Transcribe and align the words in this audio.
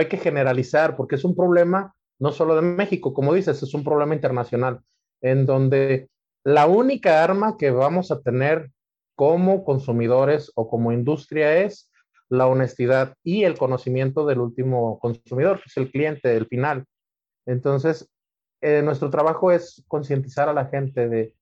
hay 0.00 0.06
que 0.06 0.18
generalizar 0.18 0.96
porque 0.96 1.16
es 1.16 1.24
un 1.24 1.34
problema 1.34 1.94
no 2.18 2.32
solo 2.32 2.54
de 2.56 2.62
México, 2.62 3.12
como 3.12 3.34
dices, 3.34 3.62
es 3.62 3.74
un 3.74 3.84
problema 3.84 4.14
internacional, 4.14 4.80
en 5.20 5.46
donde 5.46 6.08
la 6.44 6.66
única 6.66 7.22
arma 7.24 7.56
que 7.56 7.70
vamos 7.70 8.10
a 8.10 8.20
tener 8.20 8.70
como 9.16 9.64
consumidores 9.64 10.52
o 10.54 10.68
como 10.68 10.92
industria 10.92 11.58
es 11.58 11.90
la 12.28 12.46
honestidad 12.46 13.14
y 13.22 13.44
el 13.44 13.56
conocimiento 13.56 14.26
del 14.26 14.40
último 14.40 14.98
consumidor, 14.98 15.58
que 15.58 15.64
es 15.66 15.76
el 15.76 15.90
cliente, 15.90 16.36
el 16.36 16.46
final. 16.46 16.84
Entonces, 17.46 18.10
eh, 18.60 18.82
nuestro 18.82 19.10
trabajo 19.10 19.52
es 19.52 19.84
concientizar 19.88 20.48
a 20.48 20.54
la 20.54 20.66
gente 20.66 21.08
de... 21.08 21.34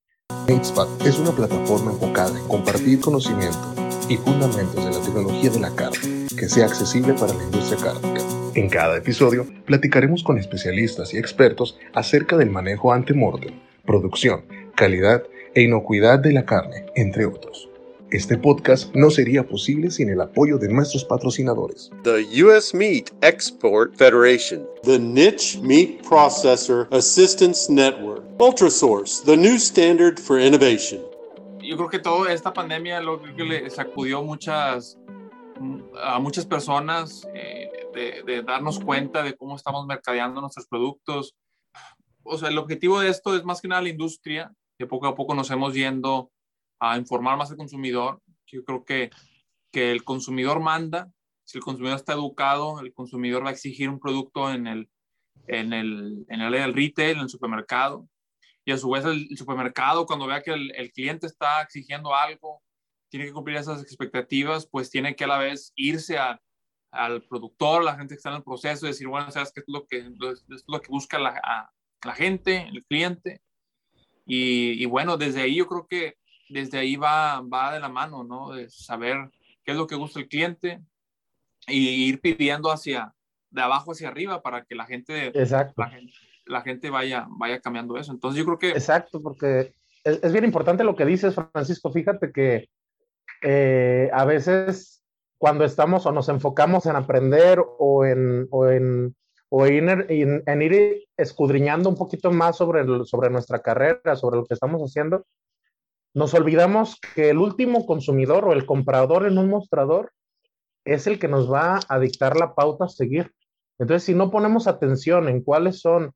MateSpot 0.49 0.89
es 1.03 1.19
una 1.19 1.31
plataforma 1.31 1.93
enfocada 1.93 2.39
en 2.39 2.49
compartir 2.49 3.01
conocimiento 3.01 3.75
y 4.09 4.17
fundamentos 4.17 4.85
de 4.85 4.91
la 4.91 5.01
tecnología 5.01 5.51
de 5.51 5.61
la 5.61 5.75
carne 5.75 6.27
que 6.37 6.49
sea 6.49 6.67
accesible 6.67 7.15
para 7.15 7.35
la 7.35 7.45
industria 7.45 7.79
cárnica. 7.79 8.32
En 8.55 8.69
cada 8.69 8.99
episodio 8.99 9.47
platicaremos 9.65 10.23
con 10.23 10.37
especialistas 10.37 11.15
y 11.15 11.17
expertos 11.17 11.79
acerca 11.95 12.37
del 12.37 12.51
manejo 12.51 12.93
ante 12.93 13.15
mortem, 13.15 13.55
producción, 13.87 14.45
calidad 14.75 15.23
e 15.55 15.63
inocuidad 15.63 16.19
de 16.19 16.33
la 16.33 16.45
carne, 16.45 16.85
entre 16.95 17.25
otros. 17.25 17.71
Este 18.11 18.37
podcast 18.37 18.95
no 18.95 19.11
sería 19.11 19.43
posible 19.43 19.91
sin 19.91 20.11
el 20.11 20.21
apoyo 20.21 20.59
de 20.59 20.69
nuestros 20.69 21.03
patrocinadores. 21.03 21.91
The 22.03 22.27
U.S. 22.45 22.77
Meat 22.77 23.11
Export 23.23 23.97
Federation. 23.97 24.67
The 24.83 24.99
Niche 24.99 25.59
Meat 25.63 26.03
Processor 26.07 26.89
Assistance 26.91 27.73
Network. 27.73 28.23
Ultrasource, 28.39 29.25
the 29.25 29.35
new 29.35 29.57
standard 29.57 30.21
for 30.21 30.39
innovation. 30.39 31.01
Yo 31.63 31.79
creo 31.79 31.89
que 31.89 32.01
toda 32.01 32.31
esta 32.31 32.53
pandemia 32.53 33.01
lo 33.01 33.23
que 33.23 33.45
le 33.45 33.71
sacudió 33.71 34.23
muchas, 34.23 34.99
a 36.03 36.19
muchas 36.19 36.45
personas 36.45 37.27
eh, 37.35 37.71
de, 37.93 38.23
de 38.25 38.43
darnos 38.43 38.81
cuenta 38.81 39.23
de 39.23 39.37
cómo 39.37 39.57
estamos 39.57 39.87
mercadeando 39.87 40.41
nuestros 40.41 40.67
productos. 40.67 41.37
O 42.23 42.39
sea, 42.39 42.49
el 42.49 42.59
objetivo 42.59 43.01
de 43.01 43.09
esto 43.09 43.37
es 43.37 43.45
más 43.45 43.61
que 43.61 43.69
nada 43.69 43.83
la 43.83 43.89
industria, 43.89 44.53
que 44.79 44.87
poco 44.87 45.07
a 45.07 45.15
poco 45.15 45.35
nos 45.35 45.51
hemos 45.51 45.75
yendo 45.75 46.31
a 46.81 46.99
informar 46.99 47.37
más 47.37 47.51
al 47.51 47.57
consumidor. 47.57 48.21
Yo 48.47 48.65
creo 48.65 48.85
que, 48.85 49.11
que 49.71 49.93
el 49.93 50.05
consumidor 50.05 50.61
manda, 50.61 51.11
si 51.45 51.59
el 51.59 51.65
consumidor 51.65 51.97
está 51.97 52.15
educado, 52.15 52.81
el 52.81 52.93
consumidor 52.93 53.45
va 53.45 53.51
a 53.51 53.53
exigir 53.53 53.89
un 53.89 54.01
producto 54.01 54.51
en 54.51 54.67
el, 54.67 54.91
en 55.47 55.73
el, 55.73 56.25
en 56.29 56.41
el, 56.41 56.55
el 56.55 56.75
retail, 56.75 57.17
en 57.17 57.23
el 57.23 57.29
supermercado, 57.29 58.09
y 58.65 58.73
a 58.73 58.79
su 58.79 58.91
vez 58.91 59.05
el, 59.05 59.37
supermercado, 59.37 60.07
cuando 60.07 60.27
vea 60.27 60.43
que 60.43 60.53
el, 60.53 60.75
el, 60.77 60.93
cliente 60.93 61.27
está 61.27 61.63
exigiendo 61.63 62.15
algo, 62.15 62.63
tiene 63.11 63.27
que 63.27 63.33
cumplir 63.33 63.57
esas 63.57 63.83
expectativas, 63.83 64.67
pues 64.67 64.91
tiene 64.91 65.17
que 65.17 65.25
a 65.25 65.29
la 65.29 65.39
vez 65.39 65.73
irse 65.75 66.19
a, 66.19 66.41
al 66.93 67.23
productor, 67.23 67.83
la 67.83 67.97
gente 67.97 68.15
que 68.15 68.19
está 68.19 68.29
en 68.31 68.37
el 68.37 68.43
proceso, 68.43 68.87
decir, 68.87 69.09
bueno, 69.09 69.31
¿sabes 69.31 69.51
qué 69.53 69.61
es 69.61 69.67
lo 69.67 69.87
que, 69.87 69.99
es 69.99 70.65
lo 70.69 70.81
que 70.81 70.89
busca 70.89 71.19
la, 71.19 71.73
la 72.05 72.15
gente, 72.15 72.69
el 72.69 72.85
cliente? 72.85 73.41
Y, 74.27 74.83
y, 74.83 74.87
bueno, 74.87 75.17
desde 75.17 75.41
ahí 75.41 75.57
yo 75.57 75.67
creo 75.67 75.87
que 75.89 76.17
desde 76.49 76.79
ahí 76.79 76.97
va, 76.97 77.41
va 77.41 77.73
de 77.73 77.81
la 77.81 77.89
mano, 77.89 78.23
¿no? 78.23 78.53
De 78.53 78.69
saber 78.69 79.31
qué 79.65 79.73
es 79.73 79.77
lo 79.77 79.87
que 79.87 79.97
gusta 79.97 80.21
el 80.21 80.29
cliente 80.29 80.83
y 81.67 82.09
ir 82.09 82.21
pidiendo 82.21 82.71
hacia, 82.71 83.15
de 83.51 83.63
abajo 83.63 83.93
hacia 83.93 84.09
arriba 84.09 84.43
para 84.43 84.65
que 84.65 84.75
la 84.75 84.85
gente, 84.85 85.29
Exacto. 85.29 85.83
La 86.45 86.61
gente, 86.61 86.91
vaya, 86.91 87.27
vaya 87.31 87.61
cambiando 87.61 87.97
eso. 87.97 88.13
Entonces 88.13 88.39
yo 88.39 88.45
creo 88.45 88.59
que... 88.59 88.71
Exacto, 88.71 89.23
porque 89.23 89.75
es, 90.03 90.33
bien 90.33 90.45
importante 90.45 90.83
lo 90.85 90.97
que 90.97 91.05
dices, 91.05 91.35
Francisco. 91.35 91.93
Fíjate 91.93 92.33
que 92.33 92.69
eh, 93.43 94.11
a 94.13 94.25
veces 94.25 95.02
cuando 95.43 95.65
estamos 95.65 96.07
o 96.07 96.13
nos 96.13 96.29
enfocamos 96.29 96.87
en 96.87 96.95
aprender 96.95 97.61
o 97.81 98.05
en, 98.05 98.47
o 98.53 98.69
en, 98.69 99.17
o 99.49 99.67
en, 99.67 99.89
en, 100.09 100.45
en 100.47 100.63
ir 100.63 101.09
escudriñando 101.17 101.89
un 101.89 101.97
poquito 101.97 102.31
más 102.31 102.59
sobre, 102.59 102.85
sobre 103.07 103.29
nuestra 103.29 103.61
carrera, 103.61 104.15
sobre 104.15 104.37
lo 104.37 104.45
que 104.45 104.55
estamos 104.55 104.81
haciendo, 104.83 105.27
nos 106.15 106.33
olvidamos 106.35 106.97
que 107.17 107.31
el 107.31 107.39
último 107.39 107.87
consumidor 107.87 108.45
o 108.45 108.53
el 108.53 108.65
comprador 108.67 109.27
en 109.27 109.37
un 109.37 109.51
mostrador 109.51 110.13
es 110.85 111.09
el 111.09 111.19
que 111.19 111.27
nos 111.27 111.53
va 111.53 111.81
a 111.89 111.99
dictar 111.99 112.37
la 112.37 112.55
pauta 112.55 112.85
a 112.85 112.89
seguir. 112.89 113.33
Entonces, 113.81 114.05
si 114.05 114.15
no 114.15 114.31
ponemos 114.31 114.69
atención 114.69 115.29
en 115.29 115.43
cuáles 115.43 115.81
son 115.81 116.13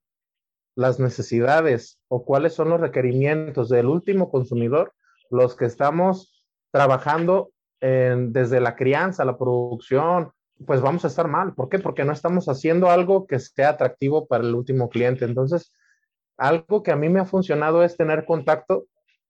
las 0.76 1.00
necesidades 1.00 1.98
o 2.06 2.24
cuáles 2.24 2.54
son 2.54 2.68
los 2.68 2.80
requerimientos 2.80 3.70
del 3.70 3.86
último 3.86 4.30
consumidor, 4.30 4.92
los 5.30 5.56
que 5.56 5.64
estamos 5.64 6.44
trabajando 6.70 7.50
en, 7.80 8.32
desde 8.32 8.60
la 8.60 8.76
crianza, 8.76 9.24
la 9.24 9.38
producción, 9.38 10.30
pues 10.64 10.80
vamos 10.80 11.04
a 11.04 11.08
estar 11.08 11.28
mal. 11.28 11.54
¿Por 11.54 11.68
qué? 11.68 11.78
Porque 11.78 12.04
no 12.04 12.12
estamos 12.12 12.48
haciendo 12.48 12.90
algo 12.90 13.26
que 13.26 13.38
sea 13.38 13.70
atractivo 13.70 14.26
para 14.26 14.44
el 14.44 14.54
último 14.54 14.88
cliente. 14.88 15.24
Entonces, 15.24 15.72
algo 16.36 16.82
que 16.82 16.92
a 16.92 16.96
mí 16.96 17.08
me 17.08 17.20
ha 17.20 17.24
funcionado 17.24 17.82
es 17.82 17.96
tener 17.96 18.24
contacto 18.24 18.86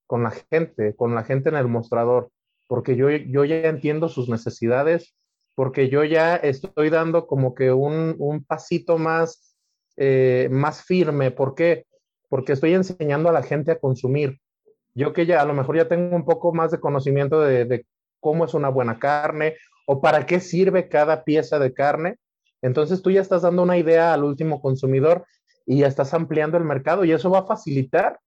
con 0.07 0.23
la 0.23 0.31
gente, 0.31 0.95
con 0.95 1.15
la 1.15 1.25
gente 1.25 1.49
en 1.49 1.57
el 1.57 1.69
mostrador, 1.69 2.31
porque 2.69 2.97
yo, 2.97 3.11
yo 3.11 3.45
ya 3.45 3.69
entiendo 3.69 4.09
sus 4.09 4.29
necesidades, 4.29 5.15
porque 5.55 5.89
yo 5.89 6.05
ya 6.05 6.37
estoy 6.37 6.91
dando 6.91 7.27
como 7.27 7.55
que 7.55 7.73
un, 7.73 8.15
un 8.19 8.45
pasito 8.45 8.99
más, 8.99 9.57
eh, 9.97 10.49
más 10.51 10.85
firme. 10.85 11.31
¿Por 11.31 11.55
qué? 11.55 11.87
Porque 12.29 12.53
estoy 12.53 12.75
enseñando 12.75 13.29
a 13.29 13.33
la 13.33 13.43
gente 13.43 13.73
a 13.73 13.79
consumir. 13.79 14.39
Yo 14.95 15.13
que 15.13 15.27
ya 15.27 15.41
a 15.41 15.45
lo 15.45 15.55
mejor 15.55 15.77
ya 15.77 15.89
tengo 15.89 16.15
un 16.15 16.25
poco 16.25 16.53
más 16.53 16.71
de 16.71 16.81
conocimiento 16.81 17.41
de, 17.41 17.65
de 17.65 17.87
cómo 18.21 18.45
es 18.45 18.55
una 18.55 18.69
buena 18.69 18.99
carne 18.99 19.57
o 19.87 20.01
para 20.01 20.27
qué 20.27 20.41
sirve 20.41 20.89
cada 20.89 21.25
pieza 21.25 21.59
de 21.59 21.73
carne. 21.73 22.17
Entonces 22.63 23.03
tú 23.03 23.11
ya 23.11 23.21
estás 23.21 23.43
dando 23.43 23.63
una 23.63 23.79
idea 23.79 24.13
al 24.13 24.25
último 24.25 24.61
consumidor 24.61 25.27
y 25.65 25.79
ya 25.79 25.87
estás 25.87 26.15
ampliando 26.15 26.57
el 26.57 26.65
mercado 26.65 27.05
y 27.05 27.13
eso 27.13 27.31
va 27.31 27.41
a 27.41 27.47
facilitar 27.47 28.19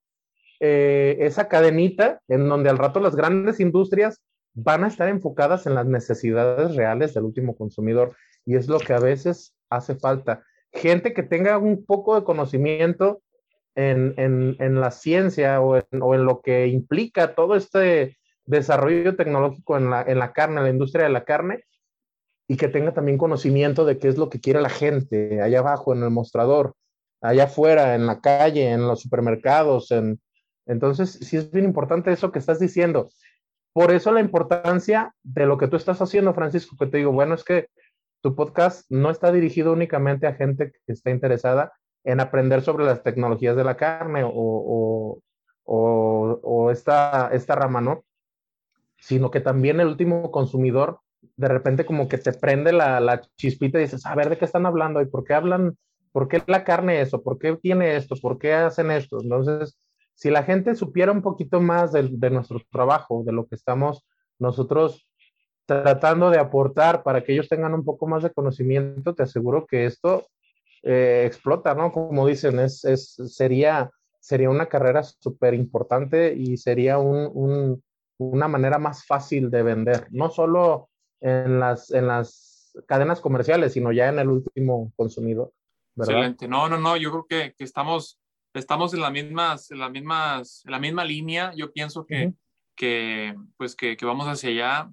eh, 0.59 1.17
esa 1.22 1.47
cadenita 1.47 2.22
en 2.28 2.47
donde 2.49 2.69
al 2.69 2.78
rato 2.78 2.99
las 2.99 3.16
grandes 3.16 3.59
industrias 3.59 4.22
van 4.53 4.83
a 4.83 4.88
estar 4.88 5.07
enfocadas 5.07 5.66
en 5.66 5.75
las 5.75 5.85
necesidades 5.85 6.75
reales 6.75 7.13
del 7.13 7.23
último 7.23 7.55
consumidor 7.55 8.16
y 8.45 8.55
es 8.55 8.67
lo 8.67 8.79
que 8.79 8.94
a 8.94 8.99
veces 8.99 9.53
hace 9.69 9.95
falta. 9.95 10.44
Gente 10.73 11.13
que 11.13 11.23
tenga 11.23 11.57
un 11.57 11.85
poco 11.85 12.16
de 12.16 12.23
conocimiento 12.23 13.22
en, 13.75 14.13
en, 14.17 14.81
la 14.81 14.91
ciencia 14.91 15.61
o 15.61 15.78
en, 15.78 15.83
o 16.01 16.13
en, 16.13 16.25
lo 16.25 16.41
que 16.41 16.67
implica 16.67 17.35
todo 17.35 17.55
este 17.55 18.19
desarrollo 18.49 19.15
tecnológico 19.15 19.77
en 19.77 19.89
la, 19.89 20.01
en 20.01 20.19
la 20.19 20.33
carne, 20.33 20.57
en 20.57 20.63
la 20.63 20.69
industria 20.69 21.05
de 21.05 21.11
la 21.11 21.23
carne, 21.23 21.63
y 22.47 22.57
que 22.57 22.67
tenga 22.67 22.93
también 22.93 23.17
conocimiento 23.17 23.85
de 23.85 23.99
qué 23.99 24.07
es 24.07 24.17
lo 24.17 24.29
que 24.29 24.39
quiere 24.39 24.61
la 24.61 24.69
gente 24.69 25.41
allá 25.41 25.59
abajo 25.59 25.93
en 25.93 26.03
el 26.03 26.09
mostrador, 26.09 26.73
allá 27.21 27.45
afuera, 27.45 27.95
en 27.95 28.07
la 28.07 28.21
calle, 28.21 28.71
en 28.71 28.87
los 28.87 29.01
supermercados, 29.01 29.91
en, 29.91 30.19
entonces, 30.69 31.13
sí 31.13 31.35
es 31.35 31.51
bien 31.51 31.65
importante 31.65 32.11
eso 32.11 32.31
que 32.31 32.37
estás 32.37 32.59
diciendo. 32.59 33.09
Por 33.73 33.91
eso 33.91 34.11
la 34.11 34.19
importancia 34.19 35.16
de 35.23 35.47
lo 35.47 35.57
que 35.57 35.67
tú 35.67 35.77
estás 35.77 35.99
haciendo, 35.99 36.35
Francisco, 36.35 36.75
que 36.77 36.85
te 36.85 36.97
digo, 36.97 37.11
bueno, 37.11 37.33
es 37.33 37.43
que 37.43 37.69
tu 38.21 38.35
podcast 38.35 38.85
no 38.89 39.09
está 39.09 39.31
dirigido 39.31 39.73
únicamente 39.73 40.27
a 40.27 40.35
gente 40.35 40.71
que 40.85 40.93
está 40.93 41.09
interesada 41.09 41.73
en 42.03 42.19
aprender 42.19 42.61
sobre 42.61 42.85
las 42.85 43.01
tecnologías 43.01 43.55
de 43.55 43.63
la 43.63 43.77
carne 43.77 44.23
o, 44.23 44.31
o, 44.31 45.19
o, 45.63 46.39
o 46.43 46.71
esta, 46.71 47.29
esta 47.33 47.55
rama, 47.55 47.81
¿no? 47.81 48.03
Sino 49.01 49.31
que 49.31 49.39
también 49.39 49.79
el 49.79 49.87
último 49.87 50.31
consumidor 50.31 50.99
de 51.35 51.47
repente 51.47 51.85
como 51.85 52.07
que 52.07 52.17
te 52.17 52.33
prende 52.33 52.71
la, 52.71 52.99
la 52.99 53.21
chispita 53.37 53.77
y 53.79 53.83
dices, 53.83 54.05
a 54.05 54.15
ver, 54.15 54.29
¿de 54.29 54.37
qué 54.37 54.45
están 54.45 54.65
hablando? 54.65 55.01
¿Y 55.01 55.05
por 55.05 55.23
qué 55.23 55.33
hablan? 55.33 55.77
¿Por 56.11 56.27
qué 56.27 56.41
la 56.47 56.63
carne 56.63 57.01
eso? 57.01 57.21
¿Por 57.21 57.37
qué 57.39 57.55
tiene 57.55 57.95
esto? 57.95 58.15
¿Por 58.21 58.37
qué 58.37 58.53
hacen 58.53 58.91
esto? 58.91 59.19
Entonces, 59.21 59.77
si 60.15 60.29
la 60.29 60.43
gente 60.43 60.75
supiera 60.75 61.11
un 61.11 61.21
poquito 61.21 61.61
más 61.61 61.91
de, 61.93 62.09
de, 62.11 62.29
nuestro 62.29 62.59
trabajo, 62.71 63.23
de 63.25 63.31
lo 63.31 63.47
que 63.47 63.55
estamos 63.55 64.05
nosotros 64.37 65.07
tratando 65.66 66.29
de 66.29 66.39
aportar 66.39 67.03
para 67.03 67.23
que 67.23 67.33
ellos 67.33 67.47
tengan 67.47 67.73
un 67.73 67.85
poco 67.85 68.07
más 68.07 68.23
de 68.23 68.31
conocimiento, 68.31 69.13
te 69.13 69.23
aseguro 69.23 69.66
que 69.66 69.85
esto 69.85 70.25
eh, 70.81 71.23
explota, 71.25 71.75
¿no? 71.75 71.91
Como 71.91 72.25
dicen, 72.25 72.59
es, 72.59 72.81
sería, 72.81 73.91
sería 74.19 74.49
una 74.49 74.67
carrera 74.67 75.03
súper 75.03 75.53
importante 75.53 76.34
y 76.34 76.57
sería 76.57 76.97
un, 76.97 77.29
un, 77.34 77.84
una 78.19 78.47
manera 78.47 78.77
más 78.77 79.05
fácil 79.05 79.49
de 79.49 79.63
vender, 79.63 80.07
no 80.11 80.29
solo 80.29 80.89
en 81.19 81.59
las, 81.59 81.91
en 81.91 82.07
las 82.07 82.73
cadenas 82.87 83.19
comerciales, 83.19 83.73
sino 83.73 83.91
ya 83.91 84.09
en 84.09 84.19
el 84.19 84.29
último 84.29 84.93
consumidor. 84.95 85.51
¿verdad? 85.95 86.16
Excelente. 86.16 86.47
No, 86.47 86.69
no, 86.69 86.77
no, 86.77 86.95
yo 86.97 87.09
creo 87.11 87.25
que, 87.27 87.53
que 87.57 87.63
estamos 87.63 88.19
estamos 88.53 88.93
en 88.93 89.01
las 89.01 89.11
mismas, 89.11 89.71
en 89.71 89.79
las 89.79 89.91
mismas, 89.91 90.63
en 90.66 90.71
la 90.71 90.79
misma 90.79 91.03
línea. 91.03 91.53
Yo 91.55 91.71
pienso 91.71 92.05
que, 92.05 92.27
uh 92.27 92.29
-huh. 92.29 92.37
que 92.75 93.35
pues 93.57 93.75
que, 93.75 93.97
que, 93.97 94.05
vamos 94.05 94.27
hacia 94.27 94.49
allá. 94.49 94.91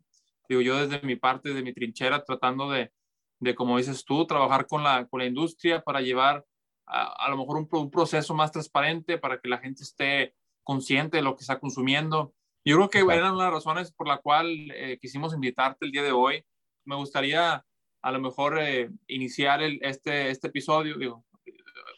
Digo, 0.49 0.61
yo 0.61 0.87
desde 0.87 1.05
mi 1.07 1.17
parte, 1.17 1.55
de 1.55 1.63
mi 1.63 1.73
trinchera, 1.73 2.25
tratando 2.25 2.71
de, 2.71 2.93
de 3.41 3.55
como 3.55 3.79
dices 3.79 4.05
tú, 4.05 4.27
trabajar 4.27 4.67
con 4.67 4.83
la, 4.85 5.07
con 5.07 5.21
la 5.21 5.27
industria 5.27 5.83
para 5.83 6.01
llevar 6.01 6.45
a, 6.87 7.27
a 7.27 7.31
lo 7.31 7.37
mejor 7.37 7.57
un, 7.57 7.69
un, 7.71 7.91
proceso 7.91 8.35
más 8.35 8.53
transparente 8.53 9.19
para 9.19 9.41
que 9.41 9.49
la 9.49 9.59
gente 9.59 9.83
esté 9.83 10.35
consciente 10.63 11.17
de 11.17 11.23
lo 11.23 11.35
que 11.35 11.43
está 11.43 11.59
consumiendo. 11.59 12.33
Yo 12.67 12.75
creo 12.75 12.91
que 12.91 12.99
Exacto. 12.99 13.21
eran 13.21 13.39
las 13.39 13.53
razones 13.53 13.93
por 13.93 14.09
la 14.09 14.19
cual 14.19 14.49
eh, 14.75 14.99
quisimos 15.01 15.33
invitarte 15.33 15.87
el 15.87 15.93
día 15.93 16.03
de 16.03 16.11
hoy. 16.11 16.45
Me 16.85 16.97
gustaría 16.97 17.65
a 18.03 18.11
lo 18.11 18.19
mejor 18.19 18.59
eh, 18.61 18.91
iniciar 19.07 19.63
el, 19.63 19.79
este, 19.83 20.31
este 20.31 20.49
episodio, 20.49 20.99
digo, 20.99 21.25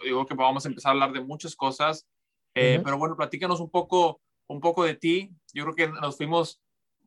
digo 0.05 0.26
que 0.26 0.35
vamos 0.35 0.67
a 0.67 0.69
empezar 0.69 0.91
a 0.91 0.93
hablar 0.93 1.12
de 1.12 1.23
muchas 1.23 1.56
cosas, 1.56 2.06
eh, 2.55 2.82
pero 2.85 2.99
bueno, 2.99 3.17
platícanos 3.17 3.61
un 3.61 3.70
poco, 3.70 4.20
un 4.47 4.61
poco 4.61 4.85
de 4.85 4.94
ti. 4.94 5.31
Yo 5.55 5.65
creo 5.65 5.75
que 5.75 5.88
nos 5.88 6.19
fuimos 6.19 6.61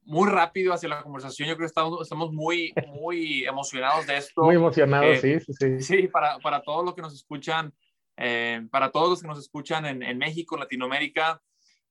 muy 0.05 0.27
rápido 0.27 0.73
hacia 0.73 0.89
la 0.89 1.03
conversación. 1.03 1.47
Yo 1.47 1.55
creo 1.55 1.67
que 1.67 1.69
estamos, 1.69 2.01
estamos 2.01 2.33
muy, 2.33 2.73
muy 2.87 3.45
emocionados 3.45 4.07
de 4.07 4.17
esto. 4.17 4.41
Muy 4.41 4.55
emocionados, 4.55 5.19
sí, 5.19 5.39
sí, 5.39 5.53
sí. 5.53 5.81
Sí, 5.81 6.07
para, 6.07 6.39
para 6.39 6.63
todos 6.63 6.83
los 6.83 6.95
que 6.95 7.03
nos 7.03 7.13
escuchan, 7.13 7.71
para 8.15 8.91
todos 8.91 9.09
los 9.11 9.21
que 9.21 9.27
nos 9.27 9.37
escuchan 9.37 9.85
en, 9.85 10.01
en 10.01 10.17
México, 10.17 10.57
Latinoamérica, 10.57 11.39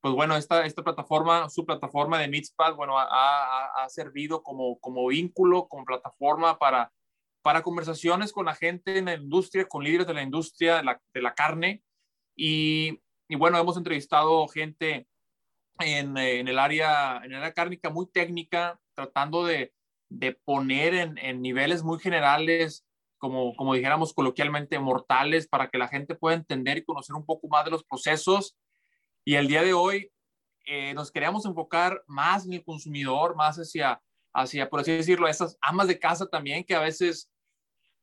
pues 0.00 0.14
bueno, 0.14 0.36
esta, 0.36 0.64
esta 0.64 0.82
plataforma, 0.82 1.48
su 1.50 1.66
plataforma 1.66 2.18
de 2.18 2.28
Meetspad, 2.28 2.74
bueno, 2.74 2.98
ha, 2.98 3.66
ha, 3.66 3.88
servido 3.90 4.42
como, 4.42 4.78
como 4.80 5.06
vínculo, 5.08 5.68
como 5.68 5.84
plataforma 5.84 6.58
para, 6.58 6.90
para 7.42 7.62
conversaciones 7.62 8.32
con 8.32 8.46
la 8.46 8.54
gente 8.54 8.96
en 8.96 9.06
la 9.06 9.14
industria, 9.14 9.66
con 9.68 9.84
líderes 9.84 10.06
de 10.06 10.14
la 10.14 10.22
industria 10.22 10.78
de 10.78 10.84
la, 10.84 11.00
de 11.12 11.22
la 11.22 11.34
carne. 11.34 11.82
Y, 12.34 12.98
y, 13.28 13.36
bueno, 13.36 13.58
hemos 13.58 13.76
entrevistado 13.76 14.48
gente 14.48 15.06
en, 15.80 16.16
en, 16.16 16.48
el 16.48 16.58
área, 16.58 17.18
en 17.18 17.32
el 17.32 17.38
área 17.38 17.52
cárnica 17.52 17.90
muy 17.90 18.06
técnica, 18.10 18.80
tratando 18.94 19.44
de, 19.44 19.74
de 20.08 20.32
poner 20.32 20.94
en, 20.94 21.18
en, 21.18 21.42
niveles 21.42 21.82
muy 21.82 21.98
generales, 21.98 22.86
como, 23.18 23.54
como 23.54 23.74
dijéramos 23.74 24.14
coloquialmente, 24.14 24.78
mortales, 24.78 25.46
para 25.46 25.68
que 25.68 25.76
la 25.76 25.88
gente 25.88 26.14
pueda 26.14 26.36
entender 26.36 26.78
y 26.78 26.84
conocer 26.84 27.14
un 27.14 27.26
poco 27.26 27.48
más 27.48 27.66
de 27.66 27.70
los 27.70 27.84
procesos 27.84 28.56
y 29.24 29.34
el 29.34 29.48
día 29.48 29.62
de 29.62 29.72
hoy 29.72 30.10
eh, 30.64 30.94
nos 30.94 31.10
queríamos 31.10 31.44
enfocar 31.46 32.02
más 32.06 32.46
en 32.46 32.52
el 32.52 32.64
consumidor, 32.64 33.34
más 33.36 33.56
hacia, 33.56 34.00
hacia, 34.32 34.70
por 34.70 34.80
así 34.80 34.92
decirlo, 34.92 35.28
esas 35.28 35.58
amas 35.60 35.88
de 35.88 35.98
casa 35.98 36.26
también, 36.26 36.64
que 36.64 36.74
a 36.74 36.80
veces, 36.80 37.30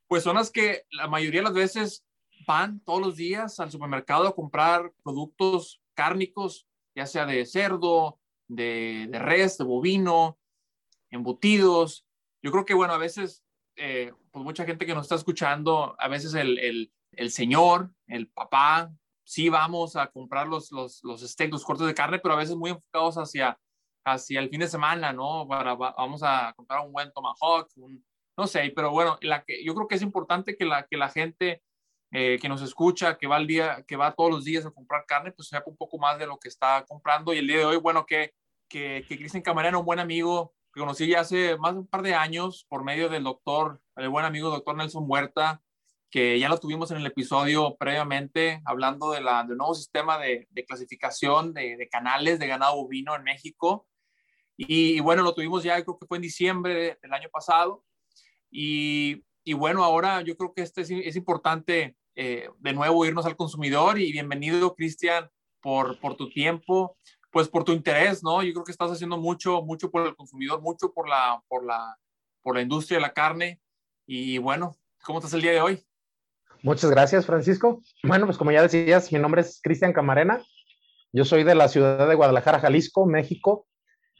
pues 0.07 0.23
son 0.23 0.35
las 0.35 0.51
que 0.51 0.83
la 0.91 1.07
mayoría 1.07 1.41
de 1.41 1.45
las 1.45 1.53
veces 1.53 2.05
van 2.45 2.79
todos 2.81 3.01
los 3.01 3.15
días 3.15 3.59
al 3.59 3.71
supermercado 3.71 4.27
a 4.27 4.35
comprar 4.35 4.91
productos 5.03 5.81
cárnicos, 5.93 6.67
ya 6.95 7.05
sea 7.05 7.25
de 7.25 7.45
cerdo, 7.45 8.19
de, 8.47 9.07
de 9.09 9.19
res, 9.19 9.57
de 9.57 9.63
bovino, 9.63 10.37
embutidos. 11.09 12.05
Yo 12.41 12.51
creo 12.51 12.65
que, 12.65 12.73
bueno, 12.73 12.93
a 12.93 12.97
veces, 12.97 13.43
eh, 13.75 14.13
pues 14.31 14.43
mucha 14.43 14.65
gente 14.65 14.85
que 14.85 14.93
nos 14.93 15.05
está 15.05 15.15
escuchando, 15.15 15.95
a 15.99 16.07
veces 16.07 16.33
el, 16.33 16.59
el, 16.59 16.91
el 17.11 17.31
señor, 17.31 17.91
el 18.07 18.27
papá, 18.27 18.91
sí 19.27 19.49
vamos 19.49 19.97
a 19.97 20.07
comprar 20.07 20.47
los, 20.47 20.71
los, 20.71 21.03
los 21.03 21.21
steaks, 21.21 21.51
los 21.51 21.65
cortes 21.65 21.85
de 21.85 21.93
carne, 21.93 22.19
pero 22.19 22.33
a 22.33 22.37
veces 22.37 22.55
muy 22.55 22.71
enfocados 22.71 23.17
hacia, 23.17 23.59
hacia 24.05 24.39
el 24.39 24.49
fin 24.49 24.61
de 24.61 24.69
semana, 24.69 25.11
¿no? 25.11 25.45
Para, 25.45 25.75
vamos 25.75 26.23
a 26.23 26.53
comprar 26.55 26.85
un 26.85 26.93
buen 26.93 27.11
tomahawk, 27.11 27.67
no 28.37 28.47
sé, 28.47 28.71
pero 28.73 28.91
bueno, 28.91 29.17
la 29.21 29.43
que, 29.43 29.61
yo 29.65 29.75
creo 29.75 29.87
que 29.87 29.95
es 29.95 30.01
importante 30.01 30.55
que 30.55 30.63
la, 30.63 30.87
que 30.87 30.95
la 30.95 31.09
gente 31.09 31.61
eh, 32.13 32.39
que 32.41 32.47
nos 32.47 32.61
escucha, 32.61 33.17
que 33.17 33.27
va 33.27 33.35
al 33.35 33.47
día, 33.47 33.83
que 33.85 33.97
va 33.97 34.15
todos 34.15 34.31
los 34.31 34.45
días 34.45 34.65
a 34.65 34.71
comprar 34.71 35.05
carne, 35.05 35.33
pues 35.33 35.49
sepa 35.49 35.69
un 35.69 35.75
poco 35.75 35.97
más 35.97 36.17
de 36.17 36.25
lo 36.25 36.37
que 36.37 36.47
está 36.47 36.85
comprando. 36.87 37.33
Y 37.33 37.39
el 37.39 37.47
día 37.47 37.57
de 37.57 37.65
hoy, 37.65 37.77
bueno, 37.77 38.05
que, 38.05 38.33
que, 38.69 39.03
que 39.09 39.17
Cristian 39.17 39.43
Camarena, 39.43 39.77
un 39.77 39.85
buen 39.85 39.99
amigo 39.99 40.53
que 40.73 40.79
conocí 40.79 41.05
ya 41.05 41.19
hace 41.19 41.57
más 41.57 41.73
de 41.73 41.79
un 41.79 41.87
par 41.87 42.01
de 42.01 42.15
años 42.15 42.65
por 42.69 42.85
medio 42.85 43.09
del 43.09 43.25
doctor, 43.25 43.81
el 43.97 44.07
buen 44.07 44.23
amigo 44.23 44.49
doctor 44.49 44.77
Nelson 44.77 45.03
Huerta, 45.05 45.61
que 46.09 46.39
ya 46.39 46.49
lo 46.49 46.59
tuvimos 46.59 46.89
en 46.91 46.97
el 46.97 47.05
episodio 47.05 47.75
previamente, 47.77 48.61
hablando 48.65 49.11
de 49.11 49.21
la, 49.21 49.43
del 49.43 49.57
nuevo 49.57 49.75
sistema 49.75 50.17
de, 50.17 50.47
de 50.49 50.65
clasificación 50.65 51.53
de, 51.53 51.75
de, 51.77 51.89
canales 51.89 52.39
de 52.39 52.47
ganado 52.47 52.77
bovino 52.77 53.15
en 53.15 53.23
México. 53.23 53.87
Y, 54.55 54.99
bueno, 55.01 55.21
lo 55.21 55.35
tuvimos 55.35 55.63
ya, 55.63 55.81
creo 55.83 55.99
que 55.99 56.07
fue 56.07 56.17
en 56.17 56.23
diciembre 56.23 56.97
del 57.01 57.13
año 57.13 57.29
pasado. 57.31 57.83
Y, 58.49 59.23
y 59.43 59.53
bueno, 59.53 59.83
ahora 59.83 60.21
yo 60.21 60.35
creo 60.35 60.53
que 60.53 60.63
este 60.63 60.81
es, 60.81 60.89
es 60.89 61.15
importante 61.15 61.95
eh, 62.15 62.49
de 62.57 62.73
nuevo 62.73 63.05
irnos 63.05 63.25
al 63.25 63.35
consumidor 63.35 63.99
y 63.99 64.11
bienvenido, 64.11 64.73
Cristian, 64.73 65.29
por, 65.61 65.99
por 65.99 66.15
tu 66.15 66.29
tiempo, 66.29 66.97
pues 67.31 67.49
por 67.49 67.63
tu 67.63 67.73
interés, 67.73 68.23
¿no? 68.23 68.41
Yo 68.41 68.53
creo 68.53 68.63
que 68.63 68.71
estás 68.71 68.91
haciendo 68.91 69.17
mucho, 69.17 69.61
mucho 69.61 69.91
por 69.91 70.07
el 70.07 70.15
consumidor, 70.15 70.61
mucho 70.61 70.91
por 70.91 71.07
la, 71.07 71.43
por 71.47 71.65
la, 71.65 71.97
por 72.41 72.55
la 72.55 72.61
industria 72.61 72.97
de 72.97 73.01
la 73.01 73.13
carne. 73.13 73.61
Y 74.07 74.39
bueno, 74.39 74.75
¿cómo 75.03 75.19
estás 75.19 75.33
el 75.33 75.41
día 75.41 75.51
de 75.51 75.61
hoy? 75.61 75.86
Muchas 76.63 76.89
gracias, 76.89 77.25
Francisco. 77.25 77.81
Bueno, 78.03 78.25
pues 78.25 78.37
como 78.37 78.51
ya 78.51 78.61
decías, 78.61 79.11
mi 79.11 79.19
nombre 79.19 79.41
es 79.41 79.59
Cristian 79.61 79.93
Camarena. 79.93 80.41
Yo 81.13 81.23
soy 81.23 81.43
de 81.43 81.55
la 81.55 81.67
ciudad 81.67 82.07
de 82.07 82.15
Guadalajara, 82.15 82.59
Jalisco, 82.59 83.05
México, 83.05 83.67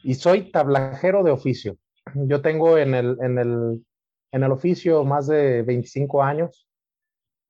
y 0.02 0.14
soy 0.14 0.50
tablajero 0.52 1.22
de 1.24 1.32
oficio. 1.32 1.76
Yo 2.14 2.40
tengo 2.40 2.78
en 2.78 2.94
el, 2.94 3.16
en 3.20 3.38
el, 3.38 3.84
en 4.32 4.42
el 4.42 4.52
oficio 4.52 5.04
más 5.04 5.26
de 5.26 5.62
25 5.62 6.22
años, 6.22 6.66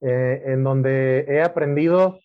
eh, 0.01 0.43
en 0.47 0.65
donde 0.65 1.27
he 1.29 1.43
aprendido 1.43 2.21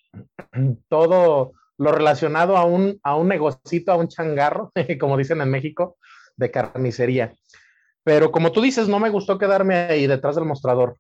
todo 0.90 1.52
lo 1.78 1.92
relacionado 1.92 2.56
a 2.56 2.66
un, 2.66 3.00
a 3.04 3.16
un 3.16 3.28
negocito, 3.28 3.92
a 3.92 3.98
un 3.98 4.08
changarro, 4.08 4.72
como 5.00 5.18
dicen 5.18 5.42
en 5.42 5.50
México, 5.50 5.98
de 6.38 6.50
carnicería. 6.50 7.34
Pero 8.04 8.32
como 8.32 8.52
tú 8.52 8.62
dices, 8.62 8.88
no 8.88 9.00
me 9.00 9.10
gustó 9.10 9.38
quedarme 9.38 9.76
ahí 9.76 10.08
detrás 10.08 10.36
del 10.36 10.46
mostrador 10.46 10.98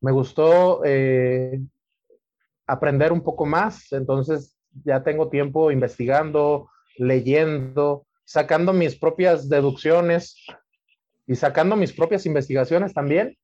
me 0.00 0.12
gustó 0.12 0.82
eh, 0.84 1.60
aprender 2.66 3.12
un 3.12 3.22
poco 3.22 3.46
más, 3.46 3.92
entonces 3.92 4.56
ya 4.84 5.02
tengo 5.02 5.28
tiempo 5.28 5.70
investigando, 5.70 6.68
leyendo, 6.96 8.06
sacando 8.24 8.72
mis 8.72 8.96
propias 8.96 9.48
deducciones 9.48 10.44
y 11.26 11.36
sacando 11.36 11.76
mis 11.76 11.92
propias 11.92 12.26
investigaciones 12.26 12.92
también, 12.92 13.36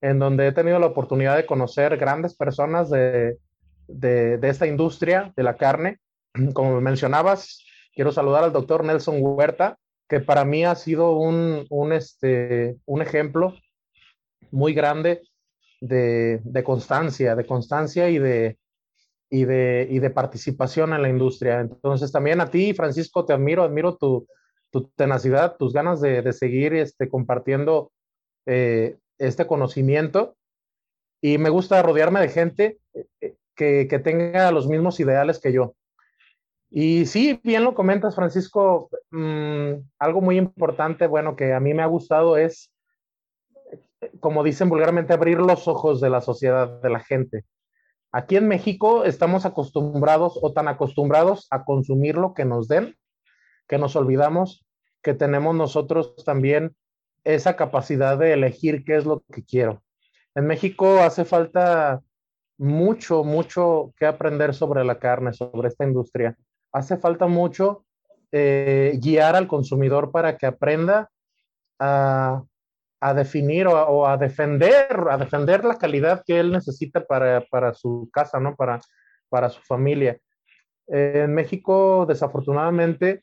en 0.00 0.18
donde 0.18 0.46
he 0.46 0.52
tenido 0.52 0.78
la 0.78 0.86
oportunidad 0.86 1.36
de 1.36 1.46
conocer 1.46 1.96
grandes 1.96 2.36
personas 2.36 2.90
de, 2.90 3.38
de, 3.88 4.38
de 4.38 4.48
esta 4.48 4.66
industria 4.66 5.32
de 5.36 5.42
la 5.42 5.56
carne. 5.56 5.98
Como 6.52 6.80
mencionabas, 6.80 7.64
quiero 7.94 8.12
saludar 8.12 8.44
al 8.44 8.52
doctor 8.52 8.84
Nelson 8.84 9.16
Huerta, 9.20 9.78
que 10.08 10.20
para 10.20 10.44
mí 10.44 10.64
ha 10.64 10.74
sido 10.74 11.16
un, 11.16 11.66
un, 11.70 11.92
este, 11.92 12.76
un 12.84 13.02
ejemplo 13.02 13.54
muy 14.50 14.72
grande 14.72 15.22
de, 15.80 16.40
de 16.44 16.64
constancia, 16.64 17.34
de 17.34 17.46
constancia 17.46 18.08
y 18.08 18.18
de, 18.18 18.58
y 19.30 19.44
de, 19.44 19.86
y 19.90 19.98
de 19.98 20.10
participación 20.10 20.92
en 20.92 21.02
la 21.02 21.08
industria. 21.08 21.60
Entonces, 21.60 22.12
también 22.12 22.40
a 22.40 22.50
ti, 22.50 22.74
Francisco, 22.74 23.24
te 23.24 23.32
admiro, 23.32 23.62
admiro 23.62 23.96
tu, 23.96 24.26
tu 24.70 24.88
tenacidad, 24.90 25.56
tus 25.56 25.72
ganas 25.72 26.00
de, 26.00 26.22
de 26.22 26.32
seguir 26.32 26.74
este, 26.74 27.08
compartiendo 27.08 27.92
eh, 28.46 28.96
este 29.18 29.46
conocimiento. 29.46 30.36
Y 31.20 31.38
me 31.38 31.50
gusta 31.50 31.82
rodearme 31.82 32.20
de 32.20 32.28
gente 32.28 32.78
eh, 33.20 33.34
que, 33.54 33.88
que, 33.88 33.98
tenga 33.98 34.52
los 34.52 34.68
mismos 34.68 35.00
ideales 35.00 35.40
que 35.40 35.52
yo. 35.52 35.74
Y 36.70 37.06
sí, 37.06 37.40
bien 37.42 37.64
lo 37.64 37.74
comentas, 37.74 38.14
Francisco, 38.14 38.90
mmm, 39.10 39.72
algo 39.98 40.20
muy 40.20 40.36
importante, 40.36 41.06
bueno, 41.06 41.36
que 41.36 41.52
a 41.52 41.60
mí 41.60 41.72
me 41.72 41.82
ha 41.82 41.86
gustado 41.86 42.36
es 42.36 42.70
como 44.20 44.44
dicen 44.44 44.68
vulgarmente, 44.68 45.12
abrir 45.12 45.38
los 45.38 45.68
ojos 45.68 46.00
de 46.00 46.10
la 46.10 46.20
sociedad, 46.20 46.80
de 46.80 46.90
la 46.90 47.00
gente. 47.00 47.44
Aquí 48.12 48.36
en 48.36 48.48
México 48.48 49.04
estamos 49.04 49.44
acostumbrados 49.46 50.38
o 50.40 50.52
tan 50.52 50.68
acostumbrados 50.68 51.46
a 51.50 51.64
consumir 51.64 52.16
lo 52.16 52.34
que 52.34 52.44
nos 52.44 52.68
den, 52.68 52.96
que 53.68 53.78
nos 53.78 53.96
olvidamos 53.96 54.66
que 55.06 55.14
tenemos 55.14 55.54
nosotros 55.54 56.16
también 56.24 56.74
esa 57.22 57.54
capacidad 57.54 58.18
de 58.18 58.32
elegir 58.32 58.84
qué 58.84 58.96
es 58.96 59.04
lo 59.04 59.22
que 59.32 59.44
quiero. 59.44 59.84
En 60.34 60.48
México 60.48 60.98
hace 60.98 61.24
falta 61.24 62.00
mucho, 62.58 63.22
mucho 63.22 63.94
que 63.96 64.04
aprender 64.04 64.52
sobre 64.52 64.84
la 64.84 64.98
carne, 64.98 65.32
sobre 65.32 65.68
esta 65.68 65.84
industria. 65.84 66.36
Hace 66.72 66.96
falta 66.96 67.28
mucho 67.28 67.84
eh, 68.32 68.98
guiar 69.00 69.36
al 69.36 69.46
consumidor 69.46 70.10
para 70.10 70.36
que 70.36 70.46
aprenda 70.46 71.08
a 71.78 72.42
a 73.08 73.14
definir 73.14 73.66
o 73.68 74.06
a, 74.06 74.16
defender, 74.16 74.88
a 75.10 75.16
defender 75.16 75.64
la 75.64 75.78
calidad 75.78 76.24
que 76.26 76.40
él 76.40 76.50
necesita 76.50 77.04
para, 77.04 77.40
para 77.42 77.72
su 77.72 78.08
casa, 78.12 78.40
¿no? 78.40 78.56
Para, 78.56 78.80
para 79.28 79.48
su 79.48 79.60
familia. 79.62 80.18
En 80.88 81.32
México, 81.32 82.04
desafortunadamente, 82.08 83.22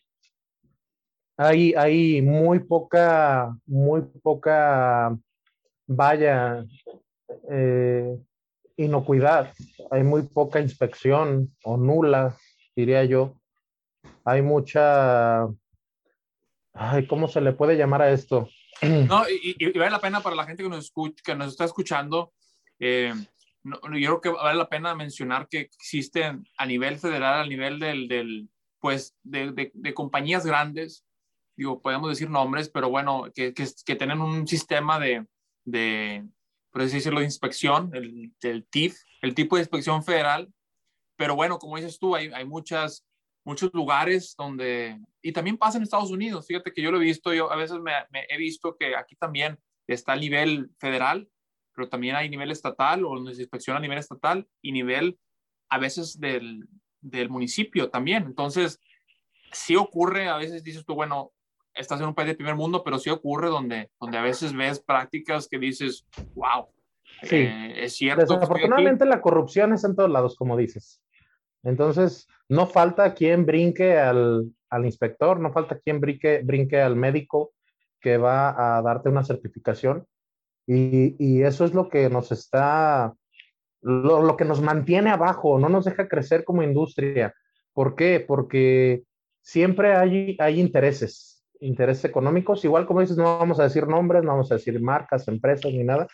hay, 1.35 1.73
hay 1.75 2.21
muy 2.21 2.59
poca, 2.59 3.53
muy 3.65 4.03
poca, 4.21 5.17
vaya, 5.87 6.63
eh, 7.49 8.17
inocuidad, 8.77 9.53
hay 9.91 10.03
muy 10.03 10.23
poca 10.23 10.61
inspección 10.61 11.53
o 11.63 11.75
nula, 11.75 12.37
diría 12.75 13.03
yo. 13.03 13.35
Hay 14.23 14.41
mucha, 14.41 15.43
ay, 16.73 17.05
¿cómo 17.07 17.27
se 17.27 17.41
le 17.41 17.51
puede 17.51 17.75
llamar 17.75 18.01
a 18.01 18.11
esto? 18.11 18.47
No, 19.07 19.23
y, 19.29 19.55
y, 19.57 19.77
vale 19.77 19.91
la 19.91 20.01
pena 20.01 20.21
para 20.21 20.35
la 20.35 20.45
gente 20.45 20.63
que 20.63 20.69
nos, 20.69 20.85
escucha, 20.85 21.21
que 21.23 21.35
nos 21.35 21.51
está 21.51 21.65
escuchando. 21.65 22.33
Eh, 22.79 23.13
no, 23.63 23.79
yo 23.97 24.19
creo 24.19 24.21
que 24.21 24.29
vale 24.29 24.57
la 24.57 24.69
pena 24.69 24.95
mencionar 24.95 25.47
que 25.47 25.59
existen 25.59 26.45
a 26.57 26.65
nivel 26.65 26.97
federal, 26.97 27.41
a 27.41 27.47
nivel 27.47 27.79
del, 27.79 28.07
del 28.07 28.49
pues, 28.79 29.15
de, 29.23 29.51
de, 29.51 29.71
de, 29.73 29.93
compañías 29.93 30.45
grandes, 30.45 31.05
digo, 31.55 31.81
podemos 31.81 32.09
decir 32.09 32.29
nombres, 32.29 32.69
pero 32.69 32.89
bueno, 32.89 33.31
que, 33.33 33.53
que, 33.53 33.65
que 33.85 33.95
tienen 33.95 34.19
un 34.19 34.47
sistema 34.47 34.99
de, 34.99 35.25
de 35.63 36.25
por 36.73 36.81
así 36.81 36.95
decirlo, 36.95 37.19
de 37.19 37.25
inspección, 37.25 37.91
el, 37.93 38.33
el 38.41 38.65
TIF, 38.65 38.97
el 39.21 39.35
tipo 39.35 39.55
de 39.55 39.61
inspección 39.61 40.03
federal. 40.03 40.51
Pero 41.15 41.35
bueno, 41.35 41.59
como 41.59 41.77
dices 41.77 41.99
tú, 41.99 42.15
hay, 42.15 42.31
hay 42.33 42.45
muchas, 42.45 43.05
muchos 43.45 43.73
lugares 43.73 44.35
donde, 44.37 44.99
y 45.21 45.31
también 45.31 45.57
pasa 45.57 45.77
en 45.77 45.83
Estados 45.83 46.11
Unidos, 46.11 46.47
fíjate 46.47 46.71
que 46.71 46.81
yo 46.81 46.91
lo 46.91 46.97
he 46.97 47.05
visto, 47.05 47.33
yo 47.33 47.51
a 47.51 47.55
veces 47.55 47.79
me, 47.79 47.93
he 48.29 48.37
visto 48.37 48.75
que 48.77 48.95
aquí 48.95 49.15
también 49.15 49.59
está 49.87 50.13
el 50.13 50.21
nivel 50.21 50.71
federal, 50.79 51.29
pero 51.75 51.89
también 51.89 52.15
hay 52.15 52.29
nivel 52.29 52.51
estatal 52.51 53.03
o 53.05 53.15
donde 53.15 53.35
se 53.35 53.41
inspecciona 53.41 53.79
a 53.79 53.81
nivel 53.81 53.97
estatal 53.97 54.47
y 54.61 54.71
nivel 54.71 55.19
a 55.69 55.77
veces 55.77 56.19
del, 56.19 56.67
del 57.01 57.29
municipio 57.29 57.89
también. 57.89 58.23
Entonces, 58.23 58.79
sí 59.51 59.75
ocurre, 59.75 60.29
a 60.29 60.37
veces 60.37 60.63
dices 60.63 60.85
tú, 60.85 60.95
bueno, 60.95 61.31
estás 61.73 61.99
en 61.99 62.07
un 62.07 62.15
país 62.15 62.27
de 62.27 62.35
primer 62.35 62.55
mundo, 62.55 62.83
pero 62.83 62.99
sí 62.99 63.09
ocurre 63.09 63.49
donde, 63.49 63.89
donde 63.99 64.17
a 64.17 64.21
veces 64.21 64.53
ves 64.53 64.79
prácticas 64.79 65.47
que 65.47 65.57
dices, 65.57 66.05
wow, 66.35 66.67
sí. 67.23 67.37
Eh, 67.37 67.85
es 67.85 67.95
cierto. 67.95 68.21
Desafortunadamente 68.21 69.05
la 69.05 69.21
corrupción 69.21 69.73
es 69.73 69.83
en 69.83 69.95
todos 69.95 70.09
lados, 70.09 70.35
como 70.35 70.55
dices. 70.55 71.01
Entonces, 71.63 72.27
no 72.49 72.67
falta 72.67 73.13
quien 73.13 73.45
brinque 73.45 73.97
al, 73.97 74.51
al 74.69 74.85
inspector, 74.85 75.39
no 75.39 75.51
falta 75.51 75.79
quien 75.79 75.99
brinque, 75.99 76.41
brinque 76.43 76.81
al 76.81 76.95
médico 76.95 77.53
que 77.99 78.17
va 78.17 78.77
a 78.77 78.81
darte 78.81 79.09
una 79.09 79.23
certificación. 79.23 80.05
Y, 80.67 81.15
y 81.19 81.43
eso 81.43 81.65
es 81.65 81.73
lo 81.73 81.89
que 81.89 82.09
nos 82.09 82.31
está, 82.31 83.13
lo, 83.81 84.21
lo, 84.21 84.37
que 84.37 84.45
nos 84.45 84.61
mantiene 84.61 85.09
abajo, 85.09 85.59
no 85.59 85.69
nos 85.69 85.85
deja 85.85 86.07
crecer 86.07 86.43
como 86.43 86.63
industria. 86.63 87.33
¿Por 87.73 87.95
qué? 87.95 88.23
Porque 88.25 89.03
siempre 89.41 89.95
hay, 89.95 90.37
hay 90.39 90.59
intereses 90.59 91.33
intereses 91.63 92.05
económicos. 92.05 92.63
Igual 92.65 92.85
como 92.85 93.01
dices, 93.01 93.17
no 93.17 93.39
vamos 93.39 93.59
a 93.59 93.63
decir 93.63 93.87
nombres, 93.87 94.23
no 94.23 94.31
vamos 94.31 94.51
a 94.51 94.55
decir 94.55 94.79
marcas, 94.81 95.27
empresas 95.27 95.71
ni 95.71 95.83
nada, 95.83 96.07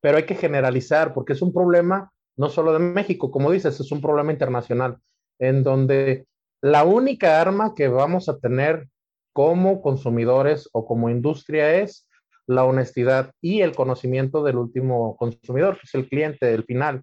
pero 0.00 0.16
hay 0.16 0.24
que 0.24 0.34
generalizar 0.34 1.12
porque 1.12 1.32
es 1.32 1.42
un 1.42 1.52
problema 1.52 2.12
no 2.36 2.48
solo 2.48 2.72
de 2.72 2.78
México, 2.78 3.30
como 3.30 3.50
dices, 3.50 3.78
es 3.80 3.92
un 3.92 4.00
problema 4.00 4.32
internacional, 4.32 4.98
en 5.38 5.62
donde 5.62 6.26
la 6.60 6.84
única 6.84 7.40
arma 7.40 7.74
que 7.74 7.88
vamos 7.88 8.28
a 8.28 8.38
tener 8.38 8.88
como 9.32 9.82
consumidores 9.82 10.68
o 10.72 10.86
como 10.86 11.10
industria 11.10 11.74
es 11.74 12.08
la 12.46 12.64
honestidad 12.64 13.32
y 13.40 13.62
el 13.62 13.74
conocimiento 13.74 14.42
del 14.42 14.56
último 14.56 15.16
consumidor, 15.16 15.74
que 15.76 15.82
es 15.84 15.94
el 15.94 16.08
cliente, 16.08 16.52
el 16.52 16.64
final. 16.64 17.02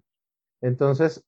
Entonces, 0.60 1.24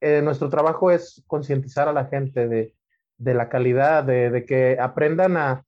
eh, 0.00 0.22
nuestro 0.22 0.48
trabajo 0.48 0.90
es 0.90 1.22
concientizar 1.26 1.88
a 1.88 1.92
la 1.92 2.06
gente 2.06 2.48
de, 2.48 2.74
de 3.18 3.34
la 3.34 3.48
calidad, 3.48 4.04
de, 4.04 4.30
de, 4.30 4.46
que 4.46 4.78
aprendan 4.80 5.36
a, 5.36 5.65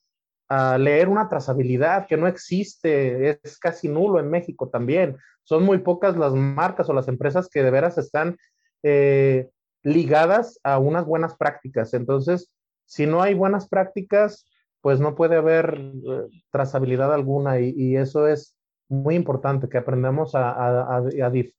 a 0.49 0.79
leer 0.79 1.09
una 1.09 1.29
trazabilidad 1.29 2.07
que 2.07 2.17
no 2.17 2.27
existe, 2.27 3.39
es 3.43 3.59
casi 3.59 3.89
nulo 3.89 4.19
en 4.19 4.31
México 4.31 4.69
también. 4.69 5.17
Son 5.43 5.63
muy 5.63 5.79
pocas 5.79 6.17
las 6.17 6.33
marcas 6.35 6.89
o 6.89 6.95
las 6.95 7.09
empresas 7.09 7.49
que 7.49 7.63
de 7.63 7.71
veras 7.71 7.99
están 7.99 8.37
eh, 8.83 9.49
ligadas 9.83 10.59
a 10.63 10.79
unas 10.79 11.05
buenas 11.05 11.37
prácticas. 11.37 11.95
Entonces, 11.95 12.51
si 12.87 13.07
no 13.07 13.23
hay 13.23 13.35
buenas 13.35 13.69
prácticas, 13.69 14.47
pues 14.81 15.01
no 15.01 15.15
puede 15.15 15.37
haber 15.37 15.79
eh, 15.79 16.43
trazabilidad 16.51 17.13
alguna 17.13 17.61
y, 17.61 17.97
eso 17.97 18.27
es 18.27 18.57
muy 18.89 19.17
importante, 19.17 19.69
que 19.69 19.77
aprendamos 19.77 20.33
a, 20.35 21.03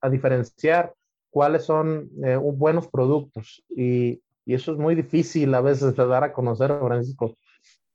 diferenciar 0.10 0.94
cuáles 1.30 1.64
son 1.64 2.10
eh, 2.24 2.38
buenos 2.38 2.88
productos 2.88 3.64
y, 3.70 4.24
y, 4.46 4.54
eso 4.56 4.72
es 4.72 4.80
muy 4.80 4.96
difícil 4.96 5.54
a 5.54 5.62
veces 5.62 5.96
de 5.96 6.08
dar 6.08 6.24
a 6.24 6.34
conocer, 6.34 6.76
Francisco. 6.80 7.36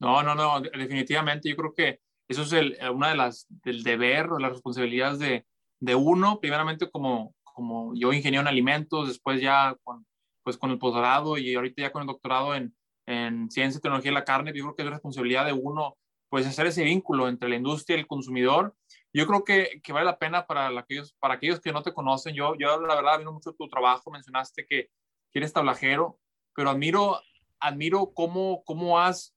No, 0.05 0.23
no, 0.23 0.35
no, 0.35 0.61
definitivamente 0.61 1.49
yo 1.49 1.57
creo 1.57 1.75
que 1.75 2.01
eso 2.29 2.43
es 2.43 2.53
el, 2.53 2.79
una 2.93 3.11
de 3.11 3.17
las, 3.17 3.47
del 3.49 3.83
deber 3.83 4.31
o 4.31 4.39
las 4.39 4.53
responsabilidades 4.53 5.19
de, 5.19 5.47
de 5.81 5.95
uno, 5.95 6.41
primeramente 6.41 6.91
como, 6.91 7.35
como 7.43 7.95
yo 7.95 8.13
ingeniero 8.13 8.43
en 8.43 8.49
alimentos, 8.49 9.09
después 9.09 9.41
ya 9.41 9.77
con, 9.83 10.07
pues 10.43 10.57
con 10.59 10.71
el 10.71 10.79
posgrado 10.79 11.39
y 11.39 11.55
ahorita 11.55 11.83
ya 11.83 11.93
con 11.93 12.03
el 12.03 12.09
doctorado 12.09 12.55
en, 12.55 12.75
en 13.07 13.51
ciencia 13.51 13.79
y 13.79 13.83
tecnología 13.83 14.11
de 14.11 14.15
la 14.15 14.25
carne, 14.25 14.53
yo 14.55 14.65
creo 14.65 14.77
que 14.77 14.83
es 14.83 14.91
responsabilidad 14.91 15.47
de 15.47 15.53
uno 15.53 15.97
pues 16.29 16.47
hacer 16.47 16.67
ese 16.67 16.83
vínculo 16.83 17.29
entre 17.29 17.49
la 17.49 17.57
industria 17.57 17.97
y 17.97 18.01
el 18.01 18.07
consumidor. 18.07 18.75
Yo 19.13 19.27
creo 19.27 19.45
que, 19.45 19.81
que 19.85 19.93
vale 19.93 20.07
la 20.07 20.19
pena 20.19 20.47
para 20.47 20.67
aquellos, 20.79 21.15
para 21.21 21.35
aquellos 21.35 21.61
que 21.61 21.71
no 21.71 21.83
te 21.83 21.93
conocen. 21.93 22.35
Yo, 22.35 22.57
yo 22.59 22.81
la 22.81 22.97
verdad, 22.97 23.15
admiro 23.15 23.33
mucho 23.33 23.53
tu 23.53 23.69
trabajo. 23.69 24.11
Mencionaste 24.11 24.67
que, 24.67 24.89
que 25.31 25.39
eres 25.39 25.53
tablajero, 25.53 26.19
pero 26.53 26.71
admiro, 26.71 27.21
admiro 27.61 28.13
cómo, 28.13 28.65
cómo 28.65 28.99
has 28.99 29.33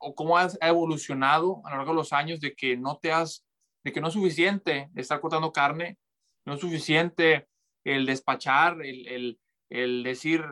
o 0.00 0.14
cómo 0.14 0.38
has 0.38 0.58
evolucionado 0.60 1.62
a 1.64 1.70
lo 1.70 1.76
largo 1.76 1.92
de 1.92 1.96
los 1.96 2.12
años 2.12 2.40
de 2.40 2.54
que 2.54 2.76
no 2.76 2.98
te 2.98 3.12
has, 3.12 3.44
de 3.84 3.92
que 3.92 4.00
no 4.00 4.08
es 4.08 4.14
suficiente 4.14 4.90
estar 4.96 5.20
cortando 5.20 5.52
carne, 5.52 5.98
no 6.46 6.54
es 6.54 6.60
suficiente 6.60 7.48
el 7.84 8.06
despachar, 8.06 8.82
el, 8.82 9.06
el, 9.06 9.40
el 9.68 10.02
decir, 10.02 10.42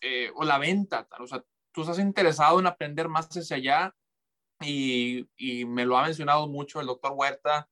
eh, 0.00 0.30
o 0.34 0.44
la 0.44 0.58
venta, 0.58 1.06
o 1.18 1.26
sea, 1.26 1.44
tú 1.72 1.82
estás 1.82 1.98
interesado 1.98 2.60
en 2.60 2.66
aprender 2.66 3.08
más 3.08 3.28
hacia 3.28 3.56
allá 3.56 3.94
y, 4.60 5.28
y, 5.36 5.64
me 5.64 5.84
lo 5.84 5.96
ha 5.98 6.04
mencionado 6.04 6.48
mucho 6.48 6.80
el 6.80 6.86
doctor 6.86 7.12
Huerta 7.14 7.68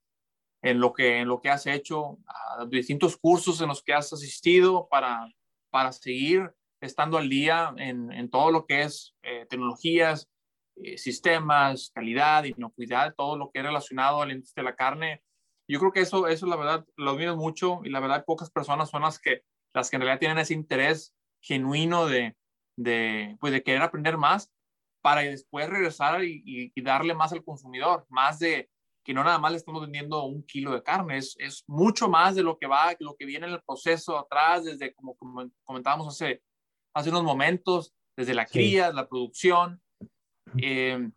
en 0.61 0.79
lo 0.79 0.93
que, 0.93 1.19
en 1.19 1.27
lo 1.27 1.41
que 1.41 1.49
has 1.49 1.65
hecho, 1.67 2.17
a 2.27 2.65
distintos 2.65 3.17
cursos 3.17 3.61
en 3.61 3.69
los 3.69 3.81
que 3.83 3.93
has 3.93 4.11
asistido 4.11 4.87
para, 4.89 5.27
para 5.69 5.91
seguir 5.91 6.53
estando 6.81 7.17
al 7.17 7.29
día 7.29 7.73
en, 7.77 8.11
en 8.11 8.29
todo 8.29 8.51
lo 8.51 8.65
que 8.65 8.81
es 8.83 9.15
eh, 9.23 9.45
tecnologías, 9.49 10.30
eh, 10.83 10.97
sistemas, 10.97 11.91
calidad, 11.93 12.43
inocuidad, 12.43 13.13
todo 13.15 13.37
lo 13.37 13.51
que 13.51 13.59
es 13.59 13.65
relacionado 13.65 14.21
a 14.21 14.25
la 14.25 14.33
industria 14.33 14.63
de 14.63 14.69
la 14.69 14.75
carne. 14.75 15.23
Yo 15.67 15.79
creo 15.79 15.91
que 15.91 16.01
eso, 16.01 16.27
eso 16.27 16.47
la 16.47 16.55
verdad, 16.55 16.85
lo 16.97 17.11
admiro 17.11 17.37
mucho 17.37 17.81
y 17.83 17.89
la 17.89 17.99
verdad 17.99 18.25
pocas 18.25 18.49
personas 18.49 18.89
son 18.89 19.03
las 19.03 19.19
que, 19.19 19.43
las 19.73 19.89
que 19.89 19.95
en 19.97 20.01
realidad 20.01 20.19
tienen 20.19 20.37
ese 20.39 20.53
interés 20.53 21.13
genuino 21.41 22.07
de, 22.07 22.35
de, 22.77 23.37
pues 23.39 23.53
de 23.53 23.63
querer 23.63 23.81
aprender 23.81 24.17
más 24.17 24.51
para 25.01 25.21
después 25.21 25.69
regresar 25.69 26.23
y, 26.23 26.71
y, 26.75 26.81
darle 26.81 27.13
más 27.13 27.31
al 27.31 27.43
consumidor, 27.43 28.05
más 28.09 28.39
de 28.39 28.69
que 29.03 29.13
no 29.13 29.23
nada 29.23 29.39
más 29.39 29.51
le 29.51 29.57
estamos 29.57 29.81
vendiendo 29.81 30.23
un 30.25 30.43
kilo 30.43 30.73
de 30.73 30.83
carne, 30.83 31.17
es, 31.17 31.35
es 31.39 31.63
mucho 31.67 32.07
más 32.07 32.35
de 32.35 32.43
lo 32.43 32.57
que 32.57 32.67
va, 32.67 32.95
lo 32.99 33.15
que 33.15 33.25
viene 33.25 33.47
en 33.47 33.53
el 33.53 33.61
proceso 33.63 34.17
atrás, 34.17 34.65
desde 34.65 34.93
como, 34.93 35.17
comentábamos 35.63 36.07
hace, 36.07 36.43
hace 36.93 37.09
unos 37.09 37.23
momentos, 37.23 37.93
desde 38.15 38.35
la 38.35 38.45
cría, 38.45 38.91
la 38.91 39.07
producción, 39.07 39.81
eh, 40.57 41.09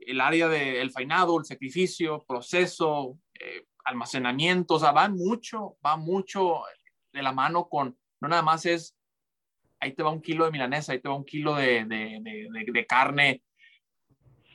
el 0.00 0.20
área 0.20 0.48
del 0.48 0.90
fainado, 0.90 1.38
el 1.38 1.44
sacrificio, 1.44 2.24
proceso, 2.26 3.18
eh, 3.38 3.66
almacenamiento, 3.84 4.74
o 4.74 4.78
sea, 4.78 4.92
va 4.92 5.08
mucho, 5.08 5.76
va 5.84 5.96
mucho 5.96 6.62
de 7.12 7.22
la 7.22 7.32
mano 7.32 7.68
con, 7.68 7.98
no 8.20 8.28
nada 8.28 8.42
más 8.42 8.66
es, 8.66 8.96
ahí 9.80 9.92
te 9.94 10.02
va 10.02 10.10
un 10.10 10.22
kilo 10.22 10.44
de 10.44 10.50
milanesa, 10.50 10.92
ahí 10.92 11.00
te 11.00 11.08
va 11.08 11.16
un 11.16 11.24
kilo 11.24 11.54
de, 11.54 11.84
de, 11.84 12.48
de, 12.72 12.86
carne. 12.86 13.42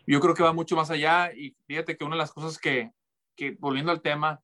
Yo 0.07 0.19
creo 0.19 0.35
que 0.35 0.43
va 0.43 0.53
mucho 0.53 0.75
más 0.75 0.91
allá 0.91 1.31
y 1.33 1.55
fíjate 1.65 1.97
que 1.97 2.03
una 2.03 2.15
de 2.15 2.21
las 2.21 2.31
cosas 2.31 2.59
que, 2.59 2.91
que 3.35 3.55
volviendo 3.59 3.91
al 3.91 4.01
tema, 4.01 4.41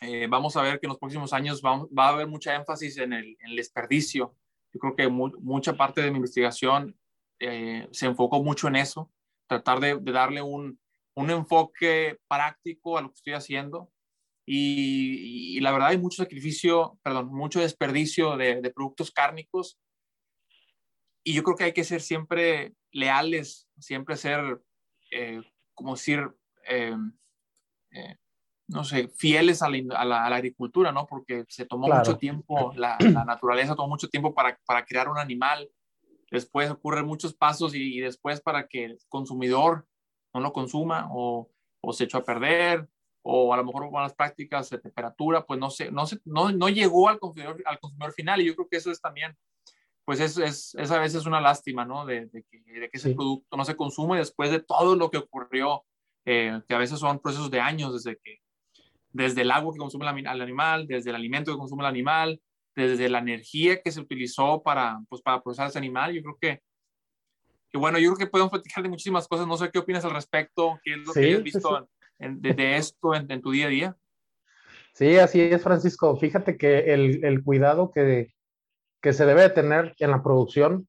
eh, 0.00 0.28
vamos 0.28 0.56
a 0.56 0.62
ver 0.62 0.78
que 0.78 0.86
en 0.86 0.90
los 0.90 0.98
próximos 0.98 1.32
años 1.32 1.60
va, 1.64 1.84
va 1.86 2.06
a 2.06 2.08
haber 2.10 2.28
mucha 2.28 2.54
énfasis 2.54 2.98
en 2.98 3.12
el, 3.12 3.36
en 3.40 3.50
el 3.50 3.56
desperdicio. 3.56 4.36
Yo 4.72 4.80
creo 4.80 4.94
que 4.94 5.08
mucha 5.08 5.76
parte 5.76 6.00
de 6.00 6.10
mi 6.10 6.16
investigación 6.16 6.97
eh, 7.40 7.88
se 7.92 8.06
enfocó 8.06 8.42
mucho 8.42 8.68
en 8.68 8.76
eso, 8.76 9.10
tratar 9.46 9.80
de, 9.80 9.98
darle 10.00 10.42
un, 10.42 10.80
un, 11.14 11.30
enfoque 11.30 12.18
práctico 12.28 12.98
a 12.98 13.02
lo 13.02 13.08
que 13.08 13.16
estoy 13.16 13.32
haciendo. 13.34 13.90
Y, 14.46 15.60
la 15.60 15.72
verdad 15.72 15.88
hay 15.88 15.98
mucho 15.98 16.22
sacrificio, 16.22 16.98
perdón, 17.02 17.28
mucho 17.28 17.60
desperdicio 17.60 18.36
de, 18.36 18.60
de, 18.60 18.70
productos 18.70 19.10
cárnicos. 19.10 19.78
Y 21.22 21.34
yo 21.34 21.42
creo 21.42 21.56
que 21.56 21.64
hay 21.64 21.72
que 21.72 21.84
ser 21.84 22.00
siempre 22.00 22.74
leales, 22.90 23.68
siempre 23.78 24.16
ser, 24.16 24.62
eh, 25.10 25.42
como 25.74 25.94
decir, 25.94 26.26
eh, 26.66 26.96
no 28.68 28.84
sé, 28.84 29.08
fieles 29.08 29.62
a 29.62 29.68
la, 29.68 29.96
a, 29.96 30.04
la, 30.04 30.36
agricultura, 30.36 30.92
¿no? 30.92 31.06
Porque 31.06 31.44
se 31.48 31.66
tomó 31.66 31.88
mucho 31.88 32.18
tiempo, 32.18 32.72
la, 32.76 32.96
la, 33.00 33.24
naturaleza 33.24 33.74
tomó 33.74 33.88
mucho 33.88 34.08
tiempo 34.08 34.34
para, 34.34 34.58
para 34.66 34.84
crear 34.84 35.08
un 35.08 35.18
animal 35.18 35.70
después 36.30 36.70
ocurren 36.70 37.06
muchos 37.06 37.34
pasos 37.34 37.74
y, 37.74 38.00
después 38.00 38.40
para 38.40 38.66
que 38.66 38.84
el 38.84 38.98
consumidor 39.08 39.86
no 40.34 40.40
lo 40.40 40.52
consuma 40.52 41.08
o, 41.12 41.50
o, 41.80 41.92
se 41.92 42.04
echó 42.04 42.18
a 42.18 42.24
perder 42.24 42.88
o 43.22 43.52
a 43.52 43.56
lo 43.56 43.64
mejor 43.64 43.90
malas 43.90 44.14
prácticas 44.14 44.70
de 44.70 44.78
temperatura, 44.78 45.44
pues 45.44 45.58
no, 45.58 45.70
sé, 45.70 45.90
no, 45.90 46.04
no, 46.24 46.50
no 46.52 46.68
llegó 46.68 47.08
al 47.08 47.18
consumidor, 47.18 47.62
al 47.66 47.78
consumidor 47.78 48.12
final 48.12 48.40
y 48.40 48.46
yo 48.46 48.54
creo 48.54 48.68
que 48.68 48.78
eso 48.78 48.90
es 48.90 49.00
también, 49.00 49.36
pues 50.04 50.20
es, 50.20 50.38
es, 50.38 50.74
es 50.74 50.90
a 50.90 50.98
veces 50.98 51.26
una 51.26 51.40
lástima, 51.40 51.84
¿no? 51.84 52.06
De, 52.06 52.26
de 52.26 52.44
que, 52.44 52.58
de 52.80 52.88
que 52.88 52.96
ese 52.96 53.14
producto 53.14 53.56
no 53.56 53.64
se 53.64 53.76
consume 53.76 54.18
después 54.18 54.50
de 54.50 54.60
todo 54.60 54.96
lo 54.96 55.10
que 55.10 55.18
ocurrió, 55.18 55.84
eh, 56.24 56.62
que 56.66 56.74
a 56.74 56.78
veces 56.78 56.98
son 56.98 57.18
procesos 57.18 57.50
de 57.50 57.60
años 57.60 57.92
desde 57.92 58.18
que, 58.22 58.38
desde 59.12 59.42
el 59.42 59.50
agua 59.50 59.72
que 59.72 59.78
consume 59.78 60.08
el, 60.08 60.18
el 60.18 60.40
animal, 60.40 60.86
desde 60.86 61.10
el 61.10 61.16
alimento 61.16 61.52
que 61.52 61.58
consume 61.58 61.82
el 61.82 61.88
animal, 61.88 62.40
desde 62.86 63.08
la 63.08 63.18
energía 63.18 63.80
que 63.82 63.90
se 63.90 64.00
utilizó 64.00 64.62
para, 64.62 65.00
pues, 65.08 65.22
para 65.22 65.42
procesar 65.42 65.68
ese 65.68 65.78
animal. 65.78 66.12
Yo 66.12 66.22
creo 66.22 66.38
que, 66.40 66.62
que, 67.70 67.78
bueno, 67.78 67.98
yo 67.98 68.14
creo 68.14 68.26
que 68.26 68.30
podemos 68.30 68.50
platicar 68.50 68.82
de 68.82 68.88
muchísimas 68.88 69.26
cosas. 69.26 69.46
No 69.46 69.56
sé 69.56 69.70
qué 69.70 69.78
opinas 69.78 70.04
al 70.04 70.12
respecto, 70.12 70.78
qué 70.84 70.92
es 70.92 70.98
lo 70.98 71.12
que 71.12 71.34
has 71.34 71.42
visto 71.42 71.88
de, 72.18 72.76
esto 72.76 73.14
en, 73.14 73.30
en, 73.30 73.42
tu 73.42 73.50
día 73.50 73.66
a 73.66 73.70
día. 73.70 73.96
Sí, 74.98 75.16
así 75.16 75.40
es, 75.40 75.62
Francisco. 75.62 76.16
Fíjate 76.16 76.56
que 76.56 76.92
el, 76.92 77.42
cuidado 77.44 77.92
que, 77.92 78.32
se 79.00 79.26
debe 79.26 79.48
tener 79.50 79.94
en 79.98 80.10
la 80.10 80.22
producción 80.22 80.88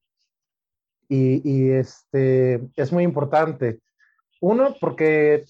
y, 1.08 1.70
este, 1.70 2.60
es 2.74 2.92
muy 2.92 3.04
importante. 3.04 3.80
Uno, 4.40 4.74
porque 4.80 5.44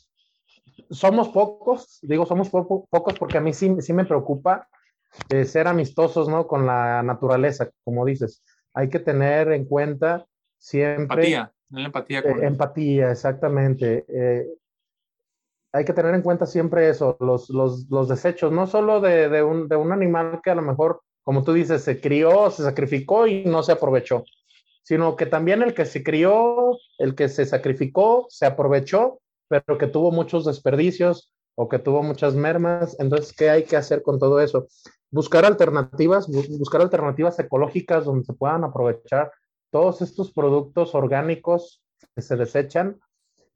somos 0.91 1.29
pocos, 1.29 2.01
digo 2.03 2.27
somos 2.27 2.51
pocos 2.51 3.19
porque 3.19 3.39
a 3.39 3.41
mí 3.41 3.53
sí, 3.53 3.75
sí 3.81 3.93
me 3.93 4.05
preocupa 4.05 4.69
eh, 5.29 5.45
ser 5.45 5.67
amistosos, 5.67 6.29
¿no? 6.29 6.47
Con 6.47 6.67
la 6.67 7.03
naturaleza, 7.03 7.71
como 7.85 8.05
dices. 8.05 8.43
Hay 8.75 8.89
que 8.89 8.99
tener 8.99 9.53
en 9.53 9.65
cuenta 9.65 10.27
siempre... 10.59 11.03
Empatía, 11.03 11.53
empatía. 11.71 12.23
Con... 12.23 12.43
Eh, 12.43 12.47
empatía, 12.47 13.11
exactamente. 13.11 14.05
Eh, 14.09 14.47
hay 15.73 15.85
que 15.85 15.93
tener 15.93 16.15
en 16.15 16.23
cuenta 16.23 16.47
siempre 16.47 16.89
eso, 16.89 17.17
los, 17.21 17.49
los, 17.51 17.89
los 17.91 18.09
desechos, 18.09 18.53
no 18.53 18.67
solo 18.67 19.01
de, 19.01 19.29
de, 19.29 19.43
un, 19.43 19.69
de, 19.69 19.77
un, 19.77 19.93
animal 19.93 20.41
que 20.43 20.51
a 20.51 20.55
lo 20.55 20.63
mejor, 20.63 21.01
como 21.23 21.45
tú 21.45 21.53
dices, 21.53 21.83
se 21.83 22.01
crió, 22.01 22.51
se 22.51 22.65
sacrificó 22.65 23.27
y 23.27 23.45
no 23.45 23.63
se 23.63 23.73
aprovechó, 23.73 24.25
sino 24.83 25.15
que 25.15 25.27
también 25.27 25.63
el 25.63 25.75
que 25.75 25.85
se 25.85 26.03
crió, 26.03 26.77
el 26.99 27.15
que 27.15 27.29
se 27.29 27.47
sacrificó, 27.47 28.27
se 28.29 28.47
aprovechó, 28.47 29.21
pero 29.49 29.79
que 29.79 29.87
tuvo 29.87 30.11
muchos 30.11 30.45
desperdicios 30.45 31.33
o 31.55 31.69
que 31.69 31.79
tuvo 31.79 32.03
muchas 32.03 32.35
mermas. 32.35 32.97
Entonces, 32.99 33.33
¿qué 33.33 33.51
hay 33.51 33.65
que 33.65 33.77
hacer 33.77 34.03
con 34.03 34.19
todo 34.19 34.41
eso? 34.41 34.67
Buscar 35.11 35.45
alternativas, 35.45 36.29
buscar 36.29 36.81
alternativas 36.81 37.39
ecológicas 37.39 38.05
donde 38.05 38.25
se 38.25 38.33
puedan 38.33 38.65
aprovechar 38.65 39.33
todos 39.71 40.03
estos 40.03 40.33
productos 40.33 40.95
orgánicos 40.95 41.83
que 42.15 42.23
se 42.23 42.37
desechan 42.37 43.01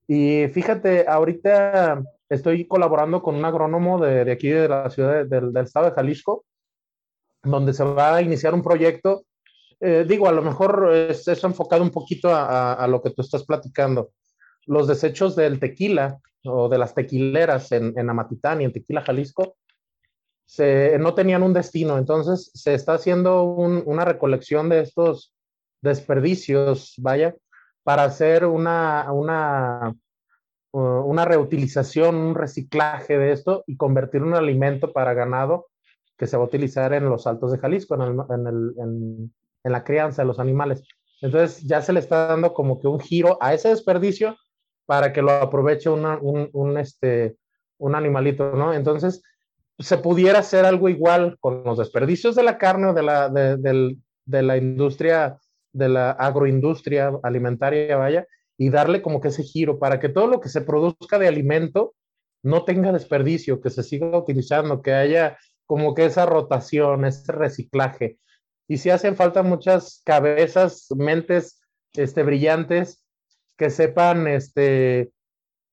y 0.06 0.48
fíjate, 0.48 1.06
ahorita 1.08 2.02
estoy 2.28 2.66
colaborando 2.66 3.22
con 3.22 3.36
un 3.36 3.44
agrónomo 3.44 3.98
de, 3.98 4.24
de 4.24 4.32
aquí 4.32 4.48
de 4.48 4.68
la 4.68 4.90
ciudad 4.90 5.24
del 5.24 5.56
estado 5.56 5.86
de 5.86 5.92
Jalisco, 5.92 6.44
donde 7.42 7.72
se 7.72 7.84
va 7.84 8.16
a 8.16 8.22
iniciar 8.22 8.54
un 8.54 8.62
proyecto. 8.62 9.24
Eh, 9.80 10.04
digo, 10.06 10.28
a 10.28 10.32
lo 10.32 10.42
mejor 10.42 10.92
es, 10.92 11.26
es 11.26 11.42
enfocado 11.44 11.82
un 11.82 11.90
poquito 11.90 12.28
a, 12.28 12.74
a, 12.74 12.86
lo 12.86 13.02
que 13.02 13.10
tú 13.10 13.22
estás 13.22 13.44
platicando. 13.44 14.10
Los 14.66 14.86
desechos 14.88 15.36
del 15.36 15.58
tequila 15.58 16.20
o 16.44 16.68
de 16.68 16.78
las 16.78 16.94
tequileras 16.94 17.72
en, 17.72 17.98
en 17.98 18.10
Amatitán 18.10 18.60
y 18.60 18.64
en 18.64 18.72
Tequila, 18.72 19.00
Jalisco, 19.00 19.56
se, 20.44 20.98
no 20.98 21.14
tenían 21.14 21.42
un 21.42 21.52
destino. 21.52 21.98
Entonces 21.98 22.50
se 22.54 22.74
está 22.74 22.94
haciendo 22.94 23.44
un, 23.44 23.82
una 23.86 24.04
recolección 24.04 24.68
de 24.68 24.80
estos 24.80 25.32
desperdicios, 25.80 26.94
vaya, 26.98 27.34
para 27.82 28.04
hacer 28.04 28.46
una, 28.46 29.12
una, 29.12 29.94
una 30.72 31.24
reutilización, 31.24 32.16
un 32.16 32.34
reciclaje 32.34 33.18
de 33.18 33.32
esto 33.32 33.62
y 33.66 33.76
convertir 33.76 34.22
un 34.22 34.34
alimento 34.34 34.92
para 34.92 35.14
ganado 35.14 35.68
que 36.16 36.26
se 36.26 36.36
va 36.36 36.44
a 36.44 36.46
utilizar 36.46 36.92
en 36.94 37.08
los 37.08 37.26
altos 37.26 37.52
de 37.52 37.58
Jalisco, 37.58 37.94
en, 37.94 38.02
en, 38.02 39.32
en, 39.64 39.72
la 39.72 39.84
crianza 39.84 40.22
de 40.22 40.28
los 40.28 40.38
animales. 40.38 40.82
Entonces 41.20 41.62
ya 41.62 41.82
se 41.82 41.92
le 41.92 42.00
está 42.00 42.26
dando 42.26 42.52
como 42.54 42.80
que 42.80 42.86
un 42.86 43.00
giro 43.00 43.38
a 43.40 43.54
ese 43.54 43.68
desperdicio 43.68 44.36
para 44.86 45.12
que 45.12 45.22
lo 45.22 45.32
aproveche 45.32 45.88
un, 45.88 46.50
un, 46.52 46.78
este, 46.78 47.36
un 47.78 47.94
animalito, 47.94 48.52
¿no? 48.52 48.72
Entonces 48.74 49.22
se 49.78 49.98
pudiera 49.98 50.40
hacer 50.40 50.64
algo 50.64 50.88
igual 50.88 51.36
con 51.40 51.64
los 51.64 51.78
desperdicios 51.78 52.34
de 52.34 52.42
la 52.42 52.58
carne 52.58 52.88
o 52.88 52.94
de 52.94 53.02
la, 53.02 53.28
de, 53.28 53.56
de, 53.56 53.96
de 54.24 54.42
la 54.42 54.56
industria 54.56 55.38
de 55.74 55.88
la 55.88 56.12
agroindustria 56.12 57.12
alimentaria, 57.22 57.96
vaya, 57.96 58.26
y 58.56 58.70
darle 58.70 59.02
como 59.02 59.20
que 59.20 59.28
ese 59.28 59.42
giro 59.42 59.78
para 59.78 59.98
que 59.98 60.08
todo 60.08 60.28
lo 60.28 60.40
que 60.40 60.48
se 60.48 60.60
produzca 60.60 61.18
de 61.18 61.28
alimento 61.28 61.94
no 62.42 62.64
tenga 62.64 62.92
desperdicio, 62.92 63.60
que 63.60 63.70
se 63.70 63.82
siga 63.82 64.16
utilizando, 64.16 64.80
que 64.80 64.92
haya 64.92 65.36
como 65.66 65.94
que 65.94 66.04
esa 66.04 66.26
rotación, 66.26 67.04
ese 67.04 67.32
reciclaje. 67.32 68.18
Y 68.68 68.78
si 68.78 68.90
hacen 68.90 69.16
falta 69.16 69.42
muchas 69.42 70.02
cabezas, 70.04 70.86
mentes 70.96 71.60
este, 71.94 72.22
brillantes 72.22 73.04
que 73.56 73.70
sepan 73.70 74.28
este, 74.28 75.12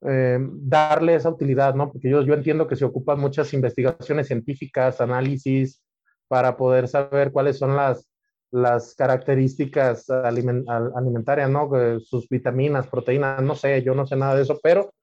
eh, 0.08 0.40
darle 0.40 1.16
esa 1.16 1.30
utilidad, 1.30 1.76
¿no? 1.76 1.92
Porque 1.92 2.10
yo, 2.10 2.22
yo 2.22 2.34
entiendo 2.34 2.68
que 2.68 2.76
se 2.76 2.86
ocupan 2.86 3.20
muchas 3.20 3.54
investigaciones 3.54 4.28
científicas, 4.28 5.02
análisis, 5.02 5.82
para 6.28 6.58
poder 6.58 6.88
saber 6.88 7.32
cuáles 7.32 7.58
son 7.58 7.76
las, 7.76 8.08
las 8.52 8.96
características 8.96 10.10
alimentarias, 10.10 11.50
¿no? 11.50 11.70
Sus 12.00 12.28
vitaminas, 12.30 12.88
proteínas, 12.88 13.42
no 13.42 13.56
sé, 13.56 13.82
yo 13.84 13.96
no 13.96 14.06
sé 14.06 14.16
nada 14.16 14.36
de 14.36 14.44
eso, 14.44 14.60
pero 14.62 14.94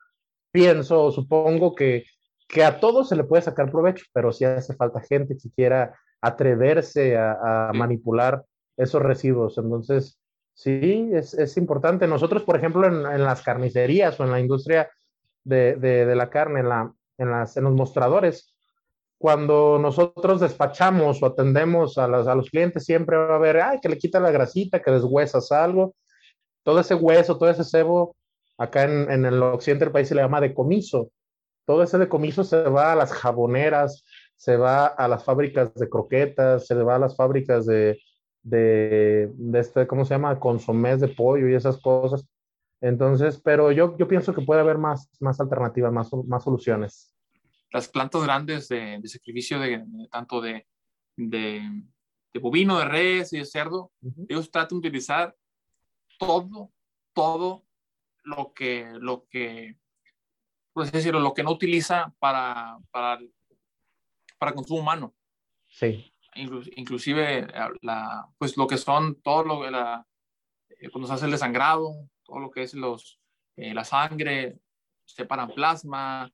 pienso, 0.50 1.10
supongo 1.10 1.74
que, 1.74 2.04
que 2.48 2.64
a 2.64 2.80
todos 2.80 3.08
se 3.08 3.16
le 3.16 3.24
puede 3.24 3.42
sacar 3.42 3.70
provecho, 3.70 4.04
pero 4.12 4.32
sí 4.32 4.44
hace 4.44 4.74
falta 4.74 5.00
gente 5.00 5.36
que 5.36 5.50
quiera 5.50 5.94
atreverse 6.20 7.16
a, 7.16 7.70
manipular 7.74 8.44
esos 8.76 9.02
residuos. 9.02 9.58
Entonces, 9.58 10.18
sí, 10.58 11.10
es, 11.12 11.34
es 11.34 11.56
importante. 11.56 12.08
Nosotros, 12.08 12.42
por 12.42 12.56
ejemplo, 12.56 12.84
en, 12.86 13.06
en, 13.06 13.24
las 13.24 13.42
carnicerías 13.42 14.18
o 14.18 14.24
en 14.24 14.32
la 14.32 14.40
industria 14.40 14.90
de, 15.44 15.76
de, 15.76 16.04
de 16.04 16.16
la 16.16 16.28
carne, 16.28 16.60
en, 16.60 16.68
la, 16.68 16.92
en, 17.16 17.30
las, 17.30 17.56
en 17.56 17.64
los 17.64 17.74
mostradores, 17.74 18.52
cuando 19.18 19.78
nosotros 19.78 20.40
despachamos 20.40 21.22
o 21.22 21.26
atendemos 21.26 21.96
a, 21.96 22.06
a 22.06 22.34
los 22.34 22.50
clientes, 22.50 22.84
siempre 22.84 23.16
va 23.16 23.34
a 23.34 23.36
haber, 23.36 23.60
ay, 23.60 23.78
que 23.80 23.88
le 23.88 23.98
quita 23.98 24.18
la 24.18 24.32
grasita, 24.32 24.82
que 24.82 24.90
deshuesas 24.90 25.52
algo. 25.52 25.94
Todo 26.64 26.80
ese 26.80 26.96
hueso, 26.96 27.38
todo 27.38 27.50
ese 27.50 27.62
cebo, 27.62 28.16
acá 28.58 28.82
en, 28.82 29.10
en 29.12 29.26
el 29.26 29.40
occidente 29.40 29.84
del 29.84 29.92
país 29.92 30.08
se 30.08 30.16
le 30.16 30.22
llama 30.22 30.40
decomiso. 30.40 31.12
Todo 31.66 31.84
ese 31.84 31.98
decomiso 31.98 32.42
se 32.42 32.62
va 32.62 32.92
a 32.92 32.96
las 32.96 33.12
jaboneras, 33.12 34.04
se 34.34 34.56
va 34.56 34.86
a 34.86 35.06
las 35.06 35.22
fábricas 35.22 35.72
de 35.74 35.88
croquetas, 35.88 36.66
se 36.66 36.74
va 36.74 36.96
a 36.96 36.98
las 36.98 37.14
fábricas 37.14 37.64
de, 37.64 37.96
de, 38.42 39.30
de 39.34 39.58
este, 39.60 39.86
¿cómo 39.86 40.04
se 40.04 40.14
llama? 40.14 40.38
Consomés 40.38 41.00
de 41.00 41.08
pollo 41.08 41.48
y 41.48 41.54
esas 41.54 41.80
cosas. 41.80 42.26
Entonces, 42.80 43.40
pero 43.42 43.72
yo, 43.72 43.96
yo 43.98 44.06
pienso 44.06 44.34
que 44.34 44.42
puede 44.42 44.60
haber 44.60 44.78
más, 44.78 45.10
más 45.20 45.40
alternativas, 45.40 45.92
más, 45.92 46.10
más 46.26 46.44
soluciones 46.44 47.14
las 47.70 47.88
plantas 47.88 48.22
grandes 48.22 48.68
de, 48.68 49.00
sacrificio 49.04 49.58
de, 49.58 49.84
tanto 50.10 50.40
de, 50.40 50.66
de, 51.16 51.60
bovino, 52.40 52.78
de 52.78 52.84
res 52.84 53.32
y 53.32 53.38
de 53.38 53.44
cerdo, 53.44 53.92
ellos 54.28 54.50
tratan 54.50 54.80
de 54.80 54.88
utilizar 54.88 55.36
todo, 56.18 56.72
todo 57.12 57.64
lo 58.22 58.52
que, 58.54 58.88
lo 59.00 59.26
que, 59.28 59.76
pues 60.72 60.92
decirlo, 60.92 61.20
lo 61.20 61.34
que 61.34 61.42
no 61.42 61.50
utiliza 61.50 62.14
para, 62.18 62.78
para, 62.90 63.20
para 64.38 64.54
consumo 64.54 64.80
humano. 64.80 65.14
Sí. 65.66 66.12
Inclusive 66.34 67.48
pues 68.38 68.56
lo 68.56 68.66
que 68.66 68.76
son 68.76 69.20
todo 69.22 69.44
lo 69.44 69.70
la, 69.70 70.06
eh, 70.68 70.90
cuando 70.90 71.08
se 71.08 71.14
hace 71.14 71.24
el 71.26 71.32
desangrado, 71.32 72.08
todo 72.24 72.38
lo 72.38 72.50
que 72.50 72.62
es 72.62 72.74
los, 72.74 73.20
eh, 73.56 73.74
la 73.74 73.84
sangre, 73.84 74.58
separan 75.04 75.50
plasma, 75.50 76.30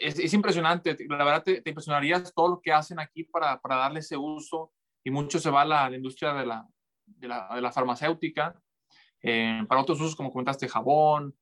es, 0.00 0.32
impresionante, 0.32 0.96
la 1.08 1.24
verdad 1.24 1.42
te, 1.42 1.62
impresionarías 1.64 2.32
todo 2.34 2.48
lo 2.48 2.60
que 2.60 2.72
hacen 2.72 2.98
aquí 2.98 3.24
para, 3.24 3.60
para 3.60 3.76
darle 3.76 4.00
ese 4.00 4.16
uso 4.16 4.72
y 5.04 5.10
mucho 5.10 5.38
se 5.38 5.50
va 5.50 5.62
a 5.62 5.64
la, 5.64 5.94
industria 5.94 6.34
de 6.34 6.46
la, 6.46 6.66
de 7.06 7.28
la, 7.28 7.48
de 7.54 7.60
la 7.60 7.72
farmacéutica, 7.72 8.60
eh, 9.22 9.64
para 9.68 9.80
otros 9.80 10.00
usos 10.00 10.16
como 10.16 10.30
comentaste, 10.30 10.68
jabón, 10.68 11.36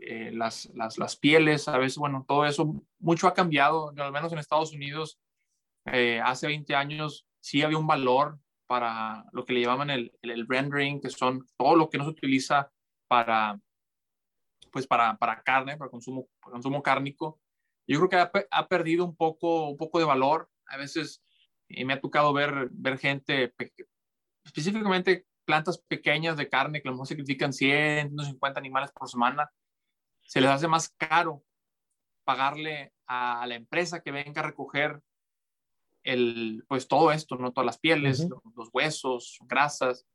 eh, 0.00 0.30
las, 0.32 0.66
las, 0.74 0.98
las, 0.98 1.16
pieles, 1.16 1.68
a 1.68 1.78
veces, 1.78 1.98
bueno, 1.98 2.24
todo 2.26 2.44
eso, 2.44 2.82
mucho 2.98 3.28
ha 3.28 3.34
cambiado, 3.34 3.92
al 3.96 4.12
menos 4.12 4.32
en 4.32 4.38
Estados 4.38 4.72
Unidos, 4.72 5.18
eh, 5.86 6.20
hace 6.20 6.46
20 6.46 6.74
años 6.74 7.26
sí 7.40 7.62
había 7.62 7.78
un 7.78 7.86
valor 7.86 8.38
para 8.66 9.24
lo 9.32 9.44
que 9.44 9.52
le 9.52 9.60
llamaban 9.60 9.90
el, 9.90 10.12
el, 10.22 10.46
rendering, 10.48 11.00
que 11.00 11.10
son 11.10 11.46
todo 11.56 11.76
lo 11.76 11.90
que 11.90 11.98
no 11.98 12.04
se 12.04 12.10
utiliza 12.10 12.70
para, 13.08 13.60
pues 14.72 14.86
para, 14.86 15.16
para 15.16 15.42
carne, 15.42 15.76
para 15.76 15.90
consumo, 15.90 16.28
para 16.40 16.52
consumo 16.52 16.82
cárnico, 16.82 17.40
yo 17.86 17.98
creo 17.98 18.30
que 18.30 18.46
ha, 18.50 18.68
perdido 18.68 19.04
un 19.04 19.14
poco, 19.14 19.68
un 19.68 19.76
poco 19.76 19.98
de 19.98 20.04
valor. 20.04 20.48
A 20.66 20.76
veces 20.76 21.22
me 21.68 21.92
ha 21.92 22.00
tocado 22.00 22.32
ver, 22.32 22.68
ver 22.72 22.98
gente, 22.98 23.52
específicamente 24.44 25.26
plantas 25.44 25.78
pequeñas 25.78 26.36
de 26.36 26.48
carne 26.48 26.80
que 26.80 26.88
a 26.88 26.90
lo 26.90 26.96
mejor 26.96 27.08
sacrifican 27.08 27.52
100, 27.52 28.08
150 28.08 28.58
animales 28.58 28.90
por 28.92 29.08
semana. 29.08 29.50
Se 30.22 30.40
les 30.40 30.50
hace 30.50 30.68
más 30.68 30.88
caro 30.96 31.44
pagarle 32.24 32.94
a 33.06 33.46
la 33.46 33.54
empresa 33.54 34.00
que 34.00 34.10
venga 34.10 34.40
a 34.40 34.46
recoger 34.46 35.02
el, 36.04 36.64
pues 36.68 36.86
todo 36.86 37.10
esto, 37.10 37.36
¿no? 37.36 37.52
Todas 37.52 37.66
las 37.66 37.78
pieles, 37.78 38.28
los, 38.56 38.68
huesos, 38.72 39.38
grasas, 39.46 40.06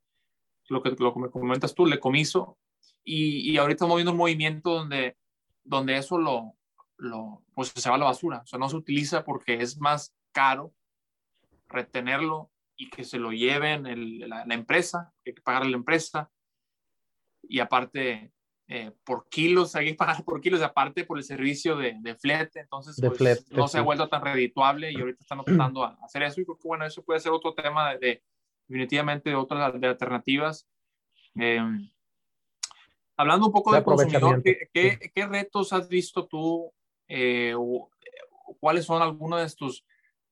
lo 0.69 0.81
que, 0.81 0.91
lo 0.97 1.13
que 1.13 1.19
me 1.19 1.29
comentas 1.29 1.75
tú, 1.75 1.85
le 1.85 1.99
comiso. 1.99 2.57
Y, 3.03 3.51
y 3.51 3.57
ahorita 3.57 3.75
estamos 3.75 3.97
viendo 3.97 4.11
un 4.11 4.17
movimiento 4.17 4.75
donde, 4.75 5.17
donde 5.63 5.97
eso 5.97 6.17
lo, 6.17 6.55
lo, 6.97 7.43
pues 7.53 7.69
se 7.69 7.89
va 7.89 7.95
a 7.95 7.99
la 7.99 8.05
basura. 8.05 8.41
O 8.43 8.47
sea, 8.47 8.59
no 8.59 8.69
se 8.69 8.75
utiliza 8.75 9.23
porque 9.23 9.55
es 9.55 9.79
más 9.79 10.15
caro 10.31 10.73
retenerlo 11.67 12.51
y 12.75 12.89
que 12.89 13.03
se 13.03 13.19
lo 13.19 13.31
lleven 13.31 13.83
la, 14.29 14.43
empresa, 14.53 15.13
que 15.23 15.31
hay 15.31 15.35
que 15.35 15.41
pagarle 15.41 15.67
a 15.67 15.71
la 15.71 15.77
empresa. 15.77 16.31
Y 17.43 17.59
aparte, 17.59 18.31
eh, 18.71 18.91
por 19.03 19.27
kilos, 19.29 19.75
hay 19.75 19.87
que 19.87 19.95
pagar 19.95 20.23
por 20.23 20.39
kilos, 20.39 20.61
aparte 20.61 21.03
por 21.03 21.17
el 21.17 21.23
servicio 21.23 21.75
de, 21.75 21.95
de 21.99 22.15
flete, 22.15 22.59
entonces 22.61 22.95
De 22.95 23.07
pues, 23.07 23.17
flete, 23.17 23.43
no 23.55 23.67
se 23.67 23.79
ha 23.79 23.81
sí. 23.81 23.85
vuelto 23.85 24.07
tan 24.07 24.23
redituable 24.23 24.91
y 24.91 24.99
ahorita 24.99 25.21
están 25.23 25.39
optando 25.39 25.83
a 25.83 25.97
hacer 26.03 26.21
eso 26.23 26.39
y 26.39 26.45
creo 26.45 26.57
que 26.57 26.67
bueno, 26.67 26.85
eso 26.85 27.03
puede 27.03 27.19
ser 27.19 27.31
otro 27.31 27.53
tema 27.55 27.91
de, 27.93 27.97
de- 27.99 28.23
definitivamente 28.67 29.31
de 29.31 29.35
otras 29.35 29.81
de 29.81 29.87
alternativas. 29.87 30.67
Eh, 31.35 31.59
hablando 33.17 33.47
un 33.47 33.51
poco 33.51 33.73
De 33.73 33.83
consumidor, 33.83 34.43
¿qué, 34.43 34.69
qué, 34.71 35.11
qué 35.13 35.25
retos 35.27 35.73
has 35.73 35.89
visto 35.89 36.27
tú 36.27 36.71
eh, 37.07 37.53
o, 37.57 37.89
o 38.45 38.57
cuáles 38.59 38.85
son 38.85 39.01
algunos 39.01 39.41
de 39.41 39.55
tus, 39.57 39.83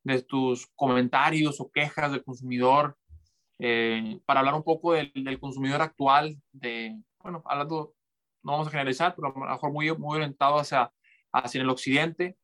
de 0.04 0.22
tus 0.22 0.68
comentarios 0.76 1.60
o 1.60 1.72
quejas 1.72 2.12
del 2.12 2.24
consumidor 2.24 2.96
eh, 3.60 4.20
para 4.28 4.42
hablar 4.42 4.54
un 4.54 4.64
poco 4.64 4.94
del, 4.94 5.12
del 5.16 5.40
consumidor 5.40 5.82
actual, 5.82 6.40
de, 6.52 6.96
bueno, 7.20 7.42
hablando, 7.46 7.96
no 8.48 8.54
vamos 8.54 8.68
a 8.68 8.72
generalizar, 8.72 9.14
pero 9.14 9.28
a 9.28 9.40
lo 9.40 9.54
mejor 9.54 9.72
muy, 9.72 9.96
muy 9.98 10.16
orientado 10.16 10.58
hacia, 10.58 10.92
hacia 11.32 11.62
el 11.62 11.70
occidente, 11.70 12.38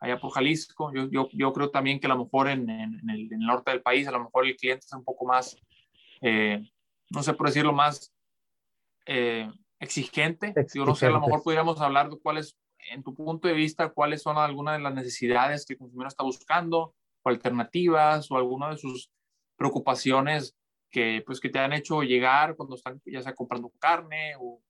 allá 0.00 0.18
por 0.18 0.32
Jalisco. 0.32 0.92
Yo, 0.94 1.08
yo, 1.10 1.28
yo 1.32 1.52
creo 1.52 1.70
también 1.70 2.00
que 2.00 2.06
a 2.06 2.14
lo 2.14 2.24
mejor 2.24 2.48
en, 2.48 2.68
en, 2.68 2.98
en 2.98 3.10
el, 3.10 3.32
en 3.32 3.40
el 3.42 3.46
norte 3.46 3.70
del 3.70 3.82
país, 3.82 4.08
a 4.08 4.12
lo 4.12 4.24
mejor 4.24 4.46
el 4.46 4.56
cliente 4.56 4.86
es 4.86 4.92
un 4.94 5.04
poco 5.04 5.26
más, 5.26 5.56
eh, 6.22 6.62
no 7.10 7.22
sé 7.22 7.34
por 7.34 7.46
decirlo, 7.46 7.72
más 7.72 8.12
eh, 9.06 9.48
exigente. 9.78 10.54
Yo 10.74 10.84
no 10.84 10.94
sé, 10.94 11.06
a 11.06 11.10
lo 11.10 11.20
mejor 11.20 11.42
pudiéramos 11.42 11.80
hablar 11.80 12.08
de 12.08 12.18
cuáles, 12.18 12.58
en 12.90 13.02
tu 13.02 13.14
punto 13.14 13.46
de 13.46 13.54
vista, 13.54 13.90
cuáles 13.90 14.22
son 14.22 14.38
algunas 14.38 14.78
de 14.78 14.82
las 14.82 14.94
necesidades 14.94 15.66
que 15.66 15.74
el 15.74 15.78
consumidor 15.78 16.08
está 16.08 16.24
buscando, 16.24 16.94
o 17.22 17.28
alternativas, 17.28 18.30
o 18.30 18.36
alguna 18.36 18.70
de 18.70 18.78
sus 18.78 19.10
preocupaciones 19.56 20.56
que, 20.90 21.22
pues, 21.26 21.38
que 21.38 21.50
te 21.50 21.58
han 21.58 21.74
hecho 21.74 22.02
llegar 22.02 22.56
cuando 22.56 22.76
están 22.76 23.00
ya 23.04 23.20
sea 23.20 23.34
comprando 23.34 23.70
carne 23.78 24.34
o 24.40 24.62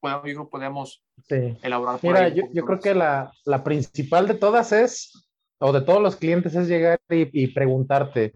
podemos, 0.00 0.26
yo 0.26 0.34
creo 0.34 0.48
podemos 0.50 1.04
Sí. 1.28 1.58
elaborar 1.62 2.00
por 2.00 2.10
Mira, 2.10 2.24
ahí 2.26 2.34
yo, 2.34 2.44
yo 2.52 2.64
creo 2.64 2.80
que 2.80 2.94
la, 2.94 3.32
la 3.44 3.64
principal 3.64 4.26
de 4.28 4.34
todas 4.34 4.72
es, 4.72 5.28
o 5.58 5.72
de 5.72 5.80
todos 5.80 6.00
los 6.00 6.16
clientes, 6.16 6.54
es 6.54 6.68
llegar 6.68 6.98
y, 7.10 7.44
y 7.44 7.48
preguntarte, 7.48 8.34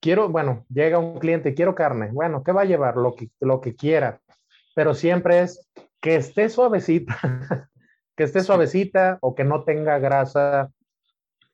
quiero, 0.00 0.28
bueno, 0.28 0.64
llega 0.68 0.98
un 0.98 1.18
cliente, 1.18 1.54
quiero 1.54 1.74
carne, 1.74 2.10
bueno, 2.12 2.42
¿qué 2.42 2.52
va 2.52 2.62
a 2.62 2.66
llevar? 2.66 2.96
Lo 2.96 3.14
que, 3.14 3.30
lo 3.40 3.60
que 3.60 3.74
quiera, 3.74 4.20
pero 4.74 4.94
siempre 4.94 5.40
es 5.40 5.70
que 6.00 6.16
esté 6.16 6.48
suavecita, 6.48 7.16
que 8.16 8.24
esté 8.24 8.42
suavecita 8.42 9.18
o 9.20 9.34
que 9.34 9.44
no 9.44 9.64
tenga 9.64 9.98
grasa. 9.98 10.70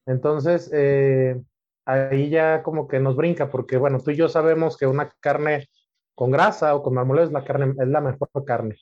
Entonces, 0.07 0.71
eh, 0.73 1.41
ahí 1.87 2.29
ya 2.31 2.63
como 2.63 2.89
que 2.89 3.01
nos 3.01 3.17
brinca, 3.17 3.51
porque 3.51 3.77
bueno, 3.77 3.99
tú 4.01 4.11
y 4.11 4.17
yo 4.17 4.29
sabemos 4.29 4.77
que 4.77 4.87
una 4.87 5.09
carne 5.21 5.69
con 6.15 6.31
grasa 6.31 6.75
o 6.75 6.83
con 6.83 6.95
marmolejo 6.95 7.27
es 7.29 7.33
la 7.33 7.45
carne, 7.45 7.75
es 7.81 7.89
la 7.89 8.01
mejor 8.01 8.29
carne 8.45 8.77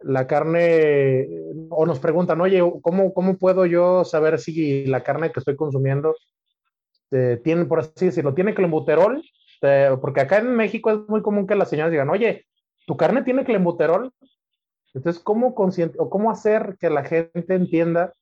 la 0.00 0.26
carne, 0.26 1.28
o 1.70 1.86
nos 1.86 1.98
preguntan, 1.98 2.40
oye, 2.40 2.60
¿cómo, 2.82 3.14
cómo 3.14 3.36
puedo 3.36 3.66
yo 3.66 4.04
saber 4.04 4.38
si 4.38 4.86
la 4.86 5.02
carne 5.02 5.32
que 5.32 5.40
estoy 5.40 5.56
consumiendo 5.56 6.14
eh, 7.10 7.40
tiene, 7.42 7.64
por 7.64 7.80
así 7.80 8.06
decirlo, 8.06 8.34
tiene 8.34 8.54
clenbuterol? 8.54 9.22
Eh, 9.62 9.96
porque 10.00 10.20
acá 10.20 10.38
en 10.38 10.54
México 10.54 10.90
es 10.90 10.98
muy 11.08 11.22
común 11.22 11.46
que 11.46 11.54
las 11.54 11.70
señoras 11.70 11.90
digan, 11.90 12.10
oye, 12.10 12.46
¿tu 12.86 12.96
carne 12.96 13.22
tiene 13.22 13.44
clenbuterol? 13.44 14.12
Entonces, 14.92 15.22
¿cómo, 15.22 15.54
o 15.56 16.10
cómo 16.10 16.30
hacer 16.30 16.76
que 16.78 16.90
la 16.90 17.04
gente 17.04 17.54
entienda 17.54 18.12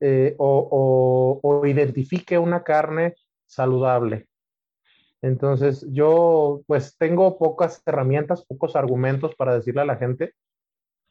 eh, 0.00 0.34
o, 0.38 1.40
o 1.42 1.66
identifique 1.66 2.38
una 2.38 2.62
carne 2.62 3.14
saludable? 3.46 4.26
Entonces, 5.22 5.86
yo 5.90 6.62
pues 6.66 6.96
tengo 6.98 7.38
pocas 7.38 7.82
herramientas, 7.86 8.44
pocos 8.46 8.76
argumentos 8.76 9.34
para 9.34 9.54
decirle 9.54 9.80
a 9.80 9.86
la 9.86 9.96
gente, 9.96 10.34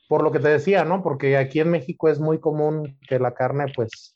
por 0.08 0.24
lo 0.24 0.32
que 0.32 0.40
te 0.40 0.50
decía, 0.50 0.86
¿no? 0.86 1.02
Porque 1.04 1.38
aquí 1.38 1.60
en 1.60 1.72
México 1.72 2.10
es 2.10 2.20
muy 2.20 2.40
común 2.40 2.98
que 3.08 3.20
la 3.20 3.34
carne, 3.34 3.66
pues, 3.76 4.16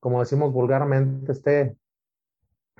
como 0.00 0.20
decimos 0.20 0.52
vulgarmente, 0.52 1.32
esté 1.32 1.76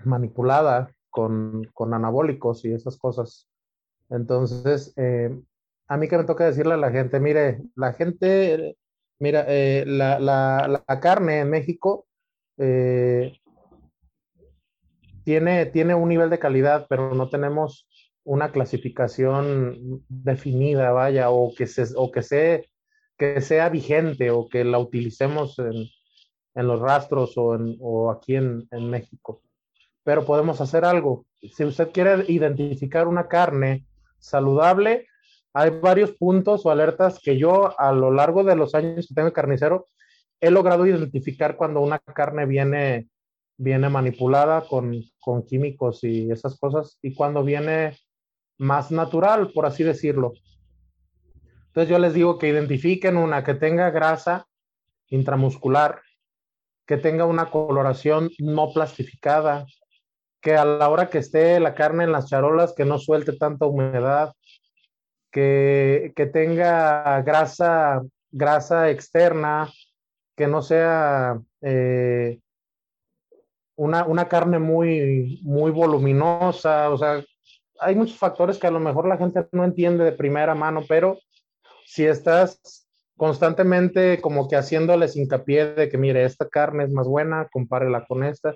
manipulada 0.04 0.90
con, 1.10 1.64
con 1.74 1.94
anabólicos 1.94 2.64
y 2.64 2.72
esas 2.72 2.96
cosas. 2.96 3.48
Entonces, 4.08 4.92
eh, 4.96 5.38
a 5.88 5.96
mí 5.96 6.08
que 6.08 6.18
me 6.18 6.24
toca 6.24 6.44
decirle 6.44 6.74
a 6.74 6.78
la 6.78 6.90
gente, 6.90 7.20
mire, 7.20 7.62
la 7.76 7.92
gente, 7.92 8.76
mira, 9.18 9.44
eh, 9.48 9.84
la, 9.86 10.18
la, 10.18 11.00
carne 11.00 11.40
en 11.40 11.50
México 11.50 12.06
eh, 12.58 13.32
tiene, 15.24 15.66
tiene 15.66 15.94
un 15.94 16.08
nivel 16.08 16.30
de 16.30 16.38
calidad, 16.38 16.86
pero 16.88 17.14
no 17.14 17.28
tenemos 17.28 17.86
una 18.24 18.52
clasificación 18.52 20.04
definida, 20.08 20.92
vaya, 20.92 21.30
o 21.30 21.52
que, 21.54 21.66
se, 21.66 21.85
o 21.96 22.11
que, 22.11 22.22
se, 22.22 22.70
que 23.18 23.40
sea 23.40 23.68
vigente 23.68 24.30
o 24.30 24.48
que 24.48 24.64
la 24.64 24.78
utilicemos 24.78 25.58
en, 25.58 25.87
en 26.54 26.66
los 26.66 26.80
rastros 26.80 27.37
o, 27.37 27.54
en, 27.54 27.76
o 27.80 28.11
aquí 28.11 28.37
en, 28.37 28.66
en, 28.70 28.90
México. 28.90 29.42
Pero 30.04 30.24
podemos 30.24 30.61
hacer 30.61 30.85
algo. 30.85 31.26
Si 31.40 31.64
usted 31.64 31.90
quiere 31.90 32.24
identificar 32.28 33.08
una 33.08 33.28
carne 33.28 33.87
saludable, 34.18 35.06
hay 35.54 35.70
varios 35.70 36.12
puntos 36.12 36.64
o 36.64 36.70
alertas 36.70 37.18
que 37.22 37.37
yo 37.38 37.78
a 37.78 37.92
lo 37.92 38.11
largo 38.11 38.44
de 38.44 38.56
los 38.56 38.74
años 38.74 39.06
que 39.06 39.14
tengo 39.14 39.32
carnicero 39.32 39.87
he 40.40 40.50
logrado 40.50 40.87
identificar 40.87 41.56
cuando 41.56 41.80
una 41.80 42.00
carne 42.00 42.46
viene, 42.46 43.08
viene 43.56 43.88
manipulada 43.88 44.66
con, 44.66 45.00
con 45.20 45.44
químicos 45.44 46.02
y 46.02 46.30
esas 46.30 46.58
cosas 46.58 46.98
y 47.00 47.14
cuando 47.14 47.44
viene 47.44 47.96
más 48.62 48.90
natural, 48.92 49.51
por 49.53 49.66
así 49.66 49.83
decirlo. 49.83 50.33
Entonces 51.66 51.90
yo 51.90 51.98
les 51.98 52.14
digo 52.14 52.38
que 52.38 52.48
identifiquen 52.48 53.16
una 53.16 53.42
que 53.42 53.55
tenga 53.55 53.90
grasa 53.90 54.46
intramuscular, 55.09 56.01
que 56.87 56.96
tenga 56.96 57.25
una 57.25 57.51
coloración 57.51 58.31
no 58.38 58.72
plastificada, 58.72 59.66
que 60.40 60.55
a 60.55 60.64
la 60.64 60.88
hora 60.88 61.11
que 61.11 61.18
esté 61.18 61.59
la 61.61 61.75
carne 61.75 62.05
en 62.05 62.12
las 62.12 62.29
charolas 62.29 62.72
que 62.72 62.85
no 62.85 62.98
suelte 62.98 63.33
tanta 63.33 63.66
humedad, 63.66 64.33
que, 65.31 66.12
que 66.14 66.27
tenga 66.27 67.20
grasa, 67.22 68.03
grasa 68.31 68.90
externa, 68.90 69.68
que 70.37 70.46
no 70.46 70.62
sea 70.62 71.40
eh, 71.62 72.38
una, 73.77 74.05
una 74.05 74.29
carne 74.29 74.59
muy, 74.59 75.40
muy 75.42 75.70
voluminosa, 75.70 76.90
o 76.90 76.98
sea, 76.98 77.25
hay 77.82 77.94
muchos 77.94 78.18
factores 78.18 78.58
que 78.58 78.66
a 78.66 78.70
lo 78.70 78.80
mejor 78.80 79.06
la 79.06 79.16
gente 79.18 79.46
no 79.52 79.64
entiende 79.64 80.04
de 80.04 80.12
primera 80.12 80.54
mano, 80.54 80.82
pero 80.88 81.18
si 81.84 82.06
estás 82.06 82.88
constantemente 83.16 84.20
como 84.20 84.48
que 84.48 84.56
haciéndoles 84.56 85.16
hincapié 85.16 85.74
de 85.74 85.88
que, 85.88 85.98
mire, 85.98 86.24
esta 86.24 86.48
carne 86.48 86.84
es 86.84 86.90
más 86.90 87.06
buena, 87.06 87.48
compárela 87.52 88.04
con 88.06 88.24
esta. 88.24 88.54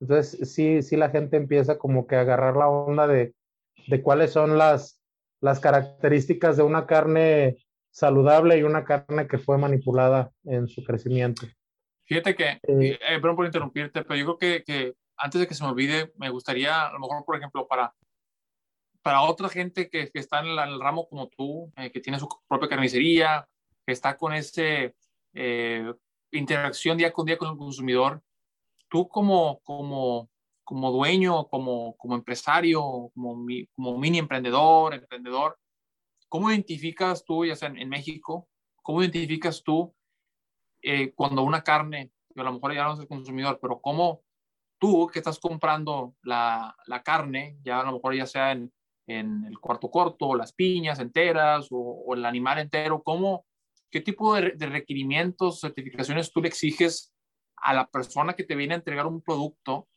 Entonces, 0.00 0.52
sí, 0.52 0.82
sí 0.82 0.96
la 0.96 1.10
gente 1.10 1.36
empieza 1.36 1.78
como 1.78 2.06
que 2.06 2.16
a 2.16 2.20
agarrar 2.20 2.56
la 2.56 2.68
onda 2.68 3.06
de, 3.06 3.34
de 3.88 4.02
cuáles 4.02 4.32
son 4.32 4.56
las, 4.56 5.02
las 5.40 5.60
características 5.60 6.56
de 6.56 6.62
una 6.62 6.86
carne 6.86 7.56
saludable 7.90 8.58
y 8.58 8.62
una 8.62 8.84
carne 8.84 9.26
que 9.26 9.38
fue 9.38 9.58
manipulada 9.58 10.30
en 10.44 10.68
su 10.68 10.84
crecimiento. 10.84 11.46
Fíjate 12.04 12.34
que, 12.34 12.44
eh, 12.44 12.60
eh, 12.62 13.20
perdón 13.20 13.36
por 13.36 13.46
interrumpirte, 13.46 14.02
pero 14.04 14.16
yo 14.16 14.36
creo 14.36 14.38
que, 14.38 14.64
que 14.64 14.94
antes 15.16 15.40
de 15.40 15.46
que 15.46 15.54
se 15.54 15.64
me 15.64 15.70
olvide, 15.70 16.12
me 16.16 16.30
gustaría, 16.30 16.86
a 16.86 16.92
lo 16.92 17.00
mejor, 17.00 17.24
por 17.24 17.36
ejemplo, 17.36 17.66
para 17.66 17.92
para 19.08 19.22
otra 19.22 19.48
gente 19.48 19.88
que, 19.88 20.10
que 20.10 20.18
está 20.18 20.40
en, 20.40 20.54
la, 20.54 20.64
en, 20.64 20.74
el 20.74 20.80
ramo 20.80 21.08
como 21.08 21.28
tú, 21.28 21.72
eh, 21.78 21.90
que 21.90 22.00
tiene 22.00 22.18
su 22.18 22.28
propia 22.46 22.68
carnicería, 22.68 23.48
que 23.86 23.94
está 23.94 24.18
con 24.18 24.34
ese 24.34 24.94
eh, 25.32 25.90
interacción 26.30 26.98
día 26.98 27.10
con 27.10 27.24
día 27.24 27.38
con 27.38 27.48
el 27.48 27.56
consumidor, 27.56 28.22
tú 28.86 29.08
como, 29.08 29.60
como, 29.60 30.28
como 30.62 30.92
dueño, 30.92 31.48
como, 31.48 31.96
como 31.96 32.16
empresario, 32.16 33.10
como, 33.14 33.34
mi, 33.34 33.66
como 33.68 33.96
mini 33.96 34.18
emprendedor, 34.18 34.92
emprendedor, 34.92 35.58
¿cómo 36.28 36.50
identificas 36.50 37.24
tú, 37.24 37.46
ya 37.46 37.56
sea 37.56 37.70
en, 37.70 37.78
en 37.78 37.88
México, 37.88 38.46
cómo 38.82 39.02
identificas 39.02 39.62
tú 39.62 39.94
eh, 40.82 41.14
cuando 41.14 41.44
una 41.44 41.64
carne, 41.64 42.12
a 42.36 42.42
lo 42.42 42.52
mejor 42.52 42.74
ya 42.74 42.84
no 42.84 42.92
es 42.92 43.00
el 43.00 43.08
consumidor, 43.08 43.58
pero 43.58 43.80
cómo 43.80 44.20
tú 44.78 45.06
que 45.06 45.20
estás 45.20 45.38
comprando 45.38 46.14
la, 46.20 46.76
la 46.84 47.02
carne, 47.02 47.56
ya 47.62 47.80
a 47.80 47.84
lo 47.84 47.92
mejor 47.92 48.14
ya 48.14 48.26
sea 48.26 48.52
en, 48.52 48.70
en 49.08 49.44
el 49.46 49.58
cuarto 49.58 49.90
corto, 49.90 50.36
las 50.36 50.52
piñas 50.52 51.00
enteras 51.00 51.68
o, 51.70 52.04
o 52.06 52.14
el 52.14 52.24
animal 52.24 52.58
entero, 52.58 53.02
¿cómo, 53.02 53.46
¿qué 53.90 54.00
tipo 54.00 54.34
de, 54.34 54.52
de, 54.52 54.66
requerimientos, 54.66 55.60
certificaciones 55.60 56.30
tú 56.30 56.42
le 56.42 56.48
exiges 56.48 57.12
a 57.56 57.72
la 57.72 57.86
persona 57.86 58.34
que 58.34 58.44
te 58.44 58.54
viene 58.54 58.74
a 58.74 58.76
entregar 58.76 59.06
un 59.06 59.22
producto 59.22 59.88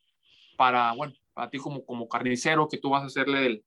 para, 0.58 0.93
bueno, 0.93 1.13
para 1.34 1.50
ti 1.50 1.58
como, 1.58 1.86
como 1.86 2.08
carnicero, 2.08 2.69
que 2.69 2.78
tú 2.78 2.89
vas 2.89 3.04
a 3.04 3.08
hacerle 3.08 3.45
el, 3.45 3.65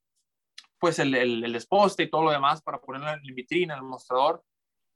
pues 0.79 0.99
el, 0.99 1.15
el, 1.15 1.45
el 1.45 1.53
desposte 1.53 2.05
y 2.05 2.11
todo 2.11 2.23
lo 2.23 2.31
demás 2.31 2.63
para 2.63 2.81
ponerlo 2.81 3.11
en 3.11 3.21
la 3.23 3.35
vitrina, 3.35 3.75
en 3.75 3.81
el 3.81 3.87
mostrador? 3.87 4.43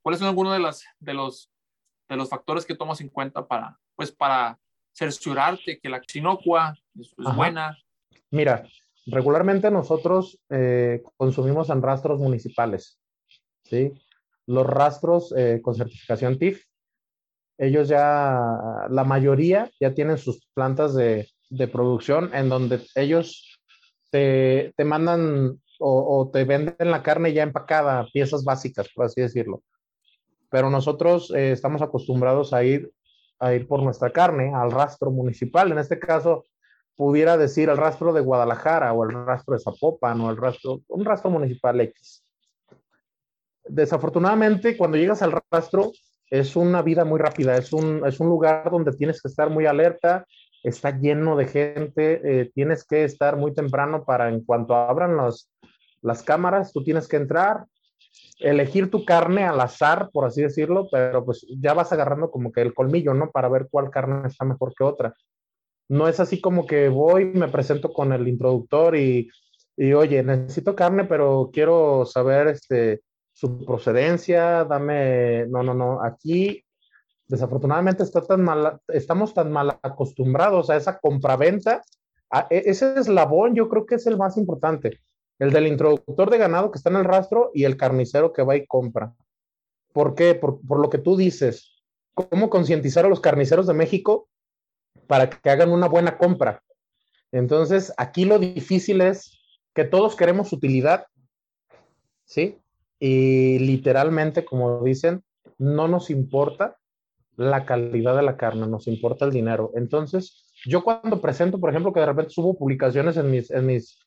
¿Cuáles 0.02 0.18
son 0.18 0.28
algunos 0.28 0.54
de, 0.54 0.60
las, 0.60 0.84
de, 0.98 1.12
los, 1.12 1.50
de 2.08 2.16
los 2.16 2.30
factores 2.30 2.64
que 2.64 2.74
tomas 2.74 3.02
en 3.02 3.10
cuenta 3.10 3.46
para, 3.46 3.78
pues 3.94 4.12
para 4.12 4.58
cerciorarte 4.96 5.78
que 5.78 5.88
la 5.90 6.00
inocua 6.14 6.74
es, 6.98 7.14
es 7.18 7.36
buena? 7.36 7.76
Mira, 8.30 8.66
regularmente 9.10 9.70
nosotros 9.70 10.38
eh, 10.50 11.02
consumimos 11.16 11.70
en 11.70 11.82
rastros 11.82 12.18
municipales, 12.20 12.98
¿sí? 13.64 13.92
los 14.46 14.66
rastros 14.66 15.34
eh, 15.36 15.60
con 15.62 15.74
certificación 15.74 16.38
TIF. 16.38 16.64
Ellos 17.58 17.88
ya, 17.88 18.86
la 18.88 19.04
mayoría 19.04 19.70
ya 19.80 19.92
tienen 19.92 20.16
sus 20.16 20.46
plantas 20.54 20.94
de, 20.94 21.28
de 21.50 21.68
producción 21.68 22.30
en 22.34 22.48
donde 22.48 22.80
ellos 22.94 23.58
te, 24.10 24.72
te 24.76 24.84
mandan 24.84 25.60
o, 25.80 26.30
te 26.32 26.44
venden 26.44 26.90
la 26.90 27.02
carne 27.02 27.32
ya 27.32 27.42
empacada, 27.42 28.08
piezas 28.12 28.44
básicas, 28.44 28.88
por 28.94 29.06
así 29.06 29.20
decirlo. 29.20 29.62
Pero 30.50 30.70
nosotros 30.70 31.32
eh, 31.34 31.52
estamos 31.52 31.82
acostumbrados 31.82 32.52
a 32.52 32.64
ir, 32.64 32.90
a 33.38 33.54
ir 33.54 33.68
por 33.68 33.82
nuestra 33.82 34.10
carne 34.10 34.52
al 34.54 34.72
rastro 34.72 35.10
municipal. 35.10 35.70
En 35.70 35.78
este 35.78 35.98
caso, 35.98 36.44
pudiera 36.98 37.36
decir 37.36 37.68
el 37.68 37.76
rastro 37.76 38.12
de 38.12 38.20
Guadalajara 38.20 38.92
o 38.92 39.04
el 39.04 39.24
rastro 39.24 39.54
de 39.54 39.60
Zapopan 39.60 40.20
o 40.20 40.30
el 40.30 40.36
rastro, 40.36 40.80
un 40.88 41.04
rastro 41.04 41.30
municipal 41.30 41.80
X. 41.80 42.24
Desafortunadamente, 43.64 44.76
cuando 44.76 44.96
llegas 44.96 45.22
al 45.22 45.40
rastro, 45.48 45.92
es 46.28 46.56
una 46.56 46.82
vida 46.82 47.04
muy 47.04 47.20
rápida, 47.20 47.56
es 47.56 47.72
un, 47.72 48.04
es 48.04 48.18
un 48.18 48.28
lugar 48.28 48.68
donde 48.72 48.90
tienes 48.90 49.22
que 49.22 49.28
estar 49.28 49.48
muy 49.48 49.64
alerta, 49.64 50.26
está 50.64 50.90
lleno 50.90 51.36
de 51.36 51.46
gente, 51.46 52.20
eh, 52.24 52.50
tienes 52.52 52.84
que 52.84 53.04
estar 53.04 53.36
muy 53.36 53.54
temprano 53.54 54.04
para 54.04 54.28
en 54.28 54.44
cuanto 54.44 54.74
abran 54.74 55.16
los, 55.16 55.52
las 56.02 56.24
cámaras, 56.24 56.72
tú 56.72 56.82
tienes 56.82 57.06
que 57.06 57.18
entrar, 57.18 57.64
elegir 58.40 58.90
tu 58.90 59.04
carne 59.04 59.44
al 59.44 59.60
azar, 59.60 60.10
por 60.12 60.24
así 60.24 60.42
decirlo, 60.42 60.88
pero 60.90 61.24
pues 61.24 61.46
ya 61.60 61.74
vas 61.74 61.92
agarrando 61.92 62.32
como 62.32 62.50
que 62.50 62.60
el 62.60 62.74
colmillo, 62.74 63.14
¿no? 63.14 63.30
Para 63.30 63.48
ver 63.48 63.68
cuál 63.70 63.88
carne 63.88 64.26
está 64.26 64.44
mejor 64.44 64.74
que 64.74 64.82
otra. 64.82 65.14
No 65.88 66.06
es 66.08 66.20
así 66.20 66.40
como 66.40 66.66
que 66.66 66.88
voy, 66.88 67.24
me 67.24 67.48
presento 67.48 67.92
con 67.92 68.12
el 68.12 68.28
introductor 68.28 68.94
y, 68.96 69.30
y 69.76 69.92
oye, 69.92 70.22
necesito 70.22 70.76
carne, 70.76 71.04
pero 71.04 71.50
quiero 71.52 72.04
saber 72.04 72.48
este, 72.48 73.02
su 73.32 73.64
procedencia, 73.64 74.64
dame, 74.64 75.46
no, 75.46 75.62
no, 75.62 75.72
no, 75.72 76.02
aquí 76.04 76.64
desafortunadamente 77.28 78.02
está 78.02 78.22
tan 78.22 78.42
mal, 78.42 78.80
estamos 78.88 79.34
tan 79.34 79.52
mal 79.52 79.78
acostumbrados 79.82 80.70
a 80.70 80.76
esa 80.76 80.98
compraventa, 80.98 81.82
a 82.30 82.46
e, 82.50 82.64
ese 82.66 82.98
eslabón 82.98 83.54
yo 83.54 83.68
creo 83.68 83.86
que 83.86 83.96
es 83.96 84.06
el 84.06 84.16
más 84.16 84.36
importante, 84.36 84.98
el 85.38 85.52
del 85.52 85.66
introductor 85.66 86.30
de 86.30 86.38
ganado 86.38 86.70
que 86.70 86.78
está 86.78 86.90
en 86.90 86.96
el 86.96 87.04
rastro 87.04 87.50
y 87.54 87.64
el 87.64 87.76
carnicero 87.76 88.32
que 88.32 88.42
va 88.42 88.56
y 88.56 88.66
compra. 88.66 89.14
¿Por 89.92 90.14
qué? 90.14 90.34
Por, 90.34 90.60
por 90.66 90.80
lo 90.80 90.90
que 90.90 90.98
tú 90.98 91.16
dices, 91.16 91.82
¿cómo 92.14 92.50
concientizar 92.50 93.04
a 93.04 93.08
los 93.08 93.20
carniceros 93.20 93.66
de 93.66 93.74
México 93.74 94.28
para 95.08 95.28
que 95.28 95.50
hagan 95.50 95.70
una 95.70 95.88
buena 95.88 96.16
compra? 96.16 96.62
Entonces, 97.32 97.92
aquí 97.96 98.24
lo 98.24 98.38
difícil 98.38 99.00
es 99.00 99.40
que 99.74 99.84
todos 99.84 100.14
queremos 100.14 100.52
utilidad, 100.52 101.06
¿sí? 102.24 102.58
Y 103.00 103.58
literalmente, 103.58 104.44
como 104.44 104.82
dicen, 104.84 105.24
no 105.58 105.88
nos 105.88 106.10
importa 106.10 106.76
la 107.36 107.64
calidad 107.64 108.16
de 108.16 108.22
la 108.22 108.36
carne, 108.36 108.66
nos 108.66 108.86
importa 108.88 109.24
el 109.24 109.32
dinero. 109.32 109.70
Entonces, 109.74 110.52
yo 110.64 110.82
cuando 110.82 111.20
presento, 111.20 111.58
por 111.60 111.70
ejemplo, 111.70 111.92
que 111.92 112.00
de 112.00 112.06
repente 112.06 112.32
subo 112.32 112.56
publicaciones 112.56 113.16
en 113.16 113.30
mis, 113.30 113.50
en 113.50 113.66
mis, 113.66 113.98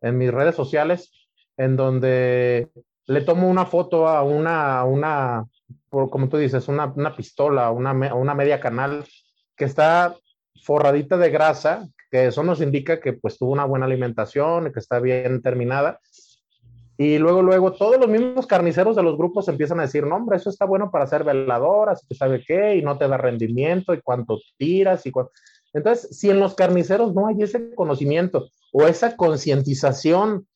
en 0.00 0.18
mis 0.18 0.30
redes 0.30 0.54
sociales, 0.54 1.10
en 1.56 1.76
donde 1.76 2.70
le 3.06 3.20
tomo 3.22 3.48
una 3.48 3.66
foto 3.66 4.06
a 4.08 4.22
una, 4.22 4.84
una 4.84 5.46
por, 5.88 6.10
como 6.10 6.28
tú 6.28 6.36
dices, 6.36 6.68
una, 6.68 6.86
una 6.86 7.16
pistola, 7.16 7.70
una, 7.70 7.92
una 8.14 8.34
media 8.34 8.60
canal 8.60 9.04
que 9.56 9.64
está 9.64 10.14
forradita 10.66 11.16
de 11.16 11.30
grasa, 11.30 11.88
que 12.10 12.26
eso 12.26 12.42
nos 12.42 12.60
indica 12.60 13.00
que 13.00 13.12
pues 13.12 13.38
tuvo 13.38 13.52
una 13.52 13.64
buena 13.64 13.86
alimentación, 13.86 14.72
que 14.72 14.80
está 14.80 14.98
bien 14.98 15.40
terminada, 15.40 16.00
y 16.98 17.18
luego, 17.18 17.42
luego, 17.42 17.74
todos 17.74 18.00
los 18.00 18.08
mismos 18.08 18.46
carniceros 18.46 18.96
de 18.96 19.02
los 19.02 19.18
grupos 19.18 19.48
empiezan 19.48 19.78
a 19.78 19.82
decir, 19.82 20.06
no, 20.06 20.16
hombre, 20.16 20.38
eso 20.38 20.48
está 20.48 20.64
bueno 20.64 20.90
para 20.90 21.04
hacer 21.04 21.24
veladoras, 21.24 22.04
que 22.08 22.14
sabe 22.14 22.42
qué, 22.46 22.76
y 22.76 22.82
no 22.82 22.96
te 22.96 23.06
da 23.06 23.18
rendimiento, 23.18 23.92
y 23.92 24.00
cuánto 24.00 24.38
tiras, 24.56 25.04
y 25.04 25.10
cuánto... 25.10 25.32
Entonces, 25.74 26.16
si 26.18 26.30
en 26.30 26.40
los 26.40 26.54
carniceros 26.54 27.14
no 27.14 27.26
hay 27.26 27.42
ese 27.42 27.74
conocimiento 27.74 28.48
o 28.72 28.86
esa 28.86 29.14
concientización 29.14 30.46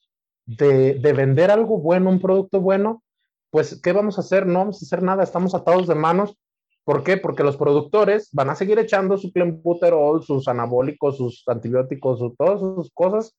de, 0.46 0.94
de, 0.94 1.12
vender 1.12 1.50
algo 1.50 1.78
bueno, 1.78 2.08
un 2.08 2.20
producto 2.20 2.58
bueno, 2.58 3.02
pues, 3.50 3.78
¿qué 3.82 3.92
vamos 3.92 4.16
a 4.16 4.22
hacer? 4.22 4.46
No 4.46 4.60
vamos 4.60 4.82
a 4.82 4.86
hacer 4.86 5.02
nada, 5.02 5.22
estamos 5.22 5.54
atados 5.54 5.86
de 5.88 5.94
manos. 5.94 6.38
¿Por 6.84 7.04
qué? 7.04 7.16
Porque 7.16 7.44
los 7.44 7.56
productores 7.56 8.30
van 8.32 8.50
a 8.50 8.54
seguir 8.54 8.78
echando 8.78 9.16
su 9.16 9.32
clenbuterol, 9.32 10.22
sus 10.22 10.48
anabólicos, 10.48 11.16
sus 11.16 11.44
antibióticos, 11.46 12.18
sus, 12.18 12.36
todas 12.36 12.60
sus 12.60 12.90
cosas, 12.92 13.36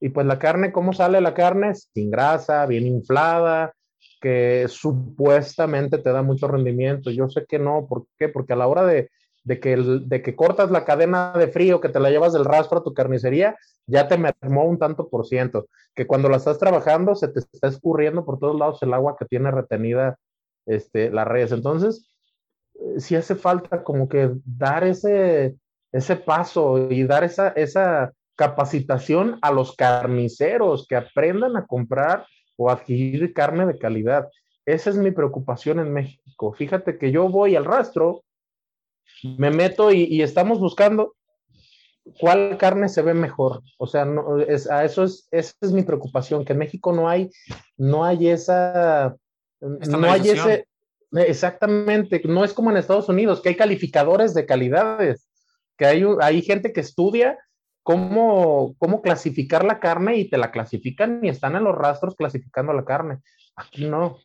y 0.00 0.10
pues 0.10 0.26
la 0.26 0.38
carne, 0.38 0.72
¿cómo 0.72 0.92
sale 0.92 1.20
la 1.20 1.34
carne? 1.34 1.74
Sin 1.74 2.10
grasa, 2.10 2.66
bien 2.66 2.86
inflada, 2.86 3.74
que 4.20 4.66
supuestamente 4.68 5.98
te 5.98 6.12
da 6.12 6.22
mucho 6.22 6.48
rendimiento. 6.48 7.10
Yo 7.10 7.28
sé 7.28 7.46
que 7.46 7.58
no, 7.58 7.86
¿por 7.86 8.06
qué? 8.18 8.28
Porque 8.28 8.52
a 8.52 8.56
la 8.56 8.66
hora 8.66 8.84
de, 8.84 9.10
de 9.44 9.60
que, 9.60 9.76
de 9.76 10.22
que 10.22 10.36
cortas 10.36 10.70
la 10.70 10.84
cadena 10.84 11.32
de 11.32 11.48
frío, 11.48 11.80
que 11.80 11.88
te 11.88 12.00
la 12.00 12.10
llevas 12.10 12.32
del 12.32 12.44
rastro 12.44 12.78
a 12.78 12.84
tu 12.84 12.92
carnicería, 12.92 13.56
ya 13.86 14.08
te 14.08 14.18
mermó 14.18 14.64
un 14.64 14.78
tanto 14.78 15.08
por 15.08 15.26
ciento. 15.26 15.66
Que 15.94 16.06
cuando 16.06 16.28
la 16.28 16.36
estás 16.36 16.58
trabajando 16.58 17.14
se 17.14 17.28
te 17.28 17.40
está 17.40 17.68
escurriendo 17.68 18.24
por 18.24 18.38
todos 18.38 18.58
lados 18.58 18.82
el 18.82 18.92
agua 18.92 19.16
que 19.18 19.24
tiene 19.24 19.50
retenida 19.50 20.18
este, 20.66 21.10
la 21.10 21.24
res. 21.24 21.52
Entonces, 21.52 22.06
eh, 22.80 23.00
si 23.00 23.16
hace 23.16 23.34
falta 23.34 23.82
como 23.82 24.08
que 24.08 24.30
dar 24.44 24.84
ese, 24.84 25.56
ese 25.92 26.16
paso 26.16 26.90
y 26.90 27.04
dar 27.04 27.24
esa, 27.24 27.48
esa 27.48 28.12
capacitación 28.36 29.38
a 29.42 29.50
los 29.50 29.74
carniceros 29.74 30.86
que 30.86 30.96
aprendan 30.96 31.56
a 31.56 31.66
comprar 31.66 32.26
o 32.56 32.70
adquirir 32.70 33.32
carne 33.32 33.66
de 33.66 33.78
calidad. 33.78 34.28
Esa 34.64 34.90
es 34.90 34.96
mi 34.96 35.10
preocupación 35.10 35.80
en 35.80 35.92
México. 35.92 36.52
Fíjate 36.52 36.98
que 36.98 37.12
yo 37.12 37.28
voy 37.28 37.56
al 37.56 37.64
rastro, 37.64 38.22
me 39.22 39.50
meto 39.50 39.92
y, 39.92 40.04
y 40.04 40.22
estamos 40.22 40.58
buscando 40.58 41.14
cuál 42.18 42.56
carne 42.58 42.88
se 42.88 43.02
ve 43.02 43.14
mejor. 43.14 43.62
O 43.78 43.86
sea, 43.86 44.04
no, 44.04 44.38
es, 44.40 44.70
a 44.70 44.84
eso 44.84 45.04
es, 45.04 45.28
esa 45.30 45.54
es 45.60 45.72
mi 45.72 45.82
preocupación, 45.82 46.44
que 46.44 46.52
en 46.52 46.58
México 46.58 46.92
no 46.92 47.08
hay, 47.08 47.30
no 47.76 48.04
hay 48.04 48.28
esa, 48.28 49.16
Esta 49.80 49.96
no 49.96 50.10
hay 50.10 50.28
ese, 50.28 50.66
exactamente, 51.22 52.20
no 52.24 52.44
es 52.44 52.52
como 52.52 52.70
en 52.70 52.76
Estados 52.76 53.08
Unidos, 53.08 53.40
que 53.40 53.50
hay 53.50 53.56
calificadores 53.56 54.34
de 54.34 54.46
calidades, 54.46 55.28
que 55.76 55.86
hay, 55.86 56.04
hay 56.20 56.42
gente 56.42 56.72
que 56.72 56.80
estudia 56.80 57.38
cómo, 57.82 58.74
cómo 58.78 59.02
clasificar 59.02 59.64
la 59.64 59.78
carne 59.78 60.16
y 60.16 60.28
te 60.28 60.38
la 60.38 60.50
clasifican 60.50 61.24
y 61.24 61.28
están 61.28 61.54
en 61.54 61.64
los 61.64 61.76
rastros 61.76 62.16
clasificando 62.16 62.72
la 62.72 62.84
carne. 62.84 63.18
Aquí 63.54 63.86
no. 63.86 64.18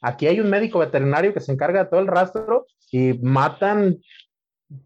Aquí 0.00 0.26
hay 0.26 0.40
un 0.40 0.48
médico 0.48 0.78
veterinario 0.78 1.34
que 1.34 1.40
se 1.40 1.52
encarga 1.52 1.84
de 1.84 1.90
todo 1.90 2.00
el 2.00 2.06
rastro 2.06 2.66
y 2.90 3.14
matan 3.14 3.98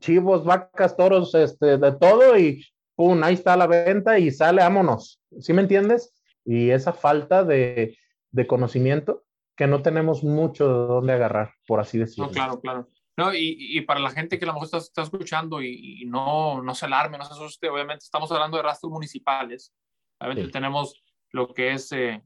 chivos, 0.01 0.45
vacas, 0.45 0.97
toros, 0.97 1.35
este, 1.35 1.79
de 1.79 1.93
todo 1.93 2.37
y 2.39 2.65
pum, 2.95 3.23
ahí 3.23 3.35
está 3.35 3.57
la 3.57 3.67
venta 3.67 4.19
y 4.19 4.31
sale, 4.31 4.63
vámonos. 4.63 5.21
¿Sí 5.41 5.53
me 5.53 5.63
entiendes? 5.63 6.13
Y 6.45 6.71
esa 6.71 6.93
falta 6.93 7.45
de, 7.45 7.97
de 8.31 8.47
conocimiento 8.47 9.23
que 9.57 9.67
no 9.67 9.83
tenemos 9.83 10.25
mucho 10.25 10.67
de 10.67 10.87
dónde 10.87 11.13
agarrar, 11.13 11.55
por 11.67 11.81
así 11.81 11.99
decirlo. 11.99 12.27
No, 12.27 12.33
claro, 12.33 12.61
claro. 12.61 12.89
No, 13.17 13.35
y, 13.35 13.57
y, 13.59 13.83
para 13.83 14.01
la 14.01 14.11
gente 14.11 14.39
que 14.39 14.47
a 14.47 14.49
lo 14.49 14.55
mejor 14.55 14.67
está, 14.67 14.79
está 14.79 15.03
escuchando 15.03 15.61
y, 15.61 16.03
y, 16.03 16.07
no, 16.07 16.63
no 16.63 16.75
se 16.75 16.87
alarme, 16.87 17.19
no 17.19 17.25
se 17.25 17.35
asuste, 17.35 17.69
obviamente 17.69 18.05
estamos 18.05 18.33
hablando 18.33 18.57
de 18.57 18.63
rastros 18.63 18.91
municipales. 18.91 19.75
Obviamente 20.19 20.47
sí. 20.47 20.51
tenemos 20.51 21.03
lo 21.31 21.53
que 21.53 21.73
es 21.73 21.93
eh, 21.93 22.23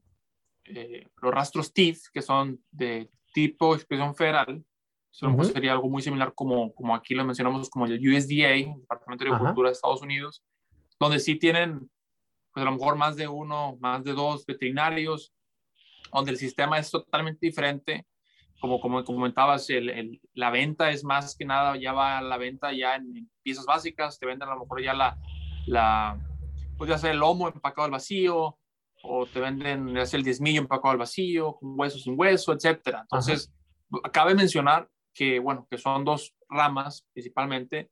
eh, 0.65 1.07
los 1.21 1.33
rastros 1.33 1.73
TIF, 1.73 2.09
que 2.13 2.21
son 2.21 2.63
de 2.71 3.09
tipo 3.33 3.75
expresión 3.75 4.15
federal. 4.15 4.63
Eso 5.11 5.27
uh 5.27 5.31
-huh. 5.31 5.51
sería 5.51 5.73
algo 5.73 5.89
muy 5.89 6.01
similar 6.01 6.33
como, 6.33 6.73
como 6.73 6.95
aquí 6.95 7.15
lo 7.15 7.25
mencionamos 7.25 7.69
como 7.69 7.85
el 7.85 7.99
USDA, 7.99 8.49
el 8.53 8.79
Departamento 8.79 9.25
de 9.25 9.31
Agricultura 9.31 9.69
de 9.69 9.73
Estados 9.73 10.01
Unidos, 10.01 10.43
donde 10.99 11.19
sí 11.19 11.35
tienen 11.35 11.89
pues 12.53 12.65
a 12.65 12.69
lo 12.69 12.77
mejor 12.77 12.95
más 12.95 13.15
de 13.15 13.27
uno, 13.27 13.77
más 13.79 14.03
de 14.03 14.13
dos 14.13 14.45
veterinarios, 14.45 15.33
donde 16.13 16.31
el 16.31 16.37
sistema 16.37 16.77
es 16.79 16.91
totalmente 16.91 17.45
diferente 17.45 18.05
como, 18.59 18.79
como 18.79 19.03
comentabas, 19.03 19.69
el, 19.69 19.89
el, 19.89 20.21
la 20.33 20.49
venta 20.49 20.89
es 20.89 21.03
más 21.03 21.35
que 21.35 21.45
nada, 21.45 21.77
ya 21.77 21.93
va 21.93 22.17
a 22.17 22.21
la 22.21 22.37
venta 22.37 22.73
ya 22.73 22.95
en, 22.95 23.29
piezas 23.43 23.65
básicas, 23.65 24.19
te 24.19 24.25
venden 24.25 24.49
a 24.49 24.55
lo 24.55 24.61
mejor 24.61 24.81
ya 24.81 24.93
la, 24.93 25.17
la 25.67 26.19
pues 26.77 26.89
ya 26.89 26.97
sea 26.97 27.11
el 27.11 27.19
lomo 27.19 27.47
empacado 27.47 27.85
al 27.85 27.91
vacío, 27.91 28.57
o 29.03 29.25
te 29.27 29.39
venden 29.39 29.93
ya 29.93 30.05
sea 30.05 30.17
el 30.17 30.23
diezmillo 30.23 30.61
empacado 30.61 30.91
al 30.91 30.97
vacío, 30.97 31.53
con 31.53 31.79
hueso 31.79 31.99
sin 31.99 32.15
hueso, 32.17 32.51
etcétera. 32.53 33.01
Entonces, 33.01 33.53
Ajá. 33.91 34.11
cabe 34.11 34.35
mencionar 34.35 34.89
que, 35.13 35.39
bueno, 35.39 35.67
que 35.69 35.77
son 35.77 36.03
dos 36.03 36.35
ramas 36.49 37.07
principalmente, 37.13 37.89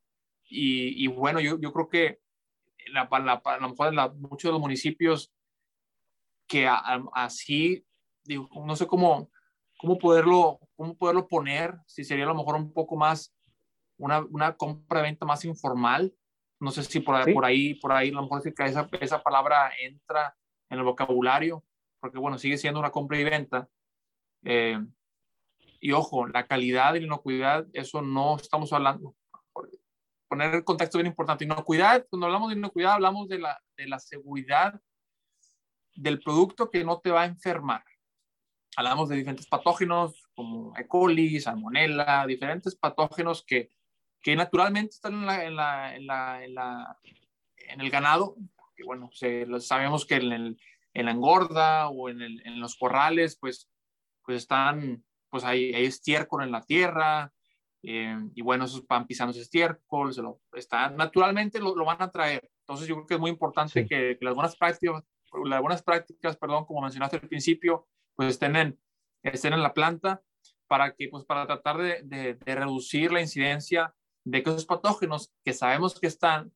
y, 0.48 1.04
y 1.04 1.08
bueno, 1.08 1.40
yo, 1.40 1.60
yo 1.60 1.72
creo 1.74 1.90
que 1.90 2.20
la, 2.92 3.08
la, 3.20 3.42
a 3.44 3.58
lo 3.60 3.70
mejor 3.70 3.94
la, 3.94 4.10
muchos 4.10 4.50
de 4.50 4.52
los 4.52 4.62
municipios 4.62 5.32
que 6.48 6.68
a, 6.68 6.76
a, 6.76 7.04
así, 7.14 7.84
digo, 8.26 8.50
no 8.66 8.76
sé 8.76 8.88
cómo, 8.88 9.30
cómo 9.80 9.98
poderlo, 9.98 10.60
cómo 10.76 10.96
poderlo 10.98 11.28
poner, 11.28 11.78
si 11.86 12.04
sería 12.04 12.26
a 12.26 12.28
lo 12.28 12.36
mejor 12.36 12.56
un 12.56 12.74
poco 12.74 12.96
más 12.96 13.34
una, 13.98 14.20
una 14.30 14.56
compra-venta 14.56 15.26
más 15.26 15.46
informal. 15.46 16.14
No 16.60 16.72
sé 16.72 16.84
si 16.84 17.00
por, 17.02 17.24
¿Sí? 17.24 17.34
por 17.34 17.46
ahí, 17.46 17.76
por 17.76 17.92
ahí, 17.92 18.10
a 18.10 18.14
lo 18.14 18.24
mejor 18.24 18.42
esa, 18.46 18.90
esa 19.00 19.24
palabra 19.24 19.72
entra 19.80 20.36
en 20.70 20.80
el 20.80 20.86
vocabulario, 20.86 21.64
porque 22.00 22.18
bueno, 22.18 22.38
sigue 22.38 22.58
siendo 22.58 22.80
una 22.80 22.92
compra 22.92 23.20
y 23.20 23.24
venta. 23.24 23.68
Eh, 24.44 24.80
y 25.80 25.92
ojo, 25.92 26.28
la 26.28 26.48
calidad 26.48 26.96
y 26.96 27.02
la 27.02 27.06
inocuidad, 27.06 27.68
eso 27.74 28.02
no 28.02 28.38
estamos 28.38 28.72
hablando. 28.74 29.16
Poner 30.28 30.56
el 30.56 30.64
contexto 30.64 30.98
bien 30.98 31.08
importante. 31.08 31.44
Inocuidad, 31.44 32.08
cuando 32.10 32.26
hablamos 32.26 32.50
de 32.50 32.56
inocuidad, 32.56 32.94
hablamos 32.94 33.28
de 33.28 33.40
la, 33.40 33.62
de 33.78 33.88
la 33.88 34.00
seguridad 34.00 34.80
del 35.94 36.20
producto 36.22 36.70
que 36.70 36.84
no 36.84 37.00
te 37.00 37.12
va 37.12 37.24
a 37.24 37.26
enfermar. 37.26 37.84
Hablamos 38.78 39.10
de 39.10 39.16
diferentes 39.16 39.48
patógenos 39.48 40.24
como 40.34 40.76
E. 40.78 40.88
coli, 40.88 41.40
salmonella, 41.40 42.26
diferentes 42.28 42.76
patógenos 42.76 43.44
que, 43.46 43.70
que 44.22 44.36
naturalmente 44.36 44.96
están 44.96 45.14
en, 45.14 45.26
la, 45.26 45.46
en, 45.46 45.56
la, 45.56 45.96
en, 45.96 46.06
la, 46.06 46.44
en, 46.44 46.56
la, 46.56 46.98
en 47.58 47.82
el 47.82 47.90
ganado. 47.90 48.36
Que 48.76 48.84
bueno, 48.84 49.10
se, 49.14 49.48
sabemos 49.62 50.06
que 50.06 50.16
en, 50.16 50.32
el, 50.32 50.62
en 50.94 51.06
la 51.06 51.12
engorda 51.12 51.90
o 51.90 52.10
en, 52.10 52.22
el, 52.22 52.42
en 52.46 52.60
los 52.60 52.76
corrales, 52.76 53.38
pues, 53.40 53.70
pues 54.24 54.38
están, 54.38 55.04
pues 55.30 55.44
hay, 55.44 55.74
hay 55.74 55.86
estiércol 55.86 56.44
en 56.44 56.52
la 56.52 56.62
tierra, 56.62 57.32
eh, 57.88 58.18
y 58.34 58.42
bueno, 58.42 58.66
esos 58.66 58.86
van 58.88 59.06
pisando 59.06 59.32
ese 59.32 59.42
estiércol, 59.42 60.12
se 60.12 60.24
lo, 60.24 60.42
están, 60.54 60.96
naturalmente 60.96 61.60
lo, 61.60 61.76
lo, 61.76 61.86
van 61.86 62.02
a 62.02 62.10
traer. 62.10 62.50
Entonces 62.62 62.88
yo 62.88 62.96
creo 62.96 63.06
que 63.06 63.14
es 63.14 63.20
muy 63.20 63.30
importante 63.30 63.84
sí. 63.84 63.88
que, 63.88 64.18
que, 64.18 64.26
las 64.26 64.34
buenas 64.34 64.56
prácticas, 64.56 65.04
las 65.44 65.62
buenas 65.62 65.84
prácticas, 65.84 66.36
perdón, 66.36 66.66
como 66.66 66.82
mencionaste 66.82 67.18
al 67.18 67.28
principio, 67.28 67.88
pues 68.16 68.30
estén 68.30 68.56
en, 68.56 68.80
estén 69.24 69.54
en 69.54 69.64
la 69.64 69.74
planta 69.74 70.22
para 70.68 70.96
que, 70.96 71.10
pues 71.10 71.26
para 71.26 71.46
tratar 71.46 71.78
de, 71.78 72.02
de, 72.04 72.36
de 72.36 72.56
reducir 72.56 73.12
la 73.12 73.22
incidencia 73.22 73.94
de 74.24 74.40
esos 74.40 74.66
patógenos 74.66 75.32
que 75.44 75.54
sabemos 75.54 76.00
que 76.00 76.08
están, 76.08 76.52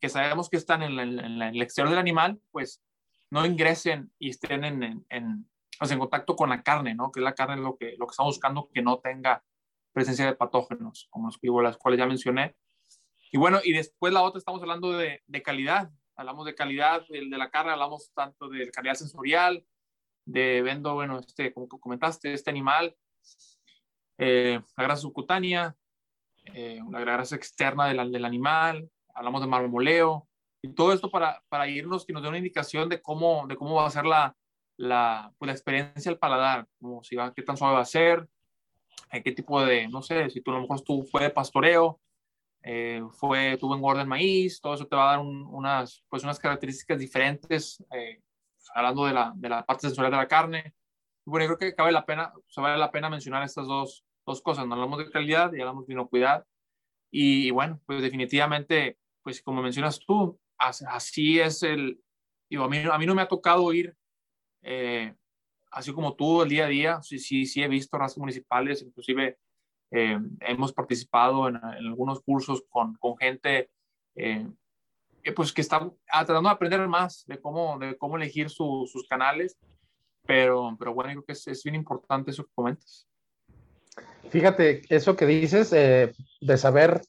que 0.00 0.08
sabemos 0.08 0.50
que 0.50 0.56
están 0.56 0.82
en, 0.82 0.96
la, 0.96 1.02
en, 1.02 1.38
la, 1.38 1.48
en 1.48 1.54
el 1.54 1.62
exterior 1.62 1.90
del 1.90 1.98
animal, 1.98 2.40
pues 2.50 2.82
no 3.30 3.46
ingresen 3.46 4.12
y 4.18 4.30
estén 4.30 4.64
en, 4.64 5.04
en, 5.08 5.48
pues 5.78 5.90
en 5.90 5.98
contacto 5.98 6.36
con 6.36 6.50
la 6.50 6.62
carne, 6.62 6.94
¿no? 6.94 7.10
Que 7.10 7.20
es 7.20 7.24
la 7.24 7.34
carne 7.34 7.56
lo 7.56 7.76
que, 7.76 7.96
lo 7.98 8.06
que 8.06 8.12
estamos 8.12 8.34
buscando 8.34 8.70
que 8.72 8.82
no 8.82 8.98
tenga 8.98 9.42
presencia 9.92 10.26
de 10.26 10.34
patógenos, 10.34 11.08
como 11.10 11.28
los, 11.28 11.38
las 11.62 11.76
cuales 11.78 11.98
ya 11.98 12.06
mencioné. 12.06 12.54
Y 13.32 13.38
bueno, 13.38 13.60
y 13.64 13.72
después 13.72 14.12
la 14.12 14.22
otra 14.22 14.38
estamos 14.38 14.60
hablando 14.60 14.92
de, 14.92 15.22
de 15.26 15.42
calidad, 15.42 15.90
hablamos 16.16 16.46
de 16.46 16.54
calidad 16.54 17.02
de, 17.08 17.28
de, 17.28 17.38
la 17.38 17.50
carne, 17.50 17.72
hablamos 17.72 18.12
tanto 18.14 18.48
de 18.48 18.70
calidad 18.70 18.94
sensorial, 18.94 19.64
de 20.24 20.62
vendo, 20.62 20.94
bueno, 20.94 21.18
este, 21.18 21.52
como 21.52 21.68
comentaste, 21.68 22.32
este 22.32 22.50
animal, 22.50 22.96
eh, 24.18 24.60
la 24.76 24.84
grasa 24.84 25.02
subcutánea, 25.02 25.76
eh, 26.54 26.80
la 26.90 27.00
grasa 27.00 27.36
externa 27.36 27.86
del, 27.86 28.12
del, 28.12 28.24
animal, 28.24 28.88
hablamos 29.14 29.40
de 29.40 29.46
marmoleo, 29.46 30.28
y 30.62 30.68
todo 30.72 30.92
esto 30.92 31.10
para, 31.10 31.42
para 31.48 31.68
irnos, 31.68 32.06
que 32.06 32.12
nos 32.12 32.22
dé 32.22 32.28
una 32.28 32.38
indicación 32.38 32.88
de 32.88 33.02
cómo, 33.02 33.46
de 33.46 33.56
cómo 33.56 33.74
va 33.74 33.86
a 33.86 33.90
ser 33.90 34.06
la, 34.06 34.34
la, 34.76 35.32
pues, 35.38 35.46
la 35.48 35.52
experiencia 35.52 36.10
al 36.10 36.18
paladar, 36.18 36.66
como 36.80 37.02
si 37.02 37.16
va, 37.16 37.34
qué 37.34 37.42
tan 37.42 37.56
suave 37.56 37.74
va 37.74 37.80
a 37.80 37.84
ser, 37.84 38.28
eh, 39.12 39.22
qué 39.22 39.32
tipo 39.32 39.64
de, 39.64 39.88
no 39.88 40.02
sé, 40.02 40.30
si 40.30 40.40
tú 40.40 40.50
a 40.50 40.54
lo 40.54 40.62
mejor 40.62 40.80
tú 40.80 41.04
fue 41.04 41.22
de 41.22 41.30
pastoreo, 41.30 42.00
eh, 42.62 43.02
fue, 43.12 43.58
tuvo 43.58 43.74
engorda 43.74 44.02
en 44.02 44.08
maíz, 44.08 44.60
todo 44.60 44.74
eso 44.74 44.86
te 44.86 44.96
va 44.96 45.08
a 45.08 45.16
dar 45.16 45.20
un, 45.20 45.46
unas, 45.46 46.02
pues 46.08 46.24
unas 46.24 46.38
características 46.38 46.98
diferentes, 46.98 47.84
eh, 47.92 48.22
hablando 48.74 49.06
de 49.06 49.12
la, 49.12 49.32
de 49.34 49.48
la 49.48 49.64
parte 49.64 49.88
sensorial 49.88 50.12
de 50.12 50.18
la 50.18 50.28
carne. 50.28 50.74
Bueno, 51.24 51.46
yo 51.46 51.56
creo 51.56 51.70
que 51.70 51.76
cabe 51.76 51.92
la 51.92 52.06
pena, 52.06 52.32
o 52.34 52.62
vale 52.62 52.78
la 52.78 52.90
pena 52.90 53.10
mencionar 53.10 53.42
estas 53.42 53.66
dos, 53.66 54.04
dos 54.26 54.42
cosas, 54.42 54.66
no 54.66 54.74
hablamos 54.74 54.98
de 54.98 55.10
calidad 55.10 55.52
y 55.52 55.60
hablamos 55.60 55.86
de 55.86 55.94
inocuidad. 55.94 56.46
Y, 57.10 57.48
y 57.48 57.50
bueno, 57.50 57.80
pues 57.86 58.02
definitivamente, 58.02 58.98
pues 59.22 59.42
como 59.42 59.62
mencionas 59.62 60.00
tú, 60.00 60.38
así 60.58 61.40
es 61.40 61.62
el, 61.62 62.00
digo, 62.48 62.64
a 62.64 62.68
mí, 62.68 62.78
a 62.90 62.98
mí 62.98 63.06
no 63.06 63.14
me 63.14 63.22
ha 63.22 63.28
tocado 63.28 63.72
ir, 63.72 63.96
eh, 64.62 65.14
así 65.70 65.92
como 65.92 66.14
tú, 66.14 66.42
el 66.42 66.48
día 66.48 66.66
a 66.66 66.68
día, 66.68 67.02
sí, 67.02 67.18
sí, 67.18 67.46
sí 67.46 67.62
he 67.62 67.68
visto 67.68 67.98
razas 67.98 68.18
municipales, 68.18 68.82
inclusive 68.82 69.38
eh, 69.90 70.18
hemos 70.40 70.72
participado 70.72 71.48
en, 71.48 71.56
en, 71.56 71.86
algunos 71.86 72.20
cursos 72.22 72.64
con, 72.68 72.94
con 72.96 73.16
gente 73.16 73.70
eh, 74.16 74.46
pues, 75.32 75.52
que 75.52 75.60
está 75.60 75.90
tratando 76.10 76.48
de 76.48 76.54
aprender 76.54 76.86
más 76.88 77.24
de 77.26 77.40
cómo, 77.40 77.78
de 77.78 77.96
cómo 77.96 78.16
elegir 78.16 78.50
su, 78.50 78.88
sus 78.90 79.06
canales, 79.08 79.56
pero, 80.26 80.76
pero 80.78 80.94
bueno, 80.94 81.10
creo 81.10 81.24
que 81.24 81.32
es, 81.32 81.46
es, 81.46 81.62
bien 81.62 81.74
importante 81.74 82.30
eso 82.30 82.44
que 82.44 82.52
comentas. 82.54 83.06
Fíjate, 84.30 84.82
eso 84.88 85.16
que 85.16 85.26
dices 85.26 85.72
eh, 85.72 86.12
de 86.40 86.56
saber 86.58 87.00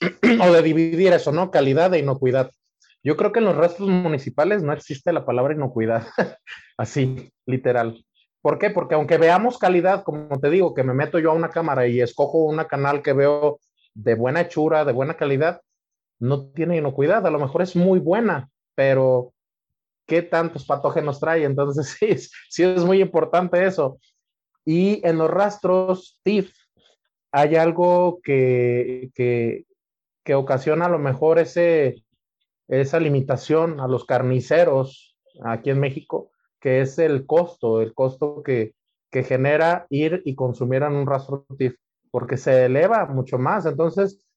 o 0.42 0.52
de 0.52 0.62
dividir 0.62 1.12
eso, 1.12 1.32
¿no? 1.32 1.50
Calidad 1.50 1.94
e 1.94 2.00
inocuidad. 2.00 2.50
Yo 3.02 3.16
creo 3.16 3.32
que 3.32 3.38
en 3.38 3.46
los 3.46 3.56
restos 3.56 3.88
municipales 3.88 4.62
no 4.62 4.72
existe 4.72 5.12
la 5.12 5.24
palabra 5.24 5.54
inocuidad, 5.54 6.06
así, 6.76 7.32
literal. 7.46 8.04
¿Por 8.40 8.58
qué? 8.58 8.70
Porque 8.70 8.94
aunque 8.94 9.18
veamos 9.18 9.58
calidad, 9.58 10.02
como 10.04 10.38
te 10.40 10.50
digo, 10.50 10.74
que 10.74 10.84
me 10.84 10.94
meto 10.94 11.18
yo 11.18 11.30
a 11.30 11.34
una 11.34 11.50
cámara 11.50 11.86
y 11.86 12.00
escojo 12.00 12.38
una 12.38 12.66
canal 12.66 13.02
que 13.02 13.12
veo 13.12 13.60
de 13.94 14.14
buena 14.14 14.42
hechura, 14.42 14.84
de 14.84 14.92
buena 14.92 15.14
calidad, 15.14 15.60
no 16.18 16.50
tiene 16.50 16.76
inocuidad. 16.76 17.26
A 17.26 17.30
lo 17.30 17.38
mejor 17.38 17.62
es 17.62 17.76
muy 17.76 17.98
buena, 17.98 18.50
pero 18.74 19.32
¿qué 20.06 20.22
tantos 20.22 20.64
patógenos 20.66 21.20
trae? 21.20 21.44
Entonces, 21.44 21.96
sí, 21.98 22.30
sí 22.48 22.62
es 22.64 22.84
muy 22.84 23.00
importante 23.00 23.64
eso. 23.64 23.98
Y 24.64 25.06
en 25.06 25.18
los 25.18 25.30
rastros 25.30 26.20
TIF 26.22 26.52
hay 27.32 27.56
algo 27.56 28.20
que, 28.22 29.10
que, 29.14 29.64
que 30.24 30.34
ocasiona 30.34 30.86
a 30.86 30.90
lo 30.90 30.98
mejor 30.98 31.38
ese, 31.38 32.04
esa 32.68 33.00
limitación 33.00 33.80
a 33.80 33.88
los 33.88 34.04
carniceros 34.04 35.16
aquí 35.44 35.70
en 35.70 35.80
México, 35.80 36.30
que 36.60 36.80
es 36.80 36.98
el 36.98 37.26
costo, 37.26 37.80
el 37.80 37.94
costo 37.94 38.42
que, 38.42 38.74
que 39.10 39.22
genera 39.22 39.86
ir 39.90 40.22
y 40.24 40.34
consumir 40.34 40.82
en 40.82 40.94
un 40.94 41.06
rastro 41.06 41.46
TIF, 41.56 41.76
porque 42.10 42.36
se 42.36 42.66
eleva 42.66 43.06
mucho 43.06 43.38
más. 43.38 43.66
Entonces, 43.66 44.27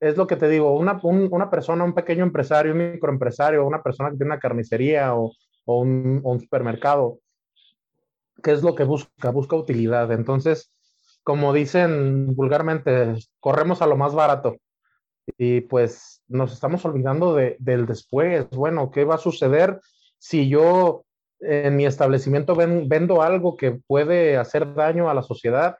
es 0.00 0.16
lo 0.16 0.26
que 0.26 0.36
te 0.36 0.48
digo, 0.48 0.72
una, 0.72 0.98
un, 1.02 1.28
una 1.30 1.50
persona, 1.50 1.84
un 1.84 1.94
pequeño 1.94 2.22
empresario, 2.24 2.72
un 2.72 2.92
microempresario, 2.92 3.66
una 3.66 3.82
persona 3.82 4.10
que 4.10 4.16
tiene 4.16 4.32
una 4.32 4.40
carnicería 4.40 5.14
o, 5.14 5.32
o, 5.64 5.80
un, 5.80 6.20
o 6.24 6.32
un 6.32 6.40
supermercado, 6.40 7.20
¿qué 8.42 8.52
es 8.52 8.62
lo 8.62 8.74
que 8.74 8.84
busca? 8.84 9.30
Busca 9.30 9.56
utilidad. 9.56 10.10
Entonces, 10.12 10.72
como 11.22 11.52
dicen 11.52 12.34
vulgarmente, 12.34 13.14
corremos 13.40 13.82
a 13.82 13.86
lo 13.86 13.96
más 13.96 14.14
barato. 14.14 14.56
Y 15.36 15.60
pues 15.62 16.22
nos 16.28 16.52
estamos 16.52 16.84
olvidando 16.84 17.34
de, 17.34 17.56
del 17.58 17.84
después. 17.84 18.48
Bueno, 18.50 18.90
¿qué 18.90 19.04
va 19.04 19.16
a 19.16 19.18
suceder 19.18 19.80
si 20.18 20.48
yo 20.48 21.04
en 21.40 21.76
mi 21.76 21.86
establecimiento 21.86 22.54
ven, 22.54 22.88
vendo 22.88 23.22
algo 23.22 23.56
que 23.56 23.72
puede 23.86 24.36
hacer 24.36 24.74
daño 24.74 25.10
a 25.10 25.14
la 25.14 25.22
sociedad? 25.22 25.76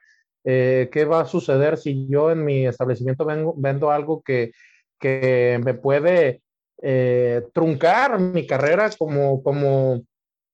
Eh, 0.51 0.89
¿Qué 0.91 1.05
va 1.05 1.21
a 1.21 1.27
suceder 1.27 1.77
si 1.77 2.09
yo 2.09 2.31
en 2.31 2.43
mi 2.43 2.67
establecimiento 2.67 3.27
vengo, 3.27 3.53
vendo 3.59 3.91
algo 3.91 4.23
que, 4.23 4.53
que 4.99 5.61
me 5.63 5.75
puede 5.75 6.41
eh, 6.81 7.47
truncar 7.53 8.19
mi 8.19 8.47
carrera 8.47 8.89
como, 8.99 9.43
como, 9.43 10.01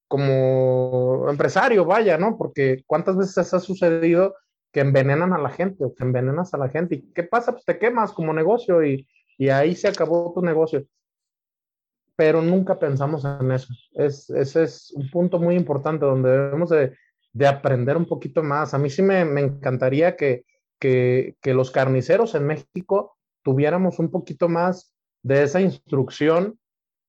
como 0.08 1.30
empresario? 1.30 1.84
Vaya, 1.84 2.18
¿no? 2.18 2.36
Porque 2.36 2.82
cuántas 2.88 3.16
veces 3.16 3.54
ha 3.54 3.60
sucedido 3.60 4.34
que 4.72 4.80
envenenan 4.80 5.32
a 5.32 5.38
la 5.38 5.50
gente 5.50 5.84
o 5.84 5.94
que 5.94 6.02
envenenas 6.02 6.52
a 6.54 6.58
la 6.58 6.70
gente. 6.70 6.96
¿Y 6.96 7.12
qué 7.12 7.22
pasa? 7.22 7.52
Pues 7.52 7.64
te 7.64 7.78
quemas 7.78 8.10
como 8.12 8.32
negocio 8.32 8.84
y, 8.84 9.06
y 9.38 9.48
ahí 9.48 9.76
se 9.76 9.86
acabó 9.86 10.32
tu 10.34 10.42
negocio. 10.42 10.84
Pero 12.16 12.42
nunca 12.42 12.80
pensamos 12.80 13.24
en 13.24 13.52
eso. 13.52 13.72
Es, 13.92 14.28
ese 14.30 14.64
es 14.64 14.92
un 14.96 15.08
punto 15.08 15.38
muy 15.38 15.54
importante 15.54 16.04
donde 16.04 16.30
debemos 16.30 16.70
de, 16.70 16.96
de 17.34 17.46
aprender 17.46 17.98
un 17.98 18.06
poquito 18.06 18.42
más. 18.42 18.72
A 18.72 18.78
mí 18.78 18.88
sí 18.88 19.02
me, 19.02 19.26
me 19.26 19.42
encantaría 19.42 20.16
que, 20.16 20.44
que, 20.80 21.36
que, 21.42 21.52
los 21.52 21.70
carniceros 21.70 22.34
en 22.34 22.46
México 22.46 23.18
tuviéramos 23.42 23.98
un 23.98 24.10
poquito 24.10 24.48
más 24.48 24.94
de 25.22 25.42
esa 25.42 25.60
instrucción 25.60 26.58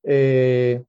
eh, 0.04 0.84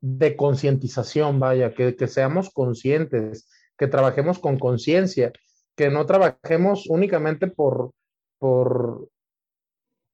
de 0.00 0.36
concientización, 0.36 1.38
vaya, 1.38 1.74
que, 1.74 1.94
que 1.94 2.06
seamos 2.06 2.50
conscientes, 2.50 3.46
que 3.76 3.88
trabajemos 3.88 4.38
con 4.38 4.58
conciencia 4.58 5.32
que 5.76 5.90
no 5.90 6.06
trabajemos 6.06 6.86
únicamente 6.88 7.48
por, 7.48 7.92
por, 8.38 9.08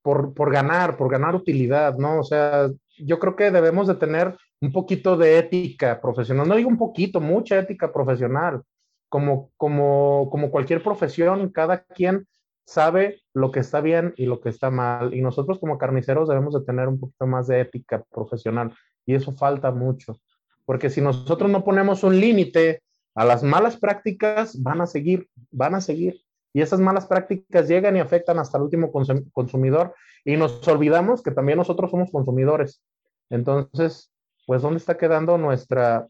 por, 0.02 0.34
por, 0.34 0.52
ganar, 0.52 0.96
por 0.96 1.10
ganar 1.10 1.34
utilidad, 1.34 1.96
¿no? 1.96 2.20
O 2.20 2.24
sea, 2.24 2.70
yo 2.98 3.18
creo 3.18 3.36
que 3.36 3.50
debemos 3.50 3.86
de 3.86 3.96
tener 3.96 4.36
un 4.60 4.72
poquito 4.72 5.16
de 5.16 5.38
ética 5.38 6.00
profesional, 6.00 6.46
no 6.46 6.56
digo 6.56 6.68
un 6.68 6.78
poquito, 6.78 7.20
mucha 7.20 7.58
ética 7.58 7.92
profesional, 7.92 8.62
como, 9.08 9.50
como, 9.56 10.28
como 10.30 10.50
cualquier 10.50 10.82
profesión, 10.82 11.50
cada 11.50 11.82
quien 11.82 12.26
sabe 12.64 13.22
lo 13.34 13.50
que 13.50 13.60
está 13.60 13.80
bien 13.80 14.14
y 14.16 14.26
lo 14.26 14.40
que 14.40 14.50
está 14.50 14.70
mal, 14.70 15.14
y 15.14 15.22
nosotros 15.22 15.58
como 15.58 15.78
carniceros 15.78 16.28
debemos 16.28 16.54
de 16.54 16.64
tener 16.64 16.88
un 16.88 17.00
poquito 17.00 17.26
más 17.26 17.46
de 17.46 17.60
ética 17.60 18.04
profesional, 18.10 18.72
y 19.06 19.14
eso 19.14 19.32
falta 19.32 19.70
mucho, 19.70 20.20
porque 20.66 20.90
si 20.90 21.00
nosotros 21.00 21.50
no 21.50 21.64
ponemos 21.64 22.04
un 22.04 22.20
límite 22.20 22.82
a 23.14 23.24
las 23.24 23.42
malas 23.42 23.76
prácticas 23.76 24.60
van 24.62 24.80
a 24.80 24.86
seguir, 24.86 25.28
van 25.50 25.74
a 25.74 25.80
seguir. 25.80 26.22
Y 26.52 26.62
esas 26.62 26.80
malas 26.80 27.06
prácticas 27.06 27.68
llegan 27.68 27.96
y 27.96 28.00
afectan 28.00 28.38
hasta 28.38 28.58
el 28.58 28.64
último 28.64 28.90
consumidor 29.32 29.94
y 30.24 30.36
nos 30.36 30.66
olvidamos 30.66 31.22
que 31.22 31.30
también 31.30 31.58
nosotros 31.58 31.90
somos 31.90 32.10
consumidores. 32.10 32.82
Entonces, 33.30 34.10
pues, 34.46 34.62
¿dónde 34.62 34.78
está 34.78 34.96
quedando 34.96 35.38
nuestra, 35.38 36.06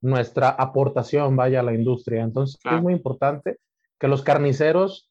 nuestra 0.00 0.50
aportación 0.50 1.36
vaya 1.36 1.60
a 1.60 1.62
la 1.62 1.74
industria. 1.74 2.22
Entonces 2.22 2.58
es 2.64 2.82
muy 2.82 2.92
importante 2.92 3.58
que 3.98 4.08
los 4.08 4.22
carniceros 4.22 5.10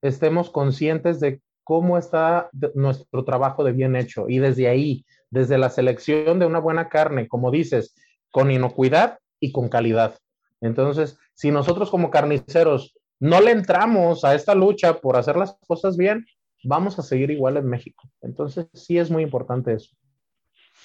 estemos 0.00 0.50
conscientes 0.50 1.20
de 1.20 1.40
cómo 1.64 1.98
está 1.98 2.50
nuestro 2.74 3.24
trabajo 3.24 3.64
de 3.64 3.72
bien 3.72 3.96
hecho 3.96 4.28
y 4.28 4.38
desde 4.38 4.68
ahí, 4.68 5.04
desde 5.30 5.58
la 5.58 5.70
selección 5.70 6.38
de 6.38 6.46
una 6.46 6.58
buena 6.58 6.88
carne, 6.88 7.28
como 7.28 7.50
dices, 7.50 7.94
con 8.30 8.50
inocuidad 8.50 9.18
y 9.40 9.52
con 9.52 9.68
calidad. 9.68 10.18
Entonces, 10.60 11.18
si 11.34 11.50
nosotros 11.50 11.90
como 11.90 12.10
carniceros 12.10 12.96
no 13.18 13.40
le 13.40 13.52
entramos 13.52 14.24
a 14.24 14.34
esta 14.34 14.54
lucha 14.54 15.00
por 15.00 15.16
hacer 15.16 15.36
las 15.36 15.56
cosas 15.66 15.96
bien, 15.96 16.24
vamos 16.64 16.98
a 16.98 17.02
seguir 17.02 17.30
igual 17.30 17.56
en 17.56 17.66
México. 17.66 18.08
Entonces, 18.20 18.68
sí 18.72 18.98
es 18.98 19.10
muy 19.10 19.22
importante 19.22 19.72
eso. 19.72 19.94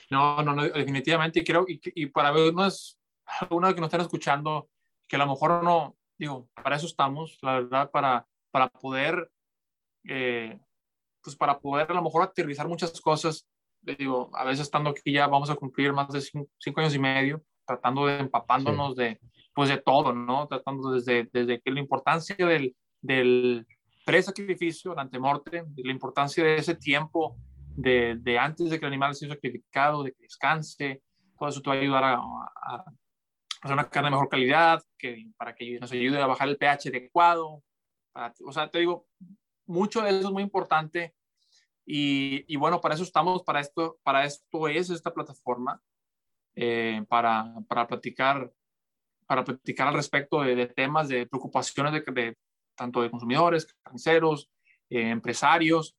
No, 0.10 0.42
no, 0.42 0.54
no 0.54 0.64
definitivamente. 0.64 1.44
Creo, 1.44 1.66
y, 1.68 1.80
y 1.96 2.06
para 2.08 2.32
unos, 2.32 3.00
algunos 3.42 3.74
que 3.74 3.82
nos 3.82 3.88
están 3.88 4.02
escuchando, 4.02 4.70
que 5.08 5.16
a 5.16 5.20
lo 5.20 5.28
mejor 5.28 5.64
no, 5.64 5.96
digo, 6.18 6.50
para 6.54 6.76
eso 6.76 6.88
estamos, 6.88 7.38
la 7.42 7.60
verdad, 7.60 7.92
para, 7.92 8.26
para 8.52 8.70
poder, 8.70 9.30
eh, 10.06 10.60
pues 11.22 11.36
para 11.36 11.60
poder 11.60 11.92
a 11.92 11.94
lo 11.94 12.02
mejor 12.02 12.24
aterrizar 12.24 12.68
muchas 12.68 13.00
cosas. 13.02 13.48
Digo, 13.82 14.30
a 14.34 14.44
veces 14.44 14.62
estando 14.62 14.90
aquí 14.90 15.12
ya 15.12 15.28
vamos 15.28 15.50
a 15.50 15.56
cumplir 15.56 15.94
más 15.94 16.10
de 16.10 16.22
cinco, 16.22 16.82
años 16.82 16.96
y 16.96 17.00
medio, 17.00 17.44
tratando 17.66 18.06
de 18.06 18.20
empapándonos 18.20 18.96
de, 18.96 19.20
pues 19.54 19.70
de 19.70 19.78
todo, 19.78 20.14
¿no? 20.14 20.48
Tratando 20.48 20.92
desde, 20.92 21.30
desde 21.32 21.62
que 21.62 21.72
la 21.72 21.80
importancia 21.80 22.36
del, 22.36 22.76
del 23.02 23.66
pre-sacrificio, 24.06 24.96
la 24.96 25.04
antemorte, 25.04 25.64
la 25.76 25.92
importancia 25.92 26.44
de 26.44 26.56
ese 26.56 26.76
tiempo 26.76 27.38
de, 27.78 28.18
de, 28.20 28.38
antes 28.38 28.70
de 28.70 28.80
que 28.80 28.86
el 28.86 28.92
animal 28.92 29.16
sea 29.16 29.30
sacrificado, 29.30 30.04
de 30.04 30.12
que 30.12 30.24
descanse, 30.24 31.04
todo 31.38 31.50
eso 31.50 31.62
te 31.62 31.70
va 31.70 31.76
a 31.76 31.80
ayudar 31.80 32.04
a, 32.04 32.16
a, 32.16 32.86
hacer 33.62 33.74
una 33.74 33.90
carne 33.90 34.08
de 34.08 34.12
mejor 34.12 34.30
calidad, 34.30 34.84
que, 34.98 35.32
para 35.38 35.56
que 35.56 35.80
nos 35.80 35.92
ayude 35.92 36.22
a 36.22 36.28
bajar 36.28 36.50
el 36.50 36.58
pH 36.58 36.90
adecuado. 36.90 37.64
o 38.46 38.52
sea, 38.52 38.70
te 38.70 38.80
digo, 38.80 39.08
mucho 39.66 40.02
de 40.02 40.10
eso 40.10 40.28
es 40.28 40.34
muy 40.34 40.44
importante 40.44 41.16
y, 41.86 42.44
y, 42.52 42.58
bueno, 42.58 42.82
para 42.82 42.96
eso 42.96 43.04
estamos, 43.04 43.44
para 43.44 43.62
esto, 43.62 44.00
para 44.04 44.26
esto 44.26 44.68
es 44.68 44.90
esta 44.90 45.14
plataforma, 45.14 45.82
eh, 46.56 47.06
para, 47.08 47.54
para 47.68 47.88
platicar 47.88 48.52
para 49.28 49.44
platicar 49.44 49.90
al 49.90 49.94
respecto 49.94 50.42
de, 50.42 50.68
temas, 50.68 51.10
de 51.10 51.28
preocupaciones 51.28 51.92
de, 51.94 52.38
tanto 52.76 53.02
de 53.02 53.12
consumidores, 53.12 53.68
carniceros, 53.84 54.50
eh, 54.90 55.10
empresarios. 55.10 55.97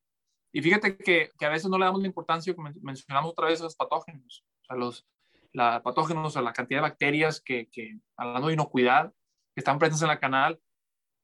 Y 0.52 0.62
fíjate 0.62 0.96
que, 0.96 1.30
que, 1.38 1.46
a 1.46 1.50
veces 1.50 1.68
no 1.70 1.78
le 1.78 1.84
damos 1.84 2.00
la 2.00 2.06
importancia, 2.06 2.54
como 2.54 2.70
mencionamos 2.82 3.30
otra 3.30 3.46
vez, 3.48 3.60
a 3.60 3.64
los 3.64 3.76
patógenos, 3.76 4.44
o 4.62 4.64
sea, 4.64 4.76
los 4.76 5.06
la, 5.52 5.82
patógenos, 5.82 6.36
o 6.36 6.42
la 6.42 6.52
cantidad 6.52 6.78
de 6.78 6.88
bacterias 6.88 7.40
que, 7.40 7.68
que, 7.70 7.98
hablando 8.16 8.48
de 8.48 8.54
inocuidad, 8.54 9.12
que 9.54 9.60
están 9.60 9.78
presentes 9.78 10.02
en 10.02 10.08
la 10.08 10.20
canal, 10.20 10.60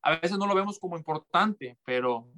a 0.02 0.16
veces 0.16 0.38
no 0.38 0.46
lo 0.46 0.54
vemos 0.54 0.78
como 0.78 0.98
importante, 0.98 1.78
pero, 1.84 2.30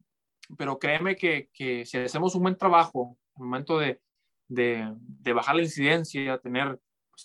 pero 0.57 0.79
créeme 0.79 1.17
que, 1.17 1.51
que 1.53 1.85
si 1.85 1.99
hacemos 1.99 2.35
un 2.35 2.43
buen 2.43 2.57
trabajo, 2.57 3.19
en 3.35 3.43
el 3.43 3.49
momento 3.49 3.79
de, 3.79 4.01
de, 4.49 4.95
de 4.99 5.33
bajar 5.33 5.57
la 5.57 5.63
incidencia, 5.63 6.39
tener 6.39 6.81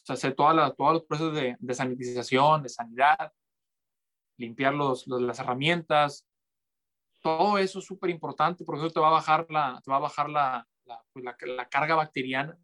hacer 0.08 0.34
toda 0.34 0.54
la, 0.54 0.72
todos 0.74 0.94
los 0.94 1.04
procesos 1.04 1.36
de, 1.36 1.58
de, 1.60 1.74
sanitización, 1.74 2.64
de 2.64 2.70
sanidad, 2.70 3.34
limpiar 4.38 4.74
los, 4.74 5.06
las 5.08 5.40
herramientas, 5.40 6.26
todo 7.22 7.58
eso 7.58 7.80
es 7.80 7.86
súper 7.86 8.10
importante 8.10 8.64
porque 8.66 8.82
eso 8.82 8.94
te 8.94 9.00
va 9.00 9.08
a 9.08 9.12
bajar 9.12 9.46
la, 9.50 9.82
te 9.84 9.92
va 9.92 9.98
a 9.98 10.02
bajar 10.02 10.30
la, 10.30 10.68
la, 10.86 11.02
pues, 11.14 11.26
la, 11.26 11.70
carga 11.70 11.96
bacteriana. 11.96 12.58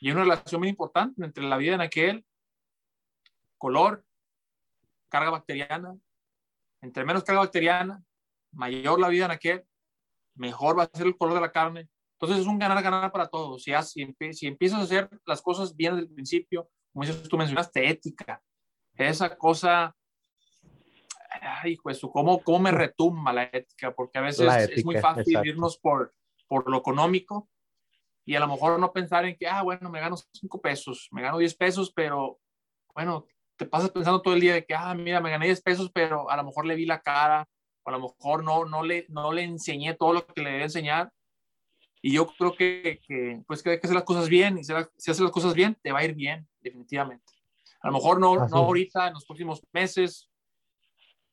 Y 0.00 0.08
hay 0.08 0.12
una 0.12 0.22
relación 0.22 0.60
muy 0.60 0.68
importante 0.68 1.24
entre 1.24 1.44
la 1.44 1.56
vida 1.56 1.74
en 1.74 1.80
aquel, 1.80 2.24
color, 3.58 4.04
carga 5.08 5.30
bacteriana. 5.30 5.96
Entre 6.80 7.04
menos 7.04 7.24
carga 7.24 7.40
bacteriana, 7.40 8.02
mayor 8.52 9.00
la 9.00 9.08
vida 9.08 9.24
en 9.24 9.32
aquel, 9.32 9.66
mejor 10.36 10.78
va 10.78 10.84
a 10.84 10.90
ser 10.92 11.08
el 11.08 11.16
color 11.16 11.34
de 11.34 11.40
la 11.40 11.52
carne, 11.52 11.88
entonces 12.20 12.40
es 12.40 12.46
un 12.46 12.58
ganar-ganar 12.58 13.12
para 13.12 13.28
todos. 13.28 13.62
Si, 13.62 13.72
si, 13.82 14.32
si, 14.32 14.46
empiezas 14.46 14.80
a 14.80 14.82
hacer 14.82 15.08
las 15.24 15.40
cosas 15.40 15.76
bien 15.76 15.94
desde 15.94 16.08
el 16.08 16.14
principio, 16.14 16.68
como 16.92 17.04
dices, 17.04 17.28
tú 17.28 17.36
mencionaste 17.36 17.88
ética, 17.88 18.42
esa 18.94 19.36
cosa, 19.36 19.94
ay, 21.30 21.76
pues, 21.76 22.00
¿cómo, 22.00 22.42
cómo 22.42 22.58
me 22.58 22.70
retumba 22.70 23.32
la 23.32 23.44
ética? 23.44 23.94
Porque 23.94 24.18
a 24.18 24.22
veces 24.22 24.70
es 24.70 24.84
muy 24.84 24.96
fácil 24.96 25.40
irnos 25.44 25.78
por, 25.78 26.14
por 26.46 26.70
lo 26.70 26.78
económico 26.78 27.48
y 28.24 28.34
a 28.34 28.40
lo 28.40 28.48
mejor 28.48 28.78
no 28.78 28.92
pensar 28.92 29.24
en 29.24 29.36
que, 29.36 29.46
ah, 29.46 29.62
bueno, 29.62 29.90
me 29.90 30.00
gano 30.00 30.16
5 30.16 30.60
pesos, 30.60 31.08
me 31.12 31.22
gano 31.22 31.38
10 31.38 31.54
pesos, 31.54 31.92
pero 31.94 32.38
bueno, 32.94 33.26
te 33.56 33.66
pasas 33.66 33.90
pensando 33.90 34.20
todo 34.20 34.34
el 34.34 34.40
día 34.40 34.54
de 34.54 34.64
que, 34.64 34.74
ah, 34.74 34.94
mira, 34.94 35.20
me 35.20 35.30
gané 35.30 35.46
10 35.46 35.62
pesos, 35.62 35.90
pero 35.92 36.30
a 36.30 36.36
lo 36.36 36.44
mejor 36.44 36.66
le 36.66 36.74
vi 36.74 36.84
la 36.84 37.00
cara, 37.00 37.48
o 37.84 37.88
a 37.88 37.92
lo 37.92 38.00
mejor 38.00 38.44
no, 38.44 38.64
no, 38.64 38.82
le, 38.82 39.06
no 39.08 39.32
le 39.32 39.42
enseñé 39.42 39.94
todo 39.94 40.12
lo 40.12 40.26
que 40.26 40.42
le 40.42 40.50
debía 40.50 40.64
enseñar 40.64 41.12
y 42.00 42.12
yo 42.12 42.26
creo 42.26 42.54
que, 42.54 43.00
que 43.06 43.42
pues 43.46 43.62
que 43.62 43.70
hay 43.70 43.80
que 43.80 43.86
hacer 43.86 43.96
las 43.96 44.04
cosas 44.04 44.28
bien 44.28 44.58
y 44.58 44.64
si, 44.64 44.72
haces 44.72 45.20
las 45.20 45.32
cosas 45.32 45.54
bien, 45.54 45.76
te 45.82 45.92
va 45.92 46.00
a 46.00 46.04
ir 46.04 46.14
bien, 46.14 46.48
definitivamente. 46.60 47.24
A 47.80 47.88
lo 47.88 47.94
mejor 47.94 48.20
no, 48.20 48.46
no 48.46 48.56
ahorita, 48.56 49.08
en 49.08 49.14
los 49.14 49.24
próximos 49.24 49.62
meses, 49.72 50.28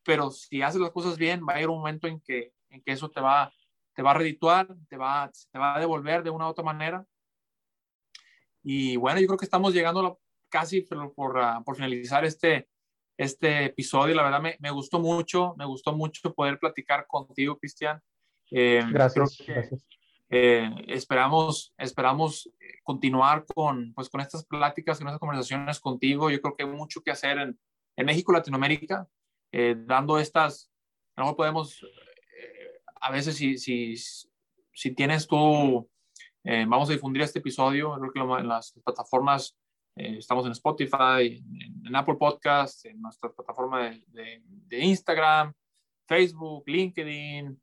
pero 0.05 0.31
si 0.31 0.61
haces 0.61 0.79
las 0.79 0.91
cosas 0.91 1.17
bien, 1.17 1.41
va 1.41 1.53
a 1.53 1.55
haber 1.57 1.69
un 1.69 1.79
momento 1.79 2.07
en 2.07 2.21
que, 2.21 2.53
en 2.69 2.81
que 2.81 2.91
eso 2.91 3.09
te 3.09 3.19
va, 3.19 3.51
te 3.93 4.01
va 4.01 4.11
a 4.11 4.13
redituar, 4.13 4.67
te 4.87 4.97
va, 4.97 5.29
te 5.51 5.59
va 5.59 5.75
a 5.75 5.79
devolver 5.79 6.23
de 6.23 6.29
una 6.29 6.45
u 6.45 6.49
otra 6.49 6.63
manera. 6.63 7.05
Y 8.63 8.95
bueno, 8.97 9.19
yo 9.19 9.27
creo 9.27 9.37
que 9.37 9.45
estamos 9.45 9.73
llegando 9.73 10.19
casi 10.49 10.81
por, 10.81 11.13
por, 11.13 11.39
ah, 11.39 11.61
por 11.65 11.75
finalizar 11.75 12.23
este, 12.23 12.69
este 13.17 13.65
episodio. 13.65 14.15
La 14.15 14.23
verdad 14.23 14.41
me, 14.41 14.55
me, 14.59 14.71
gustó 14.71 14.99
mucho, 14.99 15.55
me 15.57 15.65
gustó 15.65 15.93
mucho 15.93 16.33
poder 16.33 16.59
platicar 16.59 17.05
contigo, 17.07 17.57
Cristian. 17.57 18.01
Eh, 18.51 18.83
gracias, 18.91 19.37
gracias. 19.45 19.87
Eh, 20.29 20.69
esperamos, 20.87 21.73
esperamos 21.77 22.47
eh, 22.59 22.79
continuar 22.83 23.45
con, 23.45 23.93
pues, 23.93 24.09
con 24.09 24.21
estas 24.21 24.45
pláticas, 24.45 24.97
con 24.97 25.07
estas 25.07 25.19
conversaciones 25.19 25.79
contigo. 25.79 26.29
Yo 26.29 26.41
creo 26.41 26.55
que 26.55 26.63
hay 26.63 26.69
mucho 26.69 27.01
que 27.01 27.11
hacer 27.11 27.37
en, 27.37 27.59
en 27.95 28.05
México, 28.05 28.31
Latinoamérica, 28.31 29.07
eh, 29.57 29.75
dando 29.77 30.19
estas, 30.19 30.69
a 31.15 31.21
lo 31.21 31.25
mejor 31.25 31.37
podemos, 31.37 31.85
a 32.99 33.11
veces 33.11 33.37
si, 33.37 33.57
si, 33.57 33.95
si 34.73 34.91
tienes 34.93 35.27
tú, 35.27 35.89
vamos 36.43 36.89
a 36.89 36.93
difundir 36.93 37.21
este 37.21 37.39
episodio, 37.39 37.93
creo 38.11 38.11
que 38.11 38.41
en 38.41 38.47
las 38.47 38.73
plataformas, 38.83 39.57
estamos 39.95 40.45
en 40.45 40.51
Spotify, 40.51 41.41
en, 41.85 41.95
Apple 41.95 42.15
Podcasts, 42.15 42.83
en 42.85 43.01
nuestra 43.01 43.31
plataforma 43.31 43.89
de, 43.89 44.03
de, 44.07 44.41
de 44.43 44.79
Instagram, 44.83 45.53
Facebook, 46.05 46.63
LinkedIn, 46.67 47.59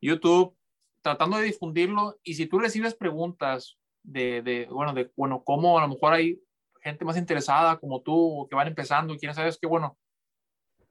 YouTube 0.00 0.58
tratando 1.02 1.38
de 1.38 1.44
difundirlo. 1.44 2.18
Y 2.22 2.34
si 2.34 2.46
tú 2.46 2.58
recibes 2.58 2.94
preguntas 2.94 3.78
de, 4.02 4.42
de, 4.42 4.66
bueno, 4.66 4.92
de, 4.92 5.10
bueno, 5.16 5.42
cómo 5.44 5.78
a 5.78 5.82
lo 5.82 5.88
mejor 5.88 6.12
hay 6.14 6.40
gente 6.82 7.04
más 7.04 7.16
interesada 7.16 7.78
como 7.78 8.02
tú 8.02 8.46
que 8.48 8.56
van 8.56 8.68
empezando 8.68 9.14
y 9.14 9.18
quieren 9.18 9.34
saber, 9.34 9.50
es 9.50 9.58
que, 9.58 9.66
bueno, 9.66 9.98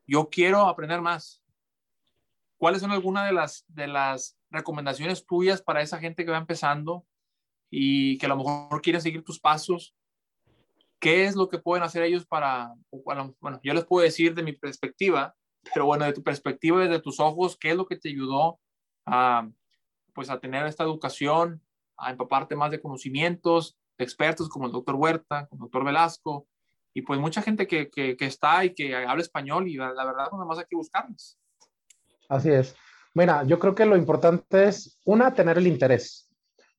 yo 0.08 0.30
quiero 0.30 0.62
aprender 0.62 1.02
más. 1.02 1.44
¿Cuáles 2.58 2.82
son 2.82 2.92
algunas 2.92 3.28
de 3.28 3.34
las, 3.34 3.66
de 3.68 3.88
las 3.88 4.38
recomendaciones 4.50 5.26
tuyas 5.26 5.62
para 5.62 5.82
esa 5.82 6.00
gente 6.00 6.26
que 6.26 6.32
va 6.32 6.38
empezando 6.38 7.06
y 7.70 8.18
que 8.18 8.26
a 8.26 8.30
lo 8.30 8.38
mejor 8.38 8.82
quiere 8.82 9.02
seguir 9.02 9.24
tus 9.24 9.40
pasos? 9.40 9.96
¿Qué 11.00 11.26
es 11.26 11.36
lo 11.36 11.48
que 11.50 11.60
pueden 11.60 11.84
hacer 11.84 12.02
ellos 12.04 12.26
para, 12.26 12.74
bueno, 12.90 13.36
yo 13.62 13.74
les 13.74 13.86
puedo 13.86 14.04
decir 14.04 14.34
de 14.34 14.42
mi 14.42 14.54
perspectiva, 14.54 15.36
pero 15.74 15.86
bueno, 15.86 16.06
de 16.06 16.14
tu 16.14 16.24
perspectiva, 16.24 16.80
desde 16.80 17.02
tus 17.02 17.20
ojos, 17.20 17.58
¿qué 17.58 17.72
es 17.72 17.78
lo 17.78 17.86
que 17.86 17.98
te 17.98 18.10
ayudó 18.10 18.60
a, 19.06 19.48
pues 20.14 20.32
a 20.32 20.40
tener 20.40 20.66
esta 20.66 20.84
educación, 20.84 21.62
a 21.98 22.12
empaparte 22.12 22.56
más 22.56 22.72
de 22.72 22.82
conocimientos, 22.82 23.78
de 23.98 24.06
expertos 24.06 24.50
como 24.50 24.66
el 24.66 24.72
doctor 24.72 24.96
Huerta, 24.96 25.48
como 25.48 25.66
el 25.66 25.66
doctor 25.66 25.86
Velasco, 25.86 26.48
y 26.98 27.04
pues 27.04 27.20
mucha 27.20 27.44
gente 27.44 27.68
que, 27.68 27.92
que, 27.92 28.16
está 28.22 28.66
y 28.66 28.74
que 28.74 28.96
habla 28.96 29.22
español 29.22 29.68
y 29.68 29.76
la, 29.76 29.92
verdad 29.92 30.30
nada 30.32 30.46
más 30.46 30.58
hay 30.58 30.66
que 30.68 30.76
buscarlos. 30.76 31.38
Así 32.28 32.50
es. 32.50 32.76
Mira, 33.14 33.44
yo 33.44 33.60
creo 33.60 33.76
que 33.76 33.86
lo 33.86 33.96
importante 33.96 34.66
es, 34.66 35.00
una, 35.06 35.32
tener 35.32 35.60
el 35.60 35.68
interés, 35.68 36.28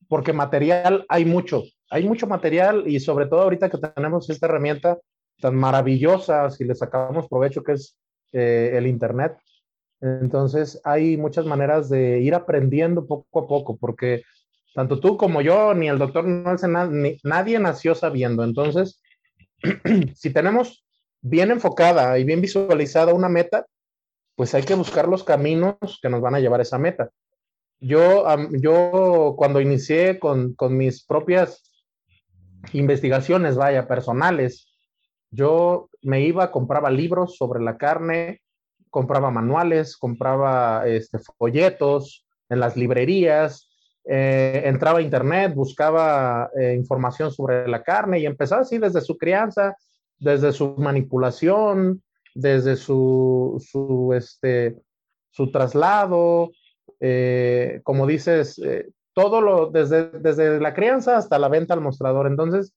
porque 0.09 0.33
material 0.33 1.05
hay 1.07 1.23
mucho, 1.23 1.63
hay 1.89 2.05
mucho 2.05 2.27
material 2.27 2.83
y 2.85 2.99
sobre 2.99 3.27
todo 3.27 3.43
ahorita 3.43 3.69
que 3.69 3.77
tenemos 3.77 4.29
esta 4.29 4.47
herramienta 4.47 4.99
tan 5.39 5.55
maravillosa, 5.55 6.49
si 6.49 6.65
le 6.65 6.75
sacamos 6.75 7.29
provecho, 7.29 7.63
que 7.63 7.73
es 7.73 7.97
eh, 8.33 8.71
el 8.73 8.87
Internet, 8.87 9.37
entonces 10.01 10.81
hay 10.83 11.15
muchas 11.15 11.45
maneras 11.45 11.87
de 11.87 12.19
ir 12.19 12.35
aprendiendo 12.35 13.07
poco 13.07 13.39
a 13.39 13.47
poco, 13.47 13.77
porque 13.77 14.23
tanto 14.75 14.99
tú 14.99 15.15
como 15.15 15.41
yo, 15.41 15.73
ni 15.73 15.87
el 15.87 15.97
doctor 15.97 16.25
ni 16.25 17.17
nadie 17.23 17.57
nació 17.57 17.95
sabiendo. 17.95 18.43
Entonces, 18.43 19.01
si 20.15 20.31
tenemos 20.31 20.85
bien 21.21 21.51
enfocada 21.51 22.17
y 22.17 22.23
bien 22.23 22.41
visualizada 22.41 23.13
una 23.13 23.29
meta, 23.29 23.65
pues 24.35 24.53
hay 24.55 24.63
que 24.63 24.75
buscar 24.75 25.07
los 25.07 25.23
caminos 25.23 25.75
que 26.01 26.09
nos 26.09 26.21
van 26.21 26.35
a 26.35 26.39
llevar 26.39 26.61
a 26.61 26.63
esa 26.63 26.77
meta. 26.77 27.09
Yo, 27.81 28.25
yo 28.51 29.35
cuando 29.37 29.61
inicié 29.61 30.19
con, 30.19 30.53
con 30.53 30.77
mis 30.77 31.05
propias 31.05 31.61
investigaciones, 32.73 33.55
vaya, 33.55 33.87
personales, 33.87 34.67
Yo 35.31 35.89
me 36.01 36.21
iba, 36.21 36.51
compraba 36.51 36.89
libros 36.89 37.37
sobre 37.37 37.61
la 37.61 37.77
carne, 37.77 38.41
compraba 38.89 39.29
manuales, 39.29 39.95
compraba 39.95 40.87
este, 40.87 41.19
folletos 41.37 42.25
en 42.49 42.59
las 42.59 42.75
librerías, 42.75 43.68
eh, 44.11 44.63
entraba 44.65 44.97
a 44.97 45.03
internet, 45.03 45.53
buscaba 45.53 46.49
eh, 46.59 46.73
información 46.73 47.31
sobre 47.31 47.67
la 47.67 47.83
carne 47.83 48.17
y 48.17 48.25
empezaba 48.25 48.63
así 48.63 48.79
desde 48.79 49.01
su 49.01 49.19
crianza, 49.19 49.77
desde 50.17 50.51
su 50.51 50.73
manipulación, 50.77 52.01
desde 52.33 52.75
su, 52.75 53.63
su, 53.63 54.11
este, 54.15 54.77
su 55.29 55.51
traslado, 55.51 56.49
eh, 56.99 57.81
como 57.83 58.07
dices, 58.07 58.59
todo 59.13 59.41
lo, 59.41 59.67
desde, 59.69 60.09
desde 60.09 60.59
la 60.59 60.73
crianza 60.73 61.15
hasta 61.15 61.37
la 61.37 61.47
venta 61.47 61.75
al 61.75 61.81
mostrador. 61.81 62.25
Entonces, 62.25 62.73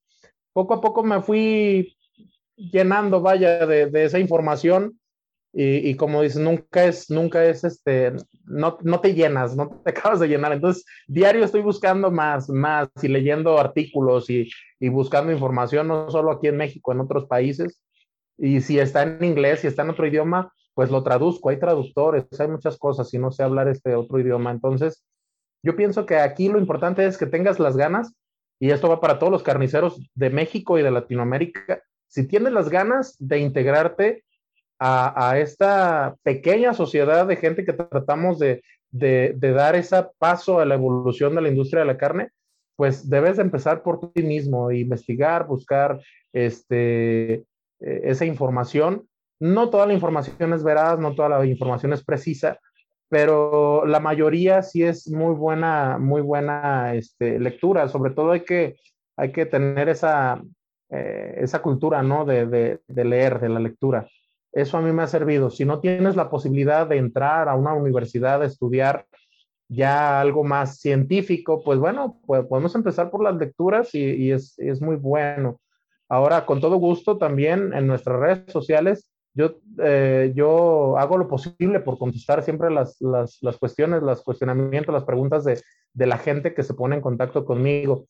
poco 0.53 0.75
a 0.75 0.81
poco 0.83 1.03
me 1.03 1.23
fui 1.23 1.97
llenando, 2.57 3.23
vaya, 3.23 3.65
de, 3.65 3.87
de 3.87 4.05
esa 4.05 4.19
información 4.19 5.01
y, 5.55 5.95
como 5.97 6.23
dices, 6.23 6.41
nunca 6.41 6.85
es, 6.85 7.11
nunca 7.11 7.45
es, 7.45 7.63
este, 7.63 8.13
no, 8.45 8.79
no 8.83 9.01
te 9.01 9.15
llenas, 9.15 9.55
no 9.55 9.69
te 9.85 9.91
acabas 9.91 10.21
de 10.21 10.29
llenar. 10.29 10.53
Entonces, 10.53 10.85
diario 11.07 11.45
estoy 11.45 11.61
buscando 11.61 12.11
más, 12.11 12.49
más 12.49 12.89
y 13.03 13.09
leyendo 13.09 13.59
artículos 13.59 14.31
y, 14.31 14.49
y 14.81 14.89
buscando 14.89 15.31
información, 15.31 15.89
no 15.89 16.11
solo 16.11 16.33
aquí 16.33 16.49
en 16.49 16.57
México, 16.57 16.93
en 16.93 17.01
otros 17.01 17.27
países. 17.27 17.83
Y 18.39 18.63
si 18.63 18.79
está 18.79 19.03
en 19.03 19.23
inglés, 19.23 19.61
si 19.61 19.67
está 19.67 19.83
en 19.83 19.91
otro 19.91 20.07
idioma, 20.07 20.53
pues 20.75 20.91
lo 20.91 21.03
traduzco. 21.03 21.51
Hay 21.51 21.59
traductores, 21.59 22.25
hay 22.41 22.49
muchas 22.49 22.79
cosas 22.79 23.13
y 23.13 23.19
no 23.19 23.31
sé 23.31 23.43
hablar 23.43 23.69
este 23.69 23.95
otro 23.95 24.19
idioma. 24.19 24.51
Entonces, 24.51 25.05
yo 25.63 25.77
pienso 25.77 26.07
que 26.07 26.17
aquí 26.17 26.49
lo 26.49 26.59
importante 26.59 27.07
es 27.07 27.19
que 27.19 27.27
tengas 27.27 27.61
las 27.61 27.77
ganas, 27.77 28.15
y 28.59 28.71
esto 28.71 28.89
va 28.89 29.01
para 29.01 29.19
todos 29.19 29.33
los 29.33 29.43
carniceros 29.43 30.01
de 30.15 30.31
México 30.31 30.79
y 30.79 30.83
de 30.83 30.91
Latinoamérica. 30.93 31.83
Si 32.07 32.29
tienes 32.29 32.53
las 32.53 32.69
ganas 32.69 33.17
de 33.19 33.39
integrarte 33.41 34.25
a, 34.85 35.39
esta 35.39 36.17
pequeña 36.25 36.75
sociedad 36.75 37.27
de 37.27 37.37
gente 37.37 37.65
que 37.65 37.73
tratamos 37.73 38.39
de, 38.41 38.63
dar 38.91 39.77
ese 39.77 40.05
paso 40.19 40.59
a 40.59 40.67
la 40.67 40.75
evolución 40.75 41.35
de 41.35 41.43
la 41.43 41.49
industria 41.49 41.81
de 41.81 41.87
la 41.87 41.99
carne, 41.99 42.31
pues 42.77 43.09
debes 43.09 43.37
de 43.37 43.43
empezar 43.43 43.83
por 43.83 44.13
ti 44.13 44.23
mismo, 44.23 44.73
investigar, 44.73 45.47
buscar 45.47 46.01
este, 46.33 47.35
e, 47.35 47.45
esa 47.81 48.25
información. 48.25 49.07
No 49.39 49.71
toda 49.71 49.87
la 49.87 49.95
información 49.95 50.53
es 50.53 50.65
veraz, 50.65 50.99
no 50.99 51.15
toda 51.15 51.29
la 51.29 51.47
información 51.47 51.93
es 51.93 52.03
precisa, 52.03 52.59
pero 53.09 53.87
la 53.87 54.01
mayoría 54.01 54.63
sí 54.63 54.83
es 54.83 55.09
muy 55.09 55.35
buena, 55.35 55.99
muy 55.99 56.23
buena 56.23 56.95
este, 56.95 57.39
lectura. 57.39 57.89
Sobre 57.89 58.13
todo 58.13 58.33
hay 58.33 58.41
que, 58.41 59.47
tener 59.47 59.89
esa, 59.89 60.43
eh, 60.91 61.35
esa 61.37 61.63
cultura, 61.63 62.03
¿no? 62.03 62.25
De, 62.25 62.81
leer, 62.89 63.39
de 63.39 63.49
la 63.49 63.61
lectura. 63.61 64.09
Eso 64.53 64.77
a 64.77 64.83
mí 64.83 64.93
me 64.93 65.03
ha 65.03 65.07
servido. 65.07 65.51
Si 65.51 65.65
no 65.65 65.81
tienes 65.81 66.17
la 66.17 66.29
posibilidad 66.29 66.87
de 66.87 66.99
entrar 66.99 67.49
a 67.49 67.55
una 67.55 67.75
universidad 67.75 68.43
a 68.43 68.47
estudiar 68.47 69.07
ya 69.69 70.21
algo 70.21 70.45
más 70.45 70.79
científico, 70.81 71.63
pues 71.65 71.79
bueno, 71.79 72.21
pues 72.27 72.45
podemos 72.47 72.75
empezar 72.75 73.11
por 73.11 73.23
las 73.23 73.37
lecturas 73.37 73.95
y, 73.95 74.31
es, 74.31 74.59
es 74.59 74.83
muy 74.83 74.97
bueno. 74.97 75.61
Ahora, 76.09 76.45
con 76.45 76.61
todo 76.61 76.77
gusto, 76.77 77.17
también 77.17 77.73
en 77.73 77.87
nuestras 77.87 78.21
redes 78.21 78.53
sociales 78.53 79.09
yo, 79.35 79.61
eh, 79.83 80.33
yo 80.35 80.99
hago 80.99 81.17
lo 81.17 81.27
posible 81.27 81.81
por 81.81 81.99
contestar 81.99 82.43
siempre 82.43 82.71
las, 82.71 83.01
las, 83.01 83.39
las 83.41 83.57
cuestiones, 83.57 84.03
los 84.03 84.23
cuestionamientos, 84.23 84.93
las 84.93 85.05
preguntas 85.05 85.45
de, 85.45 85.63
de, 85.95 86.07
la 86.07 86.19
gente 86.19 86.53
que 86.53 86.63
se 86.63 86.75
pone 86.75 86.97
en 86.97 87.03
contacto 87.03 87.47
conmigo. 87.47 88.07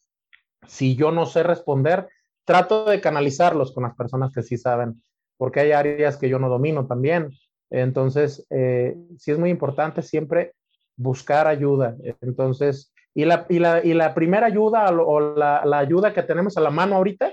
Si 0.67 0.97
yo 0.97 1.13
no 1.13 1.27
sé 1.27 1.45
responder, 1.45 2.09
trato 2.45 2.87
de 2.87 3.01
canalizarlos 3.01 3.73
con 3.73 3.85
las 3.85 3.95
personas 3.95 4.33
que 4.35 4.43
sí 4.43 4.59
saben, 4.59 5.01
porque 5.43 5.59
hay 5.59 5.73
áreas 5.73 6.19
que 6.19 6.29
yo 6.29 6.39
no 6.39 6.49
domino 6.49 6.87
también. 6.87 7.33
Entonces, 7.69 8.47
eh, 8.49 8.97
sí 9.19 9.33
es 9.33 9.41
muy 9.41 9.51
importante 9.51 10.01
siempre 10.01 10.53
buscar 10.95 11.49
ayuda. 11.49 11.97
Entonces, 12.21 12.93
y 13.13 13.25
la, 13.25 13.45
y 13.49 13.59
la, 13.59 13.85
y 13.85 13.93
la 13.93 14.15
primera 14.15 14.47
ayuda 14.47 14.89
o 14.93 15.35
la, 15.35 15.65
la 15.65 15.79
ayuda 15.79 16.15
que 16.15 16.23
tenemos 16.23 16.57
a 16.57 16.61
la 16.61 16.71
mano 16.71 16.95
ahorita, 16.95 17.33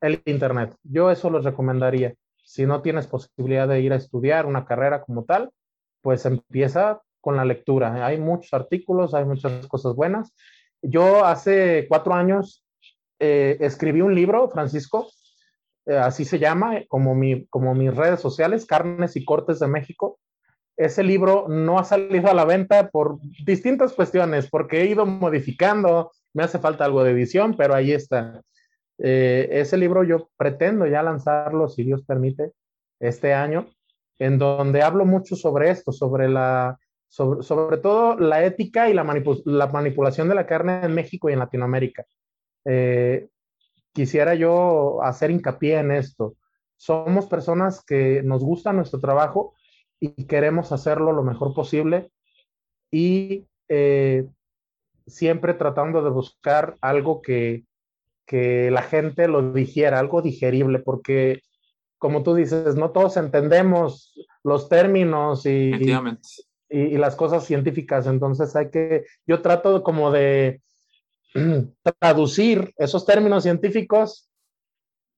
el 0.00 0.20
Internet. 0.24 0.74
Yo 0.82 1.12
eso 1.12 1.30
los 1.30 1.44
recomendaría 1.44 2.12
si 2.42 2.66
no 2.66 2.82
tienes 2.82 3.06
posibilidad 3.06 3.68
de 3.68 3.80
ir 3.80 3.92
a 3.92 3.96
estudiar 3.98 4.44
una 4.44 4.64
carrera 4.64 5.02
como 5.02 5.22
tal, 5.22 5.50
pues 6.00 6.26
empieza 6.26 7.02
con 7.20 7.36
la 7.36 7.44
lectura. 7.44 8.04
Hay 8.04 8.18
muchos 8.18 8.52
artículos, 8.52 9.14
hay 9.14 9.26
muchas 9.26 9.64
cosas 9.68 9.94
buenas. 9.94 10.34
Yo 10.82 11.24
hace 11.24 11.86
cuatro 11.88 12.14
años 12.14 12.64
eh, 13.20 13.58
escribí 13.60 14.00
un 14.00 14.12
libro, 14.12 14.48
Francisco, 14.48 15.06
eh, 15.86 15.96
así 15.96 16.24
se 16.24 16.38
llama, 16.38 16.82
como, 16.88 17.14
mi, 17.14 17.46
como 17.46 17.74
mis 17.74 17.94
redes 17.94 18.20
sociales, 18.20 18.66
Carnes 18.66 19.16
y 19.16 19.24
Cortes 19.24 19.58
de 19.58 19.68
México. 19.68 20.18
Ese 20.76 21.02
libro 21.02 21.46
no 21.48 21.78
ha 21.78 21.84
salido 21.84 22.28
a 22.28 22.34
la 22.34 22.44
venta 22.44 22.88
por 22.90 23.18
distintas 23.44 23.92
cuestiones, 23.92 24.48
porque 24.48 24.80
he 24.80 24.86
ido 24.86 25.04
modificando, 25.06 26.12
me 26.32 26.44
hace 26.44 26.58
falta 26.58 26.84
algo 26.84 27.04
de 27.04 27.12
edición, 27.12 27.56
pero 27.56 27.74
ahí 27.74 27.92
está. 27.92 28.40
Eh, 28.98 29.48
ese 29.50 29.76
libro 29.76 30.04
yo 30.04 30.30
pretendo 30.36 30.86
ya 30.86 31.02
lanzarlo, 31.02 31.68
si 31.68 31.82
Dios 31.82 32.02
permite, 32.06 32.52
este 33.00 33.34
año, 33.34 33.66
en 34.18 34.38
donde 34.38 34.82
hablo 34.82 35.04
mucho 35.04 35.34
sobre 35.34 35.70
esto, 35.70 35.90
sobre 35.90 36.28
la, 36.28 36.78
sobre, 37.08 37.42
sobre 37.42 37.78
todo 37.78 38.16
la 38.16 38.44
ética 38.44 38.88
y 38.88 38.94
la, 38.94 39.02
manipul 39.02 39.42
la, 39.44 39.66
manipulación 39.66 40.28
de 40.28 40.36
la 40.36 40.46
carne 40.46 40.80
en 40.84 40.94
México 40.94 41.28
y 41.28 41.32
en 41.32 41.40
Latinoamérica. 41.40 42.06
Eh, 42.64 43.28
quisiera 43.92 44.34
yo 44.34 45.02
hacer 45.02 45.30
hincapié 45.30 45.78
en 45.78 45.92
esto. 45.92 46.34
Somos 46.76 47.26
personas 47.26 47.84
que 47.84 48.22
nos 48.22 48.42
gusta 48.42 48.72
nuestro 48.72 49.00
trabajo 49.00 49.54
y 50.00 50.24
queremos 50.26 50.72
hacerlo 50.72 51.12
lo 51.12 51.22
mejor 51.22 51.54
posible 51.54 52.10
y 52.90 53.46
eh, 53.68 54.26
siempre 55.06 55.54
tratando 55.54 56.02
de 56.02 56.10
buscar 56.10 56.76
algo 56.80 57.22
que, 57.22 57.64
que 58.26 58.70
la 58.70 58.82
gente 58.82 59.28
lo 59.28 59.52
dijera, 59.52 59.98
algo 59.98 60.22
digerible, 60.22 60.80
porque 60.80 61.42
como 61.98 62.24
tú 62.24 62.34
dices, 62.34 62.74
no 62.74 62.90
todos 62.90 63.16
entendemos 63.16 64.12
los 64.42 64.68
términos 64.68 65.46
y, 65.46 65.70
y, 65.72 65.92
y, 66.68 66.98
las 66.98 67.14
cosas 67.14 67.44
científicas, 67.44 68.08
entonces 68.08 68.56
hay 68.56 68.70
que, 68.70 69.04
yo 69.24 69.40
trato 69.40 69.84
como 69.84 70.10
de 70.10 70.62
traducir 71.98 72.72
esos 72.76 73.06
términos 73.06 73.42
científicos 73.42 74.30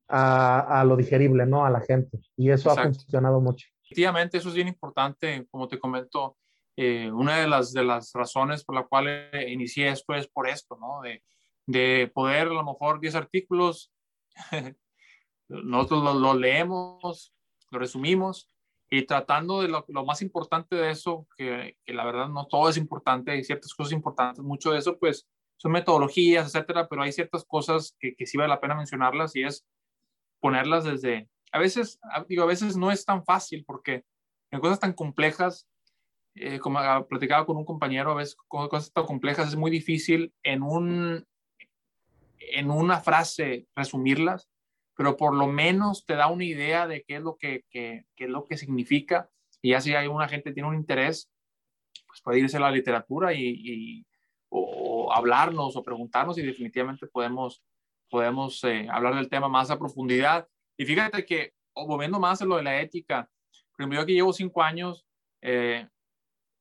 a, 0.08 0.80
a, 0.80 0.84
lo 0.84 0.96
digerible, 0.96 1.46
¿no? 1.46 1.64
A 1.64 1.70
la 1.70 1.80
gente. 1.80 2.18
Y 2.36 2.50
eso 2.50 2.70
Exacto. 2.70 2.90
ha 2.90 2.92
funcionado 2.92 3.40
mucho. 3.40 3.66
Efectivamente, 3.84 4.38
eso 4.38 4.48
es 4.48 4.54
bien 4.54 4.68
importante, 4.68 5.46
como 5.50 5.68
te 5.68 5.78
comento, 5.78 6.36
eh, 6.76 7.10
una 7.10 7.38
de 7.38 7.46
las, 7.46 7.72
de 7.72 7.84
las 7.84 8.12
razones 8.12 8.64
por 8.64 8.74
la 8.74 8.84
cual 8.84 9.30
inicié 9.48 9.88
esto 9.88 10.14
es 10.14 10.26
por 10.26 10.48
esto, 10.48 10.76
¿no? 10.80 11.00
De, 11.02 11.22
de 11.66 12.10
poder 12.12 12.48
a 12.48 12.52
lo 12.54 12.64
mejor 12.64 13.00
10 13.00 13.14
artículos, 13.14 13.92
nosotros 15.48 16.02
lo, 16.02 16.14
lo, 16.14 16.34
leemos, 16.34 17.32
lo 17.70 17.78
resumimos 17.78 18.48
y 18.90 19.06
tratando 19.06 19.62
de 19.62 19.68
lo, 19.68 19.84
lo 19.88 20.04
más 20.04 20.22
importante 20.22 20.76
de 20.76 20.90
eso, 20.90 21.26
que, 21.36 21.76
que, 21.84 21.94
la 21.94 22.04
verdad 22.04 22.28
no 22.28 22.46
todo 22.46 22.68
es 22.68 22.76
importante, 22.76 23.32
hay 23.32 23.44
ciertas 23.44 23.72
cosas 23.74 23.92
importantes, 23.92 24.44
mucho 24.44 24.72
de 24.72 24.78
eso 24.78 24.98
pues 24.98 25.28
son 25.64 25.72
metodologías, 25.72 26.46
etcétera, 26.46 26.88
pero 26.88 27.00
hay 27.00 27.10
ciertas 27.10 27.42
cosas 27.46 27.96
que, 27.98 28.14
que 28.14 28.26
sí 28.26 28.36
vale 28.36 28.50
la 28.50 28.60
pena 28.60 28.74
mencionarlas 28.74 29.34
y 29.34 29.44
es 29.44 29.66
ponerlas 30.38 30.84
desde, 30.84 31.30
a 31.52 31.58
veces, 31.58 31.98
digo, 32.28 32.42
a 32.42 32.46
veces 32.46 32.76
no 32.76 32.92
es 32.92 33.06
tan 33.06 33.24
fácil 33.24 33.64
porque 33.64 34.04
en 34.50 34.60
cosas 34.60 34.78
tan 34.78 34.92
complejas 34.92 35.66
eh, 36.34 36.58
como 36.58 36.80
platicaba 37.08 37.46
con 37.46 37.56
un 37.56 37.64
compañero, 37.64 38.10
a 38.10 38.16
veces 38.16 38.36
con 38.46 38.68
cosas 38.68 38.92
tan 38.92 39.06
complejas 39.06 39.48
es 39.48 39.56
muy 39.56 39.70
difícil 39.70 40.34
en 40.42 40.62
un, 40.62 41.26
en 42.38 42.70
una 42.70 43.00
frase 43.00 43.66
resumirlas, 43.74 44.50
pero 44.94 45.16
por 45.16 45.32
lo 45.34 45.46
menos 45.46 46.04
te 46.04 46.14
da 46.14 46.26
una 46.26 46.44
idea 46.44 46.86
de 46.86 47.04
qué 47.04 47.16
es 47.16 47.22
lo 47.22 47.36
que, 47.36 47.64
que, 47.70 48.04
qué 48.14 48.24
es 48.24 48.30
lo 48.30 48.44
que 48.44 48.58
significa. 48.58 49.30
Y 49.62 49.70
ya 49.70 49.80
si 49.80 49.94
hay 49.94 50.08
una 50.08 50.28
gente 50.28 50.52
tiene 50.52 50.68
un 50.68 50.74
interés, 50.74 51.30
pues 52.06 52.20
puede 52.20 52.40
irse 52.40 52.58
a 52.58 52.60
la 52.60 52.70
literatura 52.70 53.32
y, 53.32 54.04
hablarnos 55.12 55.76
o 55.76 55.82
preguntarnos 55.82 56.38
y 56.38 56.42
definitivamente 56.42 57.06
podemos, 57.06 57.62
podemos 58.08 58.62
eh, 58.64 58.86
hablar 58.90 59.14
del 59.14 59.28
tema 59.28 59.48
más 59.48 59.70
a 59.70 59.78
profundidad. 59.78 60.48
Y 60.76 60.84
fíjate 60.84 61.24
que, 61.24 61.54
o 61.74 61.86
volviendo 61.86 62.20
más 62.20 62.40
a 62.42 62.44
lo 62.44 62.56
de 62.56 62.62
la 62.62 62.80
ética, 62.80 63.28
primero 63.76 64.06
que 64.06 64.12
llevo 64.12 64.32
cinco 64.32 64.62
años, 64.62 65.06
eh, 65.42 65.86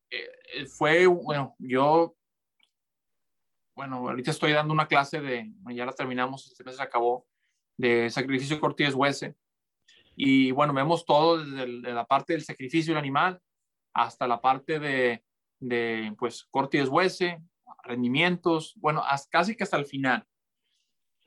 eh, 0.10 0.66
fue, 0.66 1.06
bueno, 1.08 1.56
yo 1.60 2.16
bueno, 3.76 4.08
ahorita 4.08 4.32
estoy 4.32 4.52
dando 4.52 4.74
una 4.74 4.88
clase 4.88 5.20
de, 5.20 5.52
ya 5.74 5.86
la 5.86 5.94
terminamos, 5.94 6.48
este 6.48 6.64
mes 6.64 6.76
se 6.76 6.84
acabó, 6.84 7.26
de 7.78 8.10
sacrificio 8.10 8.60
cortés 8.60 8.94
huese. 8.94 9.36
Y 10.16 10.52
bueno, 10.52 10.74
vemos 10.74 11.06
todo 11.06 11.44
desde 11.44 11.64
el, 11.64 11.82
de 11.82 11.94
la 11.94 12.06
parte 12.06 12.34
del 12.34 12.44
sacrificio 12.44 12.94
del 12.94 13.00
animal 13.00 13.42
hasta 13.94 14.28
la 14.28 14.42
parte 14.42 14.80
de, 14.80 15.24
de 15.60 16.14
pues, 16.20 16.44
cortes 16.52 16.88
huese, 16.88 17.42
rendimientos, 17.84 18.74
bueno, 18.78 19.04
hasta, 19.04 19.30
casi 19.30 19.56
que 19.56 19.64
hasta 19.64 19.78
el 19.78 19.86
final. 19.86 20.26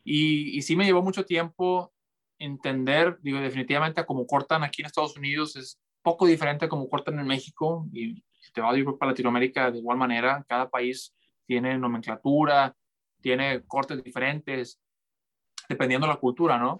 Y, 0.05 0.57
y 0.57 0.63
sí 0.63 0.77
me 0.77 0.85
llevó 0.85 1.03
mucho 1.03 1.25
tiempo 1.25 1.93
entender, 2.39 3.19
digo, 3.23 3.41
definitivamente 3.41 4.01
a 4.01 4.07
como 4.07 4.27
cortan 4.27 4.63
aquí 4.63 4.83
en 4.83 4.87
Estados 4.87 5.17
Unidos 5.17 5.57
es 5.57 5.81
poco 6.03 6.27
diferente 6.27 6.67
a 6.67 6.69
como 6.69 6.89
cortan 6.89 7.19
en 7.19 7.27
México 7.27 7.89
y 7.93 8.23
si 8.41 8.53
te 8.53 8.61
vas 8.61 8.77
a 8.77 8.99
para 8.99 9.11
Latinoamérica 9.11 9.71
de 9.71 9.79
igual 9.79 9.99
manera, 9.99 10.45
cada 10.49 10.69
país 10.69 11.15
tiene 11.47 11.77
nomenclatura, 11.79 12.77
tiene 13.21 13.65
cortes 13.65 14.03
diferentes, 14.05 14.81
dependiendo 15.69 16.07
de 16.07 16.13
la 16.13 16.21
cultura, 16.21 16.59
¿no? 16.59 16.77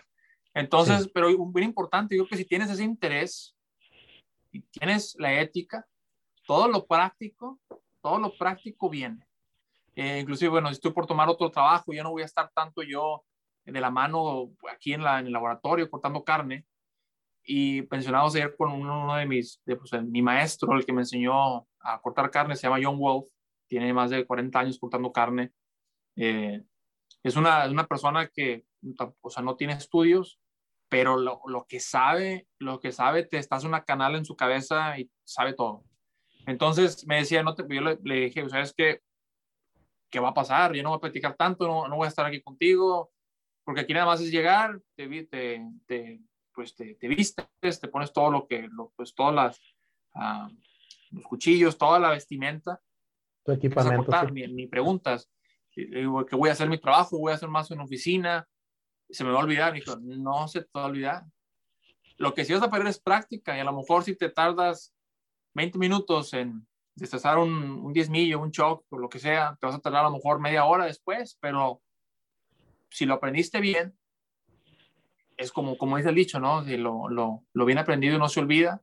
Entonces, 0.55 1.11
pero 1.13 1.29
muy 1.37 1.63
importante, 1.63 2.17
yo 2.17 2.23
creo 2.23 2.31
que 2.31 2.37
si 2.37 2.45
tienes 2.45 2.71
ese 2.71 2.85
interés 2.85 3.57
y 4.53 4.61
tienes 4.61 5.17
la 5.19 5.41
ética, 5.41 5.87
todo 6.47 6.69
lo 6.69 6.87
práctico, 6.87 7.61
todo 8.01 8.19
lo 8.19 8.33
práctico 8.39 8.89
viene. 8.89 9.26
Eh, 9.97 10.21
inclusive, 10.21 10.51
bueno, 10.51 10.69
si 10.69 10.75
estoy 10.75 10.93
por 10.93 11.07
tomar 11.07 11.29
otro 11.29 11.51
trabajo, 11.51 11.93
ya 11.93 12.03
no 12.03 12.11
voy 12.11 12.23
a 12.23 12.27
estar 12.27 12.51
tanto 12.55 12.83
yo 12.83 13.25
de 13.65 13.81
la 13.81 13.91
mano 13.91 14.53
aquí 14.71 14.93
en, 14.93 15.01
en 15.01 15.27
el 15.27 15.33
laboratorio 15.33 15.91
cortando 15.91 16.23
carne. 16.23 16.67
Y 17.43 17.83
pensionado 17.83 18.27
ayer 18.27 18.55
con 18.57 18.73
uno, 18.73 19.17
de 19.17 19.25
mis, 19.25 19.63
de, 19.65 19.77
pues, 19.77 19.91
mi 20.05 20.21
maestro, 20.21 20.75
el 20.75 20.85
que 20.85 20.93
me 20.93 21.03
enseñó 21.03 21.67
a 21.81 22.01
cortar 22.03 22.31
carne, 22.31 22.57
se 22.57 22.65
llama 22.65 22.81
John 22.83 22.99
Wolf, 22.99 23.29
tiene 23.69 23.93
más 23.93 24.11
de 24.11 24.27
40 24.27 24.59
años 24.59 24.79
cortando 24.79 25.13
carne. 25.13 25.53
Eh, 26.17 26.63
es 27.23 27.37
una, 27.37 27.67
una 27.69 27.87
persona 27.87 28.29
que, 28.29 28.65
o 29.21 29.31
sea, 29.31 29.43
no 29.43 29.57
tiene 29.57 29.75
estudios, 29.75 30.39
pero 30.89 31.17
lo, 31.17 31.41
lo, 31.47 31.67
que 31.67 31.81
sabe, 31.81 32.47
lo 32.59 32.81
que 32.81 32.93
sabe, 32.93 33.25
te 33.25 33.39
estás 33.39 33.65
una 33.65 33.85
canal 33.85 34.15
en 34.17 34.25
su 34.25 34.37
cabeza 34.37 34.99
y 34.99 35.11
sabe 35.25 35.55
todo. 35.55 35.85
Entonces 36.47 37.07
me 37.07 37.17
decía, 37.17 37.43
no 37.43 37.55
te, 37.55 37.65
yo 37.69 37.81
le, 37.81 37.99
le 38.05 38.27
dije, 38.27 38.49
¿sabes 38.49 38.75
qué? 38.77 39.01
¿Qué 40.17 40.21
va 40.21 40.31
a 40.31 40.35
pasar? 40.35 40.73
Yo 40.73 40.83
no 40.83 40.89
voy 40.89 40.97
a 40.97 41.01
platicar 41.01 41.37
tanto, 41.37 41.69
no, 41.69 41.89
no 41.89 41.97
voy 41.97 42.07
a 42.07 42.09
estar 42.09 42.25
aquí 42.25 42.41
contigo, 42.41 43.13
porque 43.63 43.83
aquí 43.83 43.93
nada 43.93 44.07
más 44.07 44.23
es 44.23 44.31
llegar, 44.31 44.81
te, 44.95 45.07
te, 45.27 45.63
te 45.87 46.21
pues 46.55 46.75
te, 46.75 46.95
te, 46.95 47.07
vistes, 47.07 47.47
te 47.61 47.89
pones 47.89 48.15
todo 48.15 48.31
lo 48.31 48.47
que, 48.47 48.67
lo, 48.67 48.95
pues 48.97 49.15
todas 49.15 49.35
las, 49.35 49.61
uh, 50.15 50.49
los 51.11 51.25
cuchillos, 51.25 51.77
toda 51.77 51.99
la 51.99 52.09
vestimenta. 52.09 52.81
Tu 53.45 53.53
equipamiento. 53.53 54.07
Cortar, 54.07 54.33
sí. 54.33 54.47
ni, 54.55 54.67
preguntas. 54.69 55.31
Digo, 55.75 56.25
que 56.25 56.35
voy 56.35 56.49
a 56.49 56.53
hacer 56.53 56.71
mi 56.71 56.79
trabajo, 56.79 57.19
voy 57.19 57.33
a 57.33 57.35
hacer 57.35 57.51
más 57.51 57.71
en 57.71 57.81
oficina, 57.81 58.49
se 59.11 59.23
me 59.23 59.33
va 59.33 59.41
a 59.41 59.45
olvidar. 59.45 59.75
Dijo, 59.75 59.97
no 60.01 60.49
se 60.49 60.63
te 60.63 60.71
va 60.75 60.85
a 60.85 60.87
olvidar. 60.87 61.25
Lo 62.17 62.33
que 62.33 62.47
sí 62.47 62.55
vas 62.55 62.63
a 62.63 62.71
perder 62.71 62.87
es 62.87 63.01
práctica 63.01 63.55
y 63.55 63.61
a 63.61 63.65
lo 63.65 63.75
mejor 63.75 64.03
si 64.03 64.17
te 64.17 64.31
tardas 64.31 64.95
20 65.53 65.77
minutos 65.77 66.33
en 66.33 66.67
destazar 66.97 67.39
un, 67.39 67.53
un 67.53 67.93
diezmillo, 67.93 68.41
un 68.41 68.51
choc 68.51 68.85
o 68.91 68.99
lo 68.99 69.09
que 69.09 69.19
sea, 69.19 69.57
te 69.61 69.67
vas 69.67 69.77
a 69.77 69.81
tardar 69.81 70.01
a 70.01 70.09
lo 70.09 70.17
mejor 70.17 70.41
media 70.41 70.65
hora 70.65 70.87
después, 70.87 71.39
pero 71.41 71.81
si 72.91 73.07
lo 73.07 73.15
aprendiste 73.15 73.61
bien, 73.61 73.97
es 75.37 75.53
como, 75.53 75.77
como 75.77 75.97
dice 75.97 76.09
el 76.09 76.15
dicho, 76.15 76.41
¿no? 76.41 76.65
Si 76.65 76.77
lo, 76.77 77.09
lo, 77.09 77.45
lo 77.53 77.65
bien 77.65 77.79
aprendido 77.79 78.19
no 78.19 78.29
se 78.29 78.41
olvida. 78.41 78.83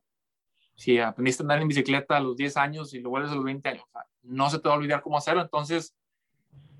Si 0.76 0.98
aprendiste 0.98 1.42
a 1.42 1.44
andar 1.44 1.62
en 1.62 1.68
bicicleta 1.68 2.16
a 2.16 2.20
los 2.20 2.36
10 2.36 2.56
años 2.56 2.94
y 2.94 3.00
lo 3.00 3.10
vuelves 3.10 3.32
a 3.32 3.34
los 3.34 3.44
20 3.44 3.68
años, 3.68 3.84
o 3.84 3.90
sea, 3.90 4.06
no 4.22 4.50
se 4.50 4.58
te 4.58 4.68
va 4.68 4.74
a 4.74 4.78
olvidar 4.78 5.02
cómo 5.02 5.18
hacerlo. 5.18 5.42
Entonces, 5.42 5.96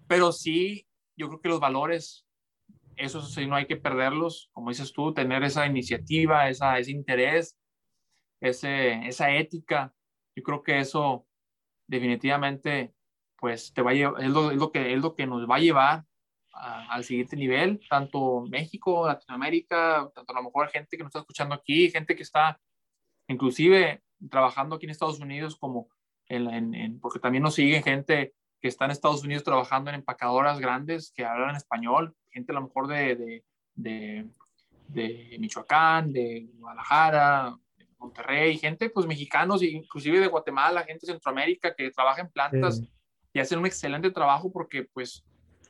pero 0.07 0.32
sí, 0.32 0.87
yo 1.16 1.28
creo 1.28 1.41
que 1.41 1.49
los 1.49 1.61
valores, 1.61 2.26
esos 2.97 3.32
sí 3.32 3.47
no 3.47 3.57
hay 3.57 3.66
que 3.66 3.76
perderlos, 3.76 4.51
como 4.53 4.70
dices 4.70 4.93
tú, 4.93 5.12
tener 5.12 5.43
esa 5.45 5.66
iniciativa, 5.66 6.49
esa, 6.49 6.78
ese 6.78 6.93
interés, 6.93 7.57
ese, 8.41 9.07
esa 9.07 9.30
ética. 9.30 9.93
Yo 10.37 10.43
creo 10.43 10.62
que 10.62 10.80
eso 10.80 11.26
definitivamente, 11.87 12.95
pues, 13.39 13.72
te 13.72 13.82
va 13.82 13.91
a 13.91 13.95
llevar, 13.95 14.22
es 14.22 14.30
lo, 14.30 14.51
es 14.51 14.57
lo 14.57 14.72
que, 14.72 14.95
es 14.95 15.01
lo 15.01 15.14
que 15.14 15.26
nos 15.26 15.49
va 15.49 15.57
a 15.57 15.61
llevar 15.61 16.05
a, 16.53 16.93
al 16.93 17.05
siguiente 17.05 17.37
nivel, 17.37 17.80
tanto 17.89 18.43
México, 18.49 19.07
Latinoamérica, 19.07 20.11
tanto 20.14 20.32
a 20.32 20.37
lo 20.37 20.45
mejor 20.45 20.68
gente 20.68 20.97
que 20.97 21.03
nos 21.03 21.11
está 21.11 21.20
escuchando 21.20 21.55
aquí, 21.55 21.91
gente 21.91 22.16
que 22.16 22.22
está 22.22 22.61
inclusive 23.28 24.03
trabajando 24.30 24.76
aquí 24.76 24.87
en 24.87 24.91
Estados 24.91 25.20
Unidos, 25.20 25.57
como 25.57 25.89
en, 26.28 26.49
en, 26.49 26.74
en, 26.74 27.01
porque 27.01 27.18
también 27.18 27.43
nos 27.43 27.55
siguen 27.55 27.82
gente 27.82 28.35
que 28.61 28.68
está 28.68 28.87
en 28.87 28.93
Estados 28.93 29.22
Unidos 29.24 29.45
trabajando 29.45 29.91
en 29.91 29.97
empacadoras 29.97 30.59
grandes 30.59 31.12
que 31.12 31.24
hablan 31.24 31.57
español, 31.57 32.16
gente 32.30 32.53
a 32.53 32.55
lo 32.55 32.62
mejor 32.62 32.87
de, 32.87 33.16
de, 33.16 33.45
de, 33.74 34.26
de 34.89 35.37
Michoacán, 35.39 36.12
de 36.12 36.49
Guadalajara, 36.55 37.59
Monterrey, 38.05 38.59
gente 38.59 38.90
pues 38.90 39.07
mexicanos, 39.07 39.62
inclusive 39.62 40.20
de 40.20 40.26
Guatemala, 40.28 40.84
gente 40.84 41.07
de 41.07 41.12
Centroamérica 41.12 41.74
que 41.74 41.90
trabaja 41.90 42.20
en 42.20 42.30
plantas 42.30 42.78
sí. 42.78 42.90
y 43.32 43.40
hacen 43.40 43.59
un 43.59 43.66
excelente 43.66 44.11
trabajo 44.11 44.52
porque 44.52 44.84
pues 44.84 45.24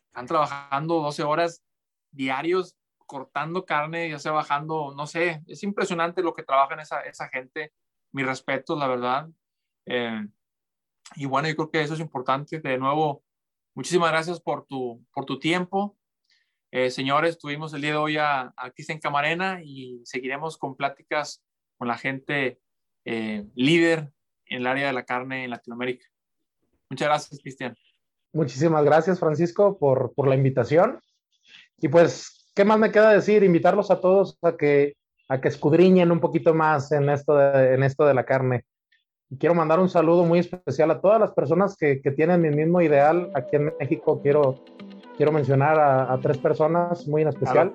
están 0.07 0.27
trabajando 0.27 1.01
12 1.01 1.23
horas 1.23 1.65
diarios 2.11 2.77
cortando 3.07 3.65
carne, 3.65 4.11
ya 4.11 4.19
sea 4.19 4.33
bajando, 4.33 4.95
no 4.97 5.07
sé, 5.07 5.43
es 5.47 5.63
impresionante 5.63 6.23
lo 6.23 6.35
que 6.35 6.43
trabajan 6.43 6.81
esa, 6.81 7.01
esa 7.01 7.29
gente. 7.29 7.73
Mi 8.13 8.23
respeto, 8.23 8.77
la 8.77 8.87
verdad. 8.87 9.29
Eh, 9.87 10.27
y 11.17 11.27
bueno, 11.27 11.49
yo 11.49 11.57
creo 11.57 11.71
que 11.71 11.83
eso 11.83 11.95
es 11.95 12.01
importante. 12.01 12.61
De 12.61 12.79
nuevo, 12.79 13.25
muchísimas 13.75 14.11
gracias 14.11 14.41
por 14.41 14.67
tu, 14.67 15.05
por 15.13 15.25
tu 15.25 15.39
tiempo. 15.39 15.97
Eh, 16.71 16.91
señores, 16.91 17.39
tuvimos 17.39 17.75
el 17.75 17.83
día 17.83 17.91
de 17.91 17.97
hoy 17.97 18.17
a, 18.17 18.53
a 18.57 18.71
Cristian 18.71 18.99
Camarena 18.99 19.61
y 19.63 20.01
seguiremos 20.05 20.57
con 20.57 20.77
pláticas 20.77 21.43
con 21.77 21.89
la 21.89 21.99
gente 21.99 22.61
eh, 23.05 23.47
líder 23.55 24.13
en 24.47 24.59
el 24.59 24.67
área 24.67 24.87
de 24.87 24.93
la 24.93 25.05
carne 25.05 25.45
en 25.45 25.51
Latinoamérica. 25.51 26.07
Muchas 26.91 27.09
gracias, 27.09 27.41
Cristian. 27.41 27.77
Muchísimas 28.33 28.85
gracias, 28.85 29.21
Francisco, 29.21 29.79
por, 29.79 30.13
por 30.15 30.29
la 30.29 30.35
invitación. 30.35 31.01
Y 31.79 31.89
pues, 31.89 32.51
¿qué 32.55 32.65
más 32.65 32.79
me 32.79 32.91
queda 32.91 33.13
decir? 33.13 33.43
Invitarlos 33.43 33.91
a 33.91 34.01
todos 34.01 34.39
a 34.43 34.57
que, 34.57 34.97
a 35.29 35.41
que 35.41 35.49
escudriñen 35.49 36.11
un 36.11 36.21
poquito 36.21 36.55
más 36.55 36.93
en 36.93 37.09
esto 37.09 37.37
de, 37.37 37.75
en 37.75 37.83
esto 37.83 38.05
de 38.07 38.15
la 38.15 38.25
carne. 38.25 38.65
Y 39.31 39.39
quiero 39.39 39.55
mandar 39.55 39.81
un 39.81 39.89
saludo 39.89 40.25
muy 40.25 40.39
especial 40.39 40.91
a 40.91 41.01
todas 41.01 41.21
las 41.21 41.33
personas 41.33 41.77
que, 41.77 42.01
que 42.01 42.11
tienen 42.11 42.43
mi 42.43 42.51
mismo 42.51 42.81
ideal 42.81 43.31
aquí 43.35 43.57
en 43.57 43.73
México. 43.79 44.21
Quiero, 44.23 44.65
quiero 45.17 45.33
mencionar 45.33 45.79
a, 45.79 46.13
a 46.13 46.19
tres 46.21 46.39
personas 46.39 47.07
muy 47.07 47.23
en 47.23 47.29
especial, 47.29 47.73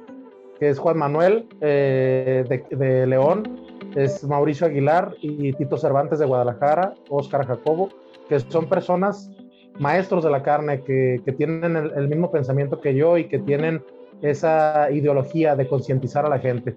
que 0.60 0.70
es 0.70 0.80
Juan 0.80 0.97
Manuel 0.97 1.47
eh, 1.62 2.45
de, 2.47 2.76
de, 2.76 3.08
León, 3.08 3.68
es 3.95 4.23
Mauricio 4.23 4.67
Aguilar 4.67 5.15
y 5.21 5.53
Tito 5.53 5.77
Cervantes 5.77 6.19
de 6.19 6.25
Guadalajara, 6.25 6.93
Oscar 7.09 7.45
Jacobo, 7.45 7.89
que 8.27 8.39
son 8.39 8.67
personas 8.67 9.32
maestros 9.80 10.23
de 10.23 10.30
la 10.30 10.43
carne 10.43 10.84
que, 10.84 11.21
que 11.25 11.32
tienen 11.32 11.75
el, 11.75 12.07
mismo 12.07 12.32
pensamiento 12.32 12.82
que 12.82 12.93
yo 12.93 13.17
y 13.17 13.27
que 13.27 13.39
tienen 13.39 13.84
esa 14.21 14.91
ideología 14.91 15.55
de 15.55 15.67
concientizar 15.67 16.25
a 16.25 16.30
la 16.30 16.39
gente. 16.39 16.75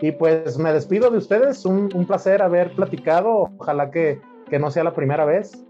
Y 0.00 0.12
pues 0.12 0.56
me 0.58 0.72
despido 0.72 1.10
de 1.10 1.18
ustedes, 1.18 1.64
un, 1.64 1.88
un 1.92 2.06
placer 2.06 2.40
haber 2.40 2.72
platicado, 2.72 3.50
ojalá 3.58 3.90
que, 3.90 4.20
que, 4.48 4.58
no 4.58 4.70
sea 4.70 4.84
la 4.84 4.94
primera 4.94 5.24
vez 5.24 5.64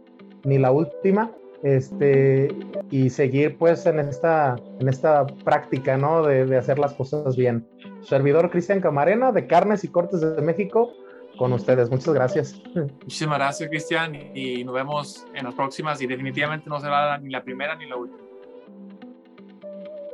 ni 0.45 0.59
la 0.59 0.71
última, 0.71 1.33
este, 1.63 2.55
y 2.91 3.11
seguir 3.11 3.57
pues 3.59 3.87
en 3.87 3.99
esta, 3.99 4.57
en 4.79 4.89
esta 4.89 5.27
práctica, 5.45 5.97
¿no? 5.97 6.23
De, 6.23 6.47
de 6.47 6.57
hacer 6.57 6.79
las 6.79 6.95
cosas 6.95 7.37
bien. 7.37 7.67
Servidor 8.03 8.51
Cristian 8.51 8.81
Camarena 8.81 9.33
de 9.33 9.47
Carnes 9.47 9.85
y 9.85 9.89
Cortes 9.89 10.21
de 10.21 10.43
México, 10.43 10.93
con 11.39 11.53
ustedes. 11.53 11.91
Muchas 11.91 12.15
gracias. 12.15 12.63
Muchísimas 12.75 13.39
gracias, 13.39 13.69
Cristian, 13.69 14.15
y 14.35 14.65
nos 14.65 14.75
vemos 14.75 15.27
en 15.35 15.45
las 15.45 15.55
próximas 15.55 16.01
y 16.01 16.07
definitivamente 16.07 16.69
no 16.69 16.81
será 16.81 17.19
ni 17.19 17.31
la 17.31 17.43
primera 17.43 17.75
ni 17.77 17.87
la 17.87 17.97
última. 17.97 18.28